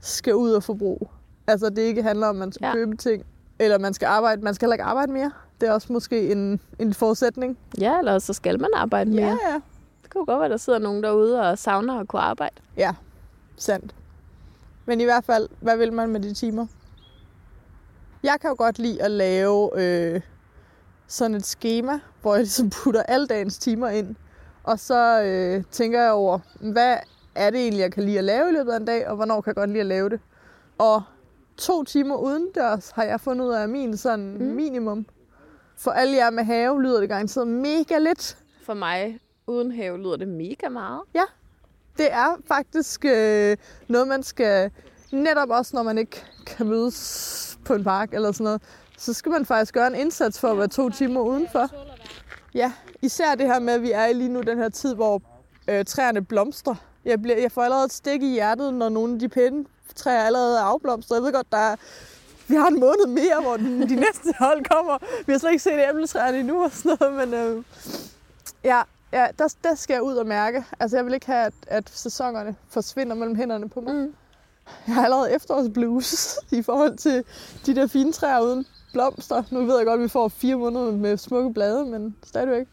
skal 0.00 0.34
ud 0.34 0.50
og 0.52 0.62
forbruge. 0.62 1.08
Altså 1.46 1.68
det 1.70 1.78
ikke 1.82 2.02
handler 2.02 2.26
om, 2.26 2.36
at 2.36 2.40
man 2.40 2.52
skal 2.52 2.66
ja. 2.66 2.72
købe 2.74 2.96
ting, 2.96 3.24
eller 3.58 3.78
man 3.78 3.94
skal 3.94 4.06
arbejde. 4.06 4.42
Man 4.42 4.54
skal 4.54 4.66
heller 4.66 4.74
ikke 4.74 4.84
arbejde 4.84 5.12
mere. 5.12 5.30
Det 5.60 5.68
er 5.68 5.72
også 5.72 5.92
måske 5.92 6.32
en, 6.32 6.60
en 6.78 6.94
forudsætning. 6.94 7.58
Ja, 7.80 7.98
eller 7.98 8.18
så 8.18 8.32
skal 8.32 8.60
man 8.60 8.70
arbejde 8.74 9.10
mere. 9.10 9.26
Ja, 9.26 9.50
ja. 9.50 9.60
Det 10.02 10.10
kunne 10.12 10.26
godt 10.26 10.40
være, 10.40 10.48
der 10.48 10.56
sidder 10.56 10.78
nogen 10.78 11.02
derude 11.02 11.40
og 11.50 11.58
savner 11.58 12.00
at 12.00 12.08
kunne 12.08 12.22
arbejde. 12.22 12.54
Ja, 12.76 12.94
sandt. 13.56 13.94
Men 14.86 15.00
i 15.00 15.04
hvert 15.04 15.24
fald, 15.24 15.48
hvad 15.60 15.76
vil 15.76 15.92
man 15.92 16.08
med 16.08 16.20
de 16.20 16.34
timer? 16.34 16.66
Jeg 18.22 18.36
kan 18.40 18.50
jo 18.50 18.56
godt 18.58 18.78
lide 18.78 19.02
at 19.02 19.10
lave 19.10 19.70
øh, 19.74 20.20
sådan 21.06 21.36
et 21.36 21.46
schema, 21.46 22.00
hvor 22.22 22.34
jeg 22.34 22.42
ligesom 22.42 22.70
putter 22.70 23.02
alle 23.02 23.26
dagens 23.26 23.58
timer 23.58 23.88
ind. 23.88 24.16
Og 24.64 24.78
så 24.78 25.22
øh, 25.22 25.64
tænker 25.70 26.02
jeg 26.02 26.12
over, 26.12 26.38
hvad 26.60 26.96
er 27.34 27.50
det 27.50 27.60
egentlig, 27.60 27.80
jeg 27.80 27.92
kan 27.92 28.02
lide 28.02 28.18
at 28.18 28.24
lave 28.24 28.48
i 28.48 28.52
løbet 28.52 28.72
af 28.72 28.76
en 28.76 28.84
dag, 28.84 29.08
og 29.08 29.16
hvornår 29.16 29.40
kan 29.40 29.50
jeg 29.50 29.56
godt 29.56 29.70
lide 29.70 29.80
at 29.80 29.86
lave 29.86 30.08
det. 30.08 30.20
Og 30.78 31.02
to 31.56 31.84
timer 31.84 32.16
udendørs 32.16 32.90
har 32.90 33.02
jeg 33.02 33.20
fundet 33.20 33.46
ud 33.46 33.52
af 33.52 33.68
min 33.68 33.96
sådan 33.96 34.36
mm. 34.40 34.44
minimum. 34.44 35.06
For 35.80 35.90
alle 35.90 36.16
jer 36.16 36.30
med 36.30 36.44
have 36.44 36.82
lyder 36.82 37.00
det 37.00 37.08
garanteret 37.08 37.48
mega 37.48 37.98
lidt. 37.98 38.38
For 38.62 38.74
mig 38.74 39.20
uden 39.46 39.72
have 39.72 39.98
lyder 39.98 40.16
det 40.16 40.28
mega 40.28 40.68
meget. 40.68 41.00
Ja, 41.14 41.24
det 41.98 42.12
er 42.12 42.36
faktisk 42.48 43.04
øh, 43.04 43.56
noget, 43.88 44.08
man 44.08 44.22
skal... 44.22 44.70
Netop 45.12 45.50
også, 45.50 45.76
når 45.76 45.82
man 45.82 45.98
ikke 45.98 46.24
kan 46.46 46.66
mødes 46.66 47.58
på 47.64 47.74
en 47.74 47.84
park 47.84 48.14
eller 48.14 48.32
sådan 48.32 48.44
noget, 48.44 48.62
så 48.98 49.12
skal 49.12 49.32
man 49.32 49.46
faktisk 49.46 49.74
gøre 49.74 49.86
en 49.86 49.94
indsats 49.94 50.40
for 50.40 50.48
at 50.48 50.58
være 50.58 50.68
to 50.68 50.90
timer 50.90 51.20
udenfor. 51.20 51.68
Ja, 52.54 52.72
især 53.02 53.34
det 53.34 53.46
her 53.46 53.58
med, 53.58 53.72
at 53.72 53.82
vi 53.82 53.92
er 53.92 54.12
lige 54.12 54.28
nu 54.28 54.40
den 54.40 54.58
her 54.58 54.68
tid, 54.68 54.94
hvor 54.94 55.22
øh, 55.68 55.84
træerne 55.84 56.24
blomstrer. 56.24 56.74
Jeg, 57.04 57.22
bliver, 57.22 57.36
jeg 57.36 57.52
får 57.52 57.62
allerede 57.62 57.84
et 57.84 57.92
stik 57.92 58.22
i 58.22 58.32
hjertet, 58.32 58.74
når 58.74 58.88
nogle 58.88 59.12
af 59.12 59.18
de 59.18 59.28
pæne 59.28 59.64
træer 59.94 60.22
allerede 60.22 60.58
er 60.58 60.62
afblomstret. 60.62 61.16
Jeg 61.16 61.24
ved 61.24 61.32
godt, 61.32 61.52
der 61.52 61.58
er, 61.58 61.76
vi 62.50 62.54
har 62.54 62.68
en 62.68 62.80
måned 62.80 63.06
mere, 63.06 63.42
hvor 63.42 63.56
den, 63.56 63.88
de 63.88 63.94
næste 63.94 64.34
hold 64.38 64.64
kommer. 64.64 64.98
Vi 65.26 65.32
har 65.32 65.38
slet 65.38 65.50
ikke 65.50 65.62
set 65.62 65.88
æbletræerne 65.90 66.38
endnu 66.40 66.64
og 66.64 66.70
sådan 66.72 66.96
noget, 67.00 67.28
men 67.28 67.34
øh, 67.34 67.64
ja, 68.64 68.82
ja 69.12 69.26
der, 69.38 69.54
der 69.64 69.74
skal 69.74 69.94
jeg 69.94 70.02
ud 70.02 70.14
og 70.14 70.26
mærke. 70.26 70.64
Altså, 70.80 70.96
jeg 70.96 71.06
vil 71.06 71.14
ikke 71.14 71.26
have, 71.26 71.46
at, 71.46 71.54
at 71.66 71.90
sæsonerne 71.90 72.56
forsvinder 72.68 73.14
mellem 73.14 73.36
hænderne 73.36 73.68
på 73.68 73.80
mig. 73.80 73.94
Mm. 73.94 74.14
Jeg 74.86 74.94
har 74.94 75.04
allerede 75.04 75.32
efterårsblues 75.32 76.36
i 76.58 76.62
forhold 76.62 76.96
til 76.96 77.24
de 77.66 77.74
der 77.74 77.86
fine 77.86 78.12
træer 78.12 78.40
uden 78.40 78.66
blomster. 78.92 79.42
Nu 79.50 79.64
ved 79.64 79.76
jeg 79.76 79.86
godt, 79.86 80.00
at 80.00 80.04
vi 80.04 80.08
får 80.08 80.28
fire 80.28 80.56
måneder 80.56 80.92
med 80.92 81.16
smukke 81.16 81.52
blade, 81.52 81.86
men 81.86 82.16
stadigvæk. 82.24 82.66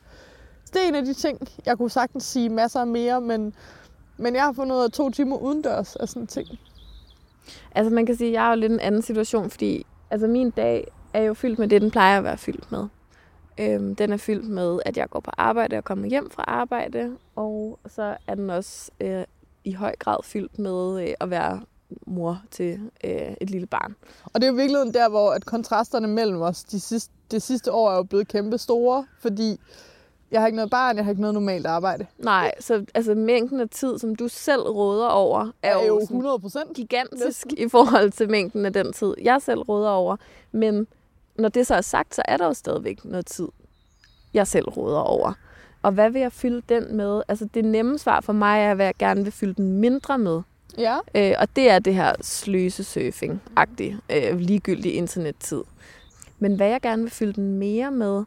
Så 0.65 0.71
det 0.73 0.84
er 0.84 0.88
en 0.88 0.95
af 0.95 1.05
de 1.05 1.13
ting, 1.13 1.39
jeg 1.65 1.78
kunne 1.78 1.91
sagtens 1.91 2.23
sige 2.23 2.49
masser 2.49 2.86
mere, 2.86 3.21
men, 3.21 3.53
men 4.17 4.36
jeg 4.36 4.43
har 4.43 4.53
fundet 4.53 4.75
ud 4.75 4.84
af 4.84 4.91
to 4.91 5.09
timer 5.09 5.38
udendørs 5.38 5.95
af 5.95 6.09
sådan 6.09 6.28
ting. 6.28 6.47
Altså 7.71 7.93
man 7.93 8.05
kan 8.05 8.15
sige, 8.15 8.27
at 8.27 8.33
jeg 8.33 8.45
er 8.45 8.49
jo 8.49 8.55
lidt 8.55 8.71
en 8.71 8.79
anden 8.79 9.01
situation, 9.01 9.49
fordi 9.49 9.85
altså 10.09 10.27
min 10.27 10.49
dag 10.49 10.87
er 11.13 11.21
jo 11.21 11.33
fyldt 11.33 11.59
med 11.59 11.67
det, 11.67 11.81
den 11.81 11.91
plejer 11.91 12.17
at 12.17 12.23
være 12.23 12.37
fyldt 12.37 12.71
med. 12.71 12.87
Øhm, 13.59 13.95
den 13.95 14.13
er 14.13 14.17
fyldt 14.17 14.49
med, 14.49 14.79
at 14.85 14.97
jeg 14.97 15.09
går 15.09 15.19
på 15.19 15.31
arbejde 15.37 15.77
og 15.77 15.83
kommer 15.83 16.07
hjem 16.07 16.29
fra 16.29 16.43
arbejde, 16.47 17.17
og 17.35 17.79
så 17.87 18.17
er 18.27 18.35
den 18.35 18.49
også 18.49 18.91
øh, 18.99 19.23
i 19.63 19.73
høj 19.73 19.95
grad 19.99 20.17
fyldt 20.23 20.59
med 20.59 21.07
øh, 21.07 21.13
at 21.19 21.29
være 21.29 21.61
mor 22.07 22.41
til 22.51 22.79
øh, 23.03 23.33
et 23.41 23.49
lille 23.49 23.67
barn. 23.67 23.95
Og 24.25 24.41
det 24.41 24.43
er 24.43 24.51
jo 24.51 24.55
virkelig 24.55 24.93
der, 24.93 25.09
hvor 25.09 25.31
at 25.31 25.45
kontrasterne 25.45 26.07
mellem 26.07 26.41
os 26.41 26.63
de 26.63 26.79
sidste, 26.79 27.13
det 27.31 27.41
sidste 27.41 27.71
år 27.71 27.91
er 27.91 27.95
jo 27.95 28.03
blevet 28.03 28.27
kæmpe 28.27 28.57
store, 28.57 29.05
fordi 29.19 29.59
jeg 30.32 30.41
har 30.41 30.47
ikke 30.47 30.55
noget 30.55 30.71
barn, 30.71 30.95
jeg 30.95 31.05
har 31.05 31.11
ikke 31.11 31.21
noget 31.21 31.34
normalt 31.34 31.65
arbejde. 31.65 32.05
Nej, 32.17 32.51
så 32.59 32.86
altså, 32.93 33.15
mængden 33.15 33.59
af 33.59 33.69
tid, 33.69 33.99
som 33.99 34.15
du 34.15 34.28
selv 34.28 34.61
råder 34.61 35.07
over, 35.07 35.51
er, 35.63 35.78
er 35.78 35.86
jo 35.86 35.99
100 35.99 36.39
procent 36.39 36.73
gigantisk 36.75 37.45
næsten. 37.45 37.57
i 37.57 37.69
forhold 37.69 38.11
til 38.11 38.30
mængden 38.30 38.65
af 38.65 38.73
den 38.73 38.93
tid, 38.93 39.13
jeg 39.21 39.41
selv 39.41 39.59
råder 39.59 39.89
over. 39.89 40.17
Men 40.51 40.88
når 41.36 41.49
det 41.49 41.67
så 41.67 41.75
er 41.75 41.82
sagt, 41.82 42.15
så 42.15 42.21
er 42.25 42.38
der 42.38 42.45
jo 42.45 42.53
stadigvæk 42.53 43.05
noget 43.05 43.25
tid, 43.25 43.47
jeg 44.34 44.47
selv 44.47 44.69
råder 44.69 44.99
over. 44.99 45.34
Og 45.82 45.91
hvad 45.91 46.09
vil 46.09 46.21
jeg 46.21 46.32
fylde 46.32 46.61
den 46.69 46.97
med? 46.97 47.21
Altså 47.28 47.47
det 47.53 47.65
nemme 47.65 47.97
svar 47.97 48.21
for 48.21 48.34
mig 48.34 48.59
er, 48.59 48.71
at 48.71 48.80
jeg 48.80 48.93
gerne 48.99 49.23
vil 49.23 49.32
fylde 49.32 49.53
den 49.53 49.71
mindre 49.71 50.17
med. 50.17 50.41
Ja. 50.78 50.97
Øh, 51.15 51.34
og 51.39 51.55
det 51.55 51.69
er 51.69 51.80
det 51.80 51.95
her 51.95 52.13
sløsesurfing-agtige, 52.21 53.95
øh, 54.09 54.39
ligegyldig 54.39 54.95
internettid. 54.95 55.63
Men 56.39 56.55
hvad 56.55 56.67
jeg 56.67 56.82
gerne 56.82 57.01
vil 57.01 57.11
fylde 57.11 57.34
den 57.34 57.57
mere 57.57 57.91
med, 57.91 58.23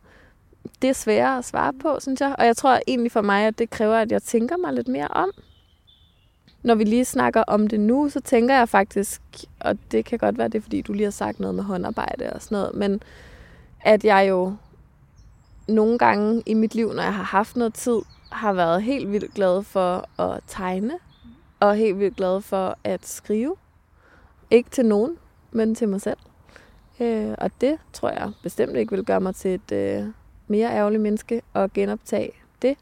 det 0.83 0.91
er 0.91 0.95
sværere 0.95 1.39
at 1.39 1.45
svare 1.45 1.73
på, 1.73 1.97
synes 2.01 2.21
jeg. 2.21 2.35
Og 2.39 2.47
jeg 2.47 2.57
tror 2.57 2.81
egentlig 2.87 3.13
for 3.13 3.23
mig, 3.23 3.47
at 3.47 3.59
det 3.59 3.71
kræver, 3.71 3.97
at 3.97 4.13
jeg 4.13 4.23
tænker 4.23 4.57
mig 4.57 4.73
lidt 4.73 4.89
mere 4.89 5.09
om. 5.09 5.31
Når 6.63 6.75
vi 6.75 6.85
lige 6.85 7.05
snakker 7.05 7.43
om 7.43 7.69
det 7.69 7.81
nu, 7.81 8.09
så 8.09 8.21
tænker 8.21 8.55
jeg 8.55 8.69
faktisk, 8.69 9.23
og 9.61 9.79
det 9.93 10.05
kan 10.05 10.19
godt 10.19 10.39
være, 10.39 10.49
det 10.49 10.59
er, 10.59 10.63
fordi 10.63 10.83
du 10.83 10.93
lige 10.93 11.05
har 11.05 11.11
sagt 11.11 11.41
noget 11.41 11.55
med 11.55 11.65
håndarbejde 11.65 12.33
og 12.33 12.43
sådan 12.43 12.59
noget, 12.59 12.75
men 12.75 13.03
at 13.81 14.05
jeg 14.05 14.27
jo 14.29 14.55
nogle 15.69 15.99
gange 15.99 16.43
i 16.47 16.55
mit 16.55 16.75
liv, 16.75 16.93
når 16.93 17.03
jeg 17.03 17.15
har 17.15 17.23
haft 17.23 17.57
noget 17.57 17.75
tid, 17.75 17.99
har 18.33 18.53
været 18.53 18.83
helt 18.83 19.13
vildt 19.13 19.35
glad 19.35 19.63
for 19.63 20.21
at 20.23 20.41
tegne, 20.47 20.99
og 21.61 21.77
helt 21.77 21.99
vildt 21.99 22.17
glad 22.17 22.41
for 22.41 22.79
at 22.85 23.07
skrive. 23.07 23.57
Ikke 24.51 24.71
til 24.71 24.87
nogen, 24.87 25.17
men 25.51 25.75
til 25.75 25.89
mig 25.89 26.01
selv. 26.01 26.17
Øh, 27.01 27.35
og 27.39 27.51
det 27.61 27.79
tror 27.93 28.11
jeg 28.11 28.33
bestemt 28.43 28.77
ikke 28.77 28.97
vil 28.97 29.05
gøre 29.05 29.21
mig 29.21 29.35
til 29.35 29.55
et 29.55 29.73
øh, 29.73 30.07
mere 30.51 30.71
ærgerligt 30.71 31.03
menneske 31.03 31.43
og 31.55 31.73
genoptage 31.73 32.33
det. 32.63 32.77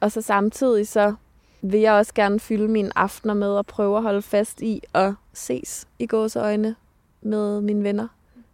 Og 0.00 0.12
så 0.12 0.22
samtidig 0.22 0.88
så 0.88 1.14
vil 1.62 1.80
jeg 1.80 1.92
også 1.92 2.14
gerne 2.14 2.40
fylde 2.40 2.68
mine 2.68 2.98
aftener 2.98 3.34
med 3.34 3.58
at 3.58 3.66
prøve 3.66 3.96
at 3.96 4.02
holde 4.02 4.22
fast 4.22 4.62
i 4.62 4.82
at 4.94 5.12
ses 5.32 5.88
i 5.98 6.06
gåseøjne 6.06 6.76
med 7.22 7.60
mine 7.60 7.84
venner. 7.84 8.08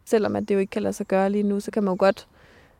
Selvom 0.04 0.36
at 0.36 0.48
det 0.48 0.54
jo 0.54 0.60
ikke 0.60 0.70
kan 0.70 0.82
lade 0.82 0.92
sig 0.92 1.06
gøre 1.06 1.30
lige 1.30 1.42
nu, 1.42 1.60
så 1.60 1.70
kan 1.70 1.82
man 1.82 1.92
jo 1.92 1.96
godt 1.98 2.28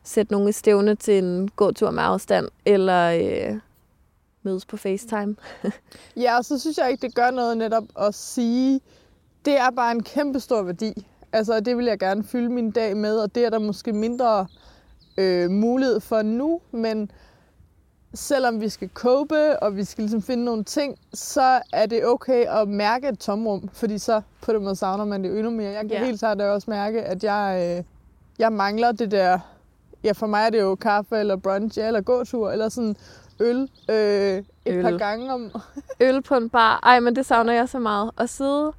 sætte 0.03 0.33
nogle 0.33 0.53
stævne 0.53 0.95
til 0.95 1.25
en 1.25 1.49
gåtur 1.49 1.91
med 1.91 2.03
afstand, 2.03 2.49
eller 2.65 3.11
øh, 3.11 3.59
mødes 4.43 4.67
på 4.67 4.77
FaceTime. 4.77 5.37
ja, 6.25 6.37
og 6.37 6.45
så 6.45 6.59
synes 6.59 6.79
jeg 6.79 6.91
ikke, 6.91 7.07
det 7.07 7.15
gør 7.15 7.31
noget 7.31 7.57
netop 7.57 7.85
at 7.99 8.15
sige, 8.15 8.81
det 9.45 9.59
er 9.59 9.71
bare 9.71 9.93
en 9.93 10.03
kæmpe 10.03 10.41
stor 10.41 10.63
værdi. 10.63 11.07
Altså, 11.33 11.61
det 11.61 11.77
vil 11.77 11.87
jeg 11.87 11.99
gerne 11.99 12.25
fylde 12.25 12.49
min 12.49 12.71
dag 12.71 12.97
med, 12.97 13.19
og 13.19 13.35
det 13.35 13.45
er 13.45 13.51
der 13.51 13.59
måske 13.59 13.93
mindre 13.93 14.47
øh, 15.19 15.51
mulighed 15.51 16.01
for 16.01 16.23
nu, 16.23 16.61
men 16.73 17.11
selvom 18.15 18.61
vi 18.61 18.69
skal 18.69 18.91
cope, 18.95 19.63
og 19.63 19.77
vi 19.77 19.85
skal 19.85 20.03
ligesom 20.03 20.23
finde 20.23 20.45
nogle 20.45 20.65
ting, 20.65 20.99
så 21.15 21.61
er 21.73 21.87
det 21.87 22.07
okay 22.07 22.47
at 22.47 22.69
mærke 22.69 23.09
et 23.09 23.19
tomrum, 23.19 23.69
fordi 23.69 23.99
så 23.99 24.21
på 24.43 24.53
den 24.53 24.63
måde 24.65 24.77
savner 24.77 25.05
man 25.05 25.25
det 25.25 25.39
endnu 25.39 25.51
mere. 25.51 25.71
Jeg 25.71 25.81
kan 25.81 25.91
ja. 25.91 26.05
helt 26.05 26.19
klart 26.19 26.41
også 26.41 26.71
mærke, 26.71 27.03
at 27.03 27.25
jeg, 27.25 27.77
øh, 27.79 27.85
jeg 28.39 28.53
mangler 28.53 28.93
det 28.93 29.11
der, 29.11 29.39
ja 30.05 30.13
for 30.13 30.27
mig 30.27 30.47
er 30.47 30.51
det 30.51 30.61
jo 30.61 30.75
kaffe 30.75 31.17
eller 31.17 31.37
brunch, 31.37 31.79
ja, 31.79 31.87
eller 31.87 32.01
gåtur, 32.01 32.51
eller 32.51 32.69
sådan 32.69 32.97
øl 33.41 33.71
øh, 33.91 33.97
et 34.39 34.45
øl. 34.67 34.83
par 34.83 34.99
gange 34.99 35.33
om... 35.33 35.51
øl 36.01 36.23
på 36.23 36.35
en 36.35 36.51
bar. 36.51 36.81
Ej, 36.83 37.01
men 37.01 37.17
det 37.17 37.27
savner 37.27 37.53
jeg 37.53 37.69
så 37.69 37.79
meget. 37.79 38.11
At 38.19 38.31
sidde 38.31 38.73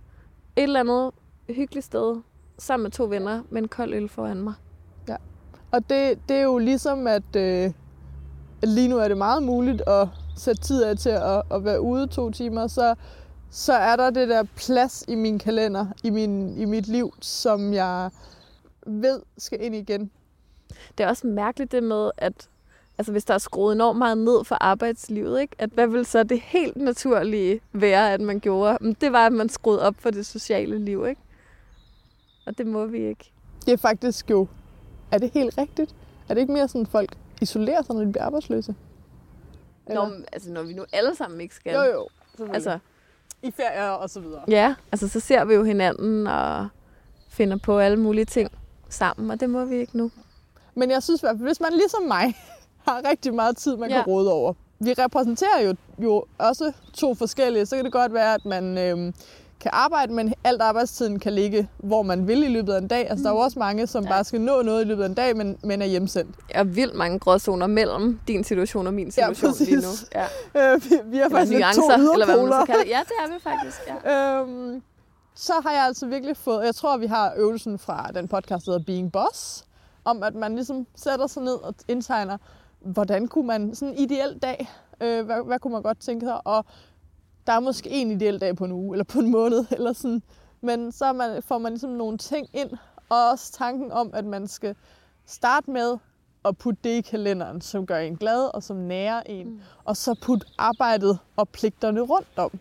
et 0.55 0.63
eller 0.63 0.79
andet 0.79 1.11
hyggeligt 1.49 1.85
sted 1.85 2.21
sammen 2.57 2.83
med 2.83 2.91
to 2.91 3.03
venner 3.03 3.41
med 3.49 3.61
en 3.61 3.67
kold 3.67 3.93
øl 3.93 4.09
foran 4.09 4.37
mig. 4.37 4.53
Og 5.71 5.89
det, 5.89 6.19
det 6.29 6.37
er 6.37 6.41
jo 6.41 6.57
ligesom, 6.57 7.07
at, 7.07 7.35
øh, 7.35 7.71
lige 8.63 8.87
nu 8.87 8.97
er 8.97 9.07
det 9.07 9.17
meget 9.17 9.43
muligt 9.43 9.81
at 9.87 10.07
sætte 10.35 10.61
tid 10.61 10.83
af 10.83 10.97
til 10.97 11.09
at, 11.09 11.41
at 11.51 11.63
være 11.63 11.81
ude 11.81 12.07
to 12.07 12.31
timer, 12.31 12.67
så, 12.67 12.95
så 13.49 13.73
er 13.73 13.95
der 13.95 14.09
det 14.09 14.27
der 14.27 14.43
plads 14.55 15.03
i 15.07 15.15
min 15.15 15.39
kalender, 15.39 15.85
i, 16.03 16.09
min, 16.09 16.57
i 16.57 16.65
mit 16.65 16.87
liv, 16.87 17.13
som 17.21 17.73
jeg 17.73 18.09
ved 18.85 19.21
skal 19.37 19.63
ind 19.63 19.75
igen. 19.75 20.11
Det 20.97 21.03
er 21.03 21.07
også 21.07 21.27
mærkeligt 21.27 21.71
det 21.71 21.83
med, 21.83 22.11
at 22.17 22.49
altså 22.97 23.11
hvis 23.11 23.25
der 23.25 23.33
er 23.33 23.37
skruet 23.37 23.75
enormt 23.75 23.97
meget 23.97 24.17
ned 24.17 24.43
for 24.43 24.57
arbejdslivet, 24.61 25.41
ikke? 25.41 25.55
At 25.59 25.69
hvad 25.69 25.87
vil 25.87 26.05
så 26.05 26.23
det 26.23 26.39
helt 26.39 26.77
naturlige 26.77 27.61
være, 27.73 28.13
at 28.13 28.21
man 28.21 28.39
gjorde? 28.39 28.77
Men 28.81 28.95
det 29.01 29.11
var, 29.11 29.25
at 29.25 29.33
man 29.33 29.49
skruede 29.49 29.81
op 29.81 29.95
for 29.99 30.09
det 30.09 30.25
sociale 30.25 30.79
liv, 30.85 31.05
ikke? 31.09 31.21
Og 32.45 32.57
det 32.57 32.67
må 32.67 32.85
vi 32.85 33.07
ikke. 33.07 33.31
Det 33.65 33.73
er 33.73 33.77
faktisk 33.77 34.29
jo... 34.29 34.47
Er 35.11 35.17
det 35.17 35.31
helt 35.33 35.57
rigtigt? 35.57 35.95
Er 36.29 36.33
det 36.33 36.41
ikke 36.41 36.53
mere 36.53 36.67
sådan, 36.67 36.81
at 36.81 36.87
folk 36.87 37.17
isolerer 37.41 37.81
sig, 37.81 37.95
når 37.95 38.03
de 38.03 38.11
bliver 38.11 38.25
arbejdsløse? 38.25 38.75
Nå, 39.89 40.09
altså 40.31 40.51
når 40.51 40.63
vi 40.63 40.73
nu 40.73 40.85
alle 40.93 41.15
sammen 41.15 41.41
ikke 41.41 41.55
skal. 41.55 41.73
Jo, 41.73 41.83
jo. 41.83 42.07
Altså, 42.53 42.79
I 43.41 43.51
ferier 43.51 43.89
og 43.89 44.09
så 44.09 44.19
videre. 44.19 44.43
Ja, 44.47 44.75
altså 44.91 45.07
så 45.07 45.19
ser 45.19 45.45
vi 45.45 45.53
jo 45.53 45.63
hinanden 45.63 46.27
og 46.27 46.67
finder 47.29 47.57
på 47.57 47.79
alle 47.79 47.97
mulige 47.97 48.25
ting 48.25 48.51
sammen, 48.89 49.31
og 49.31 49.39
det 49.39 49.49
må 49.49 49.65
vi 49.65 49.75
ikke 49.75 49.97
nu. 49.97 50.11
Men 50.75 50.91
jeg 50.91 51.03
synes 51.03 51.21
i 51.21 51.25
hvert 51.25 51.37
fald, 51.37 51.47
hvis 51.47 51.59
man 51.59 51.73
ligesom 51.73 52.03
mig 52.03 52.33
har 52.87 53.01
rigtig 53.09 53.33
meget 53.33 53.57
tid, 53.57 53.77
man 53.77 53.89
ja. 53.89 53.95
kan 53.95 54.05
råde 54.05 54.31
over. 54.31 54.53
Vi 54.79 54.93
repræsenterer 54.93 55.61
jo, 55.61 55.75
jo 56.03 56.25
også 56.37 56.71
to 56.93 57.15
forskellige. 57.15 57.65
Så 57.65 57.75
kan 57.75 57.85
det 57.85 57.93
godt 57.93 58.13
være, 58.13 58.33
at 58.33 58.45
man 58.45 58.77
øh, 58.77 59.13
kan 59.59 59.71
arbejde, 59.73 60.13
men 60.13 60.33
alt 60.43 60.61
arbejdstiden 60.61 61.19
kan 61.19 61.33
ligge, 61.33 61.69
hvor 61.77 62.01
man 62.01 62.27
vil 62.27 62.43
i 62.43 62.47
løbet 62.47 62.73
af 62.73 62.77
en 62.77 62.87
dag. 62.87 62.99
Altså, 62.99 63.15
mm. 63.15 63.23
der 63.23 63.29
er 63.29 63.33
jo 63.33 63.39
mm. 63.39 63.43
også 63.43 63.59
mange, 63.59 63.87
som 63.87 64.03
ja. 64.03 64.09
bare 64.09 64.23
skal 64.23 64.41
nå 64.41 64.61
noget 64.61 64.85
i 64.85 64.87
løbet 64.87 65.03
af 65.03 65.07
en 65.07 65.13
dag, 65.13 65.37
men, 65.37 65.57
men 65.63 65.81
er 65.81 65.85
hjemsendt. 65.85 66.35
Jeg 66.53 66.59
er 66.59 66.63
vildt 66.63 66.95
mange 66.95 67.19
gråzoner 67.19 67.67
mellem 67.67 68.19
din 68.27 68.43
situation 68.43 68.87
og 68.87 68.93
min 68.93 69.11
situation 69.11 69.53
ja, 69.59 69.65
lige 69.65 69.75
nu. 69.75 69.91
Ja. 70.15 70.25
Øh, 70.73 70.83
vi, 70.83 70.95
vi 71.05 71.17
har 71.17 71.29
faktisk 71.29 71.59
nuancer, 71.59 71.97
to 71.97 72.13
eller 72.13 72.25
hvad 72.25 72.37
man 72.37 72.51
så 72.51 72.65
kalder 72.65 72.83
Ja, 72.87 72.99
det 73.03 73.13
er 73.25 73.33
vi 73.33 73.39
faktisk. 73.43 73.77
Ja. 74.05 74.39
øhm, 74.41 74.81
så 75.35 75.53
har 75.63 75.71
jeg 75.71 75.83
altså 75.85 76.07
virkelig 76.07 76.37
fået, 76.37 76.65
jeg 76.65 76.75
tror, 76.75 76.97
vi 76.97 77.05
har 77.05 77.33
øvelsen 77.37 77.79
fra 77.79 78.09
den 78.15 78.27
podcast, 78.27 78.65
der 78.65 78.71
hedder 78.71 78.85
Being 78.85 79.11
Boss, 79.11 79.65
om 80.05 80.23
at 80.23 80.35
man 80.35 80.55
ligesom 80.55 80.87
sætter 80.95 81.27
sig 81.27 81.43
ned 81.43 81.53
og 81.53 81.75
indtegner, 81.87 82.37
hvordan 82.79 83.27
kunne 83.27 83.47
man, 83.47 83.75
sådan 83.75 83.93
en 83.93 83.99
ideel 83.99 84.39
dag, 84.41 84.69
øh, 85.01 85.25
hvad, 85.25 85.45
hvad 85.45 85.59
kunne 85.59 85.73
man 85.73 85.81
godt 85.81 85.99
tænke 85.99 86.25
sig, 86.25 86.47
og 86.47 86.65
der 87.47 87.53
er 87.53 87.59
måske 87.59 87.89
en 87.89 88.11
ideel 88.11 88.41
dag 88.41 88.55
på 88.55 88.65
en 88.65 88.71
uge, 88.71 88.95
eller 88.95 89.03
på 89.03 89.19
en 89.19 89.31
måned, 89.31 89.65
eller 89.77 89.93
sådan, 89.93 90.21
men 90.61 90.91
så 90.91 91.13
man, 91.13 91.43
får 91.43 91.57
man 91.57 91.71
ligesom 91.71 91.89
nogle 91.89 92.17
ting 92.17 92.47
ind, 92.53 92.69
og 93.09 93.29
også 93.31 93.51
tanken 93.51 93.91
om, 93.91 94.09
at 94.13 94.25
man 94.25 94.47
skal 94.47 94.75
starte 95.25 95.71
med 95.71 95.97
og 96.43 96.57
putte 96.57 96.79
det 96.83 96.89
i 96.89 97.01
kalenderen, 97.01 97.61
som 97.61 97.85
gør 97.85 97.97
en 97.97 98.15
glad 98.15 98.55
og 98.55 98.63
som 98.63 98.77
nærer 98.77 99.23
en. 99.25 99.47
Mm. 99.47 99.59
Og 99.83 99.97
så 99.97 100.15
putte 100.21 100.47
arbejdet 100.57 101.19
og 101.35 101.49
pligterne 101.49 102.01
rundt 102.01 102.27
om. 102.35 102.51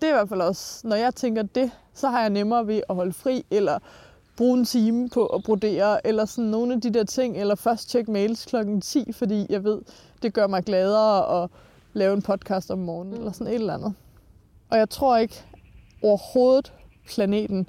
Det 0.00 0.08
er 0.08 0.12
i 0.12 0.16
hvert 0.16 0.28
fald 0.28 0.40
også, 0.40 0.88
når 0.88 0.96
jeg 0.96 1.14
tænker 1.14 1.42
det, 1.42 1.70
så 1.94 2.08
har 2.08 2.20
jeg 2.20 2.30
nemmere 2.30 2.66
ved 2.66 2.80
at 2.88 2.94
holde 2.94 3.12
fri, 3.12 3.46
eller 3.50 3.78
bruge 4.36 4.58
en 4.58 4.64
time 4.64 5.08
på 5.08 5.26
at 5.26 5.42
brodere, 5.42 6.06
eller 6.06 6.24
sådan 6.24 6.50
nogle 6.50 6.74
af 6.74 6.80
de 6.80 6.90
der 6.90 7.04
ting, 7.04 7.36
eller 7.36 7.54
først 7.54 7.90
tjekke 7.90 8.12
mails 8.12 8.44
klokken 8.44 8.80
10, 8.80 9.12
fordi 9.12 9.46
jeg 9.48 9.64
ved, 9.64 9.80
det 10.22 10.34
gør 10.34 10.46
mig 10.46 10.64
gladere 10.64 11.42
at 11.42 11.50
lave 11.92 12.14
en 12.14 12.22
podcast 12.22 12.70
om 12.70 12.78
morgenen, 12.78 13.14
eller 13.14 13.32
sådan 13.32 13.46
et 13.46 13.54
eller 13.54 13.74
andet. 13.74 13.94
Og 14.70 14.78
jeg 14.78 14.90
tror 14.90 15.16
ikke 15.16 15.44
overhovedet, 16.02 16.72
planeten 17.06 17.68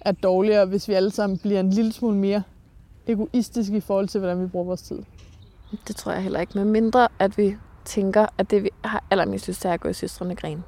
er 0.00 0.12
dårligere, 0.12 0.66
hvis 0.66 0.88
vi 0.88 0.92
alle 0.94 1.10
sammen 1.10 1.38
bliver 1.38 1.60
en 1.60 1.70
lille 1.70 1.92
smule 1.92 2.16
mere 2.16 2.42
egoistiske 3.06 3.76
i 3.76 3.80
forhold 3.80 4.08
til, 4.08 4.18
hvordan 4.20 4.42
vi 4.42 4.46
bruger 4.46 4.64
vores 4.66 4.82
tid. 4.82 5.02
Det 5.88 5.96
tror 5.96 6.12
jeg 6.12 6.22
heller 6.22 6.40
ikke, 6.40 6.52
med 6.54 6.64
mindre 6.64 7.08
at 7.18 7.38
vi 7.38 7.56
tænker, 7.84 8.26
at 8.38 8.50
det 8.50 8.62
vi 8.62 8.70
har 8.84 9.04
allermest 9.10 9.48
lyst 9.48 9.60
til 9.60 9.68
er 9.68 9.72
at 9.72 9.80
gå 9.80 9.88
i 9.88 9.92
søstrene 9.92 10.36
gren. 10.36 10.64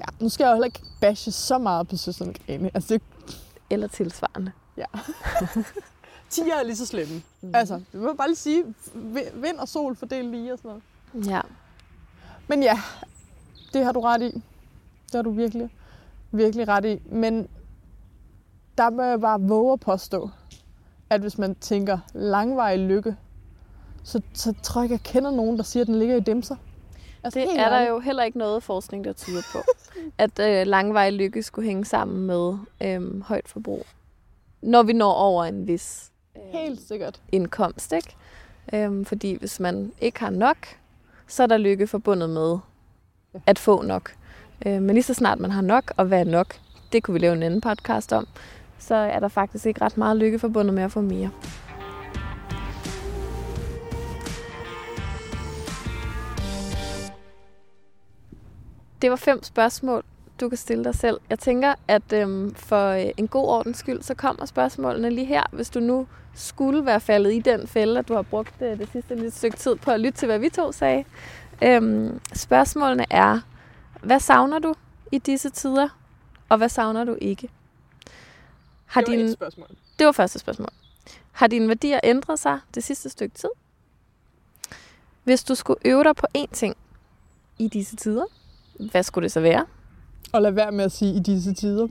Ja, 0.00 0.04
nu 0.20 0.28
skal 0.28 0.44
jeg 0.44 0.50
jo 0.50 0.54
heller 0.54 0.66
ikke 0.66 0.80
bashe 1.00 1.32
så 1.32 1.58
meget 1.58 1.88
på 1.88 1.96
søsterne 1.96 2.32
Grene. 2.46 2.70
Altså, 2.74 2.94
det, 2.94 3.02
Eller 3.70 3.86
tilsvarende. 3.88 4.52
tiger 6.30 6.54
er 6.54 6.62
lige 6.62 6.76
så 6.76 6.86
slemme. 6.86 7.22
Mm. 7.40 7.54
Altså, 7.54 7.74
det 7.74 8.00
må 8.00 8.06
jeg 8.06 8.16
bare 8.16 8.28
lige 8.28 8.36
sige. 8.36 8.64
Vi- 8.94 9.20
Vind 9.34 9.56
og 9.58 9.68
sol 9.68 9.96
fordelt 9.96 10.30
lige 10.30 10.52
og 10.52 10.58
sådan 10.58 10.80
noget. 11.14 11.26
Ja. 11.30 11.40
Men 12.48 12.62
ja, 12.62 12.80
det 13.74 13.84
har 13.84 13.92
du 13.92 14.00
ret 14.00 14.22
i. 14.22 14.30
Det 15.06 15.14
har 15.14 15.22
du 15.22 15.30
virkelig, 15.30 15.70
virkelig 16.32 16.68
ret 16.68 16.84
i. 16.84 17.02
Men 17.06 17.48
der 18.78 18.90
må 18.90 19.02
jeg 19.02 19.20
bare 19.20 19.40
våge 19.40 19.72
at 19.72 19.80
påstå, 19.80 20.30
at 21.10 21.20
hvis 21.20 21.38
man 21.38 21.54
tænker 21.54 21.98
langvarig 22.14 22.78
lykke, 22.78 23.16
så, 24.02 24.20
så 24.34 24.54
tror 24.62 24.80
jeg 24.80 24.84
ikke, 24.84 24.92
jeg 24.92 25.02
kender 25.12 25.30
nogen, 25.30 25.56
der 25.56 25.62
siger, 25.62 25.80
at 25.80 25.86
den 25.86 25.98
ligger 25.98 26.16
i 26.16 26.20
dimser. 26.20 26.56
Altså, 27.24 27.40
Det 27.40 27.60
er 27.60 27.68
der 27.68 27.80
jo 27.88 27.98
heller 27.98 28.22
ikke 28.22 28.38
noget 28.38 28.62
forskning, 28.62 29.04
der 29.04 29.12
tyder 29.12 29.42
på, 29.52 29.58
at 30.18 30.38
øh, 30.38 30.66
langvej 30.66 31.10
lykke 31.10 31.42
skulle 31.42 31.66
hænge 31.68 31.84
sammen 31.84 32.26
med 32.26 32.54
øh, 32.80 33.22
højt 33.22 33.48
forbrug. 33.48 33.86
Når 34.62 34.82
vi 34.82 34.92
når 34.92 35.12
over 35.12 35.44
en 35.44 35.66
vis 35.66 36.10
øh, 36.36 36.42
Helt 36.52 36.80
sikkert. 36.80 37.20
indkomst, 37.32 37.92
ikke? 37.92 38.16
Øhm, 38.74 39.04
fordi 39.04 39.38
hvis 39.38 39.60
man 39.60 39.92
ikke 40.00 40.20
har 40.20 40.30
nok, 40.30 40.56
så 41.26 41.42
er 41.42 41.46
der 41.46 41.56
lykke 41.56 41.86
forbundet 41.86 42.30
med 42.30 42.58
at 43.46 43.58
få 43.58 43.82
nok. 43.82 44.12
Øh, 44.66 44.82
men 44.82 44.90
lige 44.90 45.02
så 45.02 45.14
snart 45.14 45.40
man 45.40 45.50
har 45.50 45.62
nok, 45.62 45.92
og 45.96 46.04
hvad 46.04 46.20
er 46.20 46.24
nok, 46.24 46.54
det 46.92 47.02
kunne 47.02 47.12
vi 47.12 47.18
lave 47.18 47.32
en 47.32 47.42
anden 47.42 47.60
podcast 47.60 48.12
om, 48.12 48.26
så 48.78 48.94
er 48.94 49.20
der 49.20 49.28
faktisk 49.28 49.66
ikke 49.66 49.80
ret 49.80 49.96
meget 49.96 50.16
lykke 50.16 50.38
forbundet 50.38 50.74
med 50.74 50.82
at 50.82 50.92
få 50.92 51.00
mere. 51.00 51.30
Det 59.02 59.10
var 59.10 59.16
fem 59.16 59.42
spørgsmål, 59.42 60.02
du 60.40 60.48
kan 60.48 60.58
stille 60.58 60.84
dig 60.84 60.94
selv. 60.94 61.20
Jeg 61.30 61.38
tænker, 61.38 61.74
at 61.88 62.12
øhm, 62.12 62.54
for 62.54 62.88
øh, 62.88 63.06
en 63.16 63.28
god 63.28 63.48
ordens 63.48 63.76
skyld, 63.78 64.02
så 64.02 64.14
kommer 64.14 64.46
spørgsmålene 64.46 65.10
lige 65.10 65.26
her. 65.26 65.42
Hvis 65.52 65.70
du 65.70 65.80
nu 65.80 66.06
skulle 66.34 66.86
være 66.86 67.00
faldet 67.00 67.32
i 67.32 67.38
den 67.38 67.66
fælde, 67.66 67.98
at 67.98 68.08
du 68.08 68.14
har 68.14 68.22
brugt 68.22 68.62
øh, 68.62 68.78
det 68.78 68.88
sidste 68.92 69.14
lille 69.14 69.30
stykke 69.30 69.56
tid 69.56 69.76
på 69.76 69.90
at 69.90 70.00
lytte 70.00 70.18
til, 70.18 70.26
hvad 70.26 70.38
vi 70.38 70.48
to 70.48 70.72
sagde. 70.72 71.04
Øhm, 71.62 72.20
spørgsmålene 72.34 73.06
er, 73.10 73.40
hvad 74.02 74.20
savner 74.20 74.58
du 74.58 74.74
i 75.12 75.18
disse 75.18 75.50
tider, 75.50 75.88
og 76.48 76.58
hvad 76.58 76.68
savner 76.68 77.04
du 77.04 77.16
ikke? 77.20 77.48
Har 78.86 79.00
det 79.00 79.10
var 79.10 79.16
din, 79.16 79.26
et 79.26 79.32
spørgsmål. 79.32 79.68
det 79.98 80.06
var 80.06 80.12
første 80.12 80.38
spørgsmål. 80.38 80.68
Har 81.32 81.46
dine 81.46 81.68
værdier 81.68 82.00
ændret 82.04 82.38
sig 82.38 82.60
det 82.74 82.84
sidste 82.84 83.08
stykke 83.08 83.34
tid? 83.34 83.48
Hvis 85.24 85.44
du 85.44 85.54
skulle 85.54 85.80
øve 85.84 86.04
dig 86.04 86.16
på 86.16 86.26
én 86.38 86.52
ting 86.52 86.76
i 87.58 87.68
disse 87.68 87.96
tider, 87.96 88.24
hvad 88.90 89.02
skulle 89.02 89.22
det 89.22 89.32
så 89.32 89.40
være? 89.40 89.66
Og 90.32 90.42
lad 90.42 90.50
være 90.50 90.72
med 90.72 90.84
at 90.84 90.92
sige 90.92 91.14
i 91.14 91.20
disse 91.20 91.54
tider. 91.54 91.88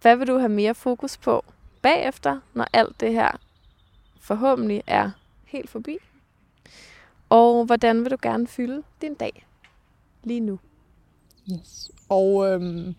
Hvad 0.00 0.16
vil 0.16 0.26
du 0.26 0.38
have 0.38 0.48
mere 0.48 0.74
fokus 0.74 1.16
på 1.16 1.44
bagefter, 1.82 2.40
når 2.54 2.66
alt 2.72 3.00
det 3.00 3.12
her 3.12 3.30
forhåbentlig 4.20 4.82
er 4.86 5.10
helt 5.44 5.70
forbi? 5.70 5.96
Og 7.34 7.64
hvordan 7.64 8.04
vil 8.04 8.10
du 8.10 8.16
gerne 8.22 8.46
fylde 8.46 8.82
din 9.02 9.14
dag 9.14 9.46
lige 10.24 10.40
nu? 10.40 10.58
Yes. 11.52 11.90
Og 12.08 12.46
øhm, 12.48 12.94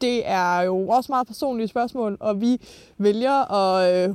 det 0.00 0.28
er 0.28 0.60
jo 0.60 0.88
også 0.88 1.12
meget 1.12 1.26
personlige 1.26 1.68
spørgsmål, 1.68 2.16
og 2.20 2.40
vi 2.40 2.60
vælger 2.98 3.52
at 3.52 3.94
øh, 3.94 4.14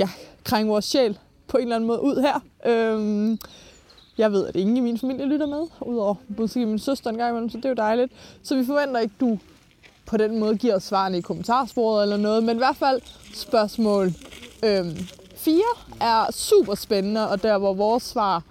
ja, 0.00 0.08
krænge 0.44 0.70
vores 0.70 0.84
sjæl 0.84 1.18
på 1.46 1.56
en 1.56 1.62
eller 1.62 1.76
anden 1.76 1.86
måde 1.86 2.02
ud 2.02 2.20
her. 2.20 2.40
Øhm, 2.66 3.38
jeg 4.18 4.32
ved, 4.32 4.46
at 4.46 4.56
ingen 4.56 4.76
i 4.76 4.80
min 4.80 4.98
familie 4.98 5.26
lytter 5.26 5.46
med, 5.46 5.66
udover 5.80 6.14
måske 6.28 6.66
min 6.66 6.78
søster 6.78 7.10
en 7.10 7.16
gang 7.16 7.30
imellem, 7.30 7.50
så 7.50 7.56
det 7.56 7.64
er 7.64 7.68
jo 7.68 7.74
dejligt. 7.74 8.12
Så 8.42 8.56
vi 8.56 8.64
forventer 8.64 9.00
ikke, 9.00 9.14
du 9.20 9.38
på 10.06 10.16
den 10.16 10.38
måde 10.38 10.56
giver 10.56 10.76
os 10.76 10.82
svarene 10.82 11.18
i 11.18 11.20
kommentarsporet 11.20 12.02
eller 12.02 12.16
noget, 12.16 12.44
men 12.44 12.56
i 12.56 12.58
hvert 12.58 12.76
fald 12.76 13.00
spørgsmål 13.34 14.12
øhm, 14.64 14.96
4 15.44 15.62
er 16.00 16.32
super 16.32 16.74
spændende, 16.74 17.30
og 17.30 17.42
der 17.42 17.58
hvor 17.58 17.74
vores 17.74 18.02
svar 18.02 18.42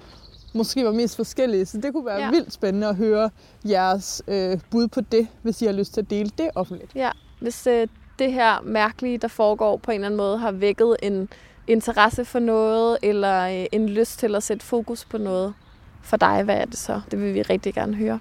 måske 0.53 0.85
var 0.85 0.91
mest 0.91 1.15
forskellige, 1.15 1.65
så 1.65 1.77
det 1.77 1.93
kunne 1.93 2.05
være 2.05 2.19
Ja. 2.21 2.29
vildt 2.29 2.53
spændende 2.53 2.87
at 2.87 2.95
høre 2.95 3.29
jeres 3.65 4.21
øh, 4.27 4.59
bud 4.71 4.87
på 4.87 5.01
det, 5.01 5.27
hvis 5.41 5.61
I 5.61 5.65
har 5.65 5.73
lyst 5.73 5.93
til 5.93 6.01
at 6.01 6.09
dele 6.09 6.31
det 6.37 6.49
offentligt. 6.55 6.95
Ja, 6.95 7.11
hvis 7.39 7.67
øh, 7.67 7.87
det 8.19 8.33
her 8.33 8.61
mærkelige, 8.63 9.17
der 9.17 9.27
foregår 9.27 9.77
på 9.77 9.91
en 9.91 9.95
eller 9.95 10.05
anden 10.05 10.17
måde, 10.17 10.37
har 10.37 10.51
vækket 10.51 10.95
en 11.03 11.29
interesse 11.67 12.25
for 12.25 12.39
noget, 12.39 12.97
eller 13.01 13.59
øh, 13.61 13.65
en 13.71 13.89
lyst 13.89 14.19
til 14.19 14.35
at 14.35 14.43
sætte 14.43 14.65
fokus 14.65 15.05
på 15.05 15.17
noget 15.17 15.53
for 16.01 16.17
dig, 16.17 16.43
hvad 16.43 16.55
er 16.57 16.65
det 16.65 16.77
så? 16.77 17.01
Det 17.11 17.21
vil 17.21 17.33
vi 17.33 17.41
rigtig 17.41 17.73
gerne 17.73 17.95
høre. 17.95 18.19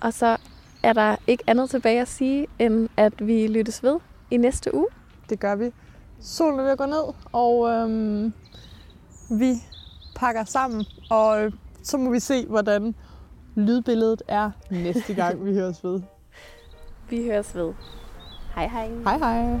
Og 0.00 0.12
så 0.12 0.36
er 0.82 0.92
der 0.92 1.16
ikke 1.26 1.44
andet 1.46 1.70
tilbage 1.70 2.00
at 2.00 2.08
sige, 2.08 2.46
end 2.58 2.88
at 2.96 3.26
vi 3.26 3.46
lyttes 3.46 3.82
ved 3.82 3.96
i 4.30 4.36
næste 4.36 4.74
uge. 4.74 4.86
Det 5.30 5.40
gør 5.40 5.54
vi. 5.54 5.70
Solen 6.26 6.58
er 6.58 6.62
ved 6.62 6.70
at 6.70 6.78
gå 6.78 6.86
ned, 6.86 7.04
og 7.32 7.68
øhm, 7.70 8.32
vi 9.30 9.54
pakker 10.16 10.44
sammen, 10.44 10.84
og 11.10 11.44
øh, 11.44 11.52
så 11.82 11.98
må 11.98 12.10
vi 12.10 12.20
se, 12.20 12.46
hvordan 12.46 12.94
lydbilledet 13.54 14.22
er 14.28 14.50
næste 14.70 15.14
gang, 15.14 15.44
vi 15.44 15.54
høres 15.60 15.84
ved. 15.84 16.00
Vi 17.10 17.24
høres 17.24 17.54
ved. 17.54 17.72
Hej 18.54 18.68
hej. 18.68 18.88
Hej 19.04 19.18
hej! 19.18 19.60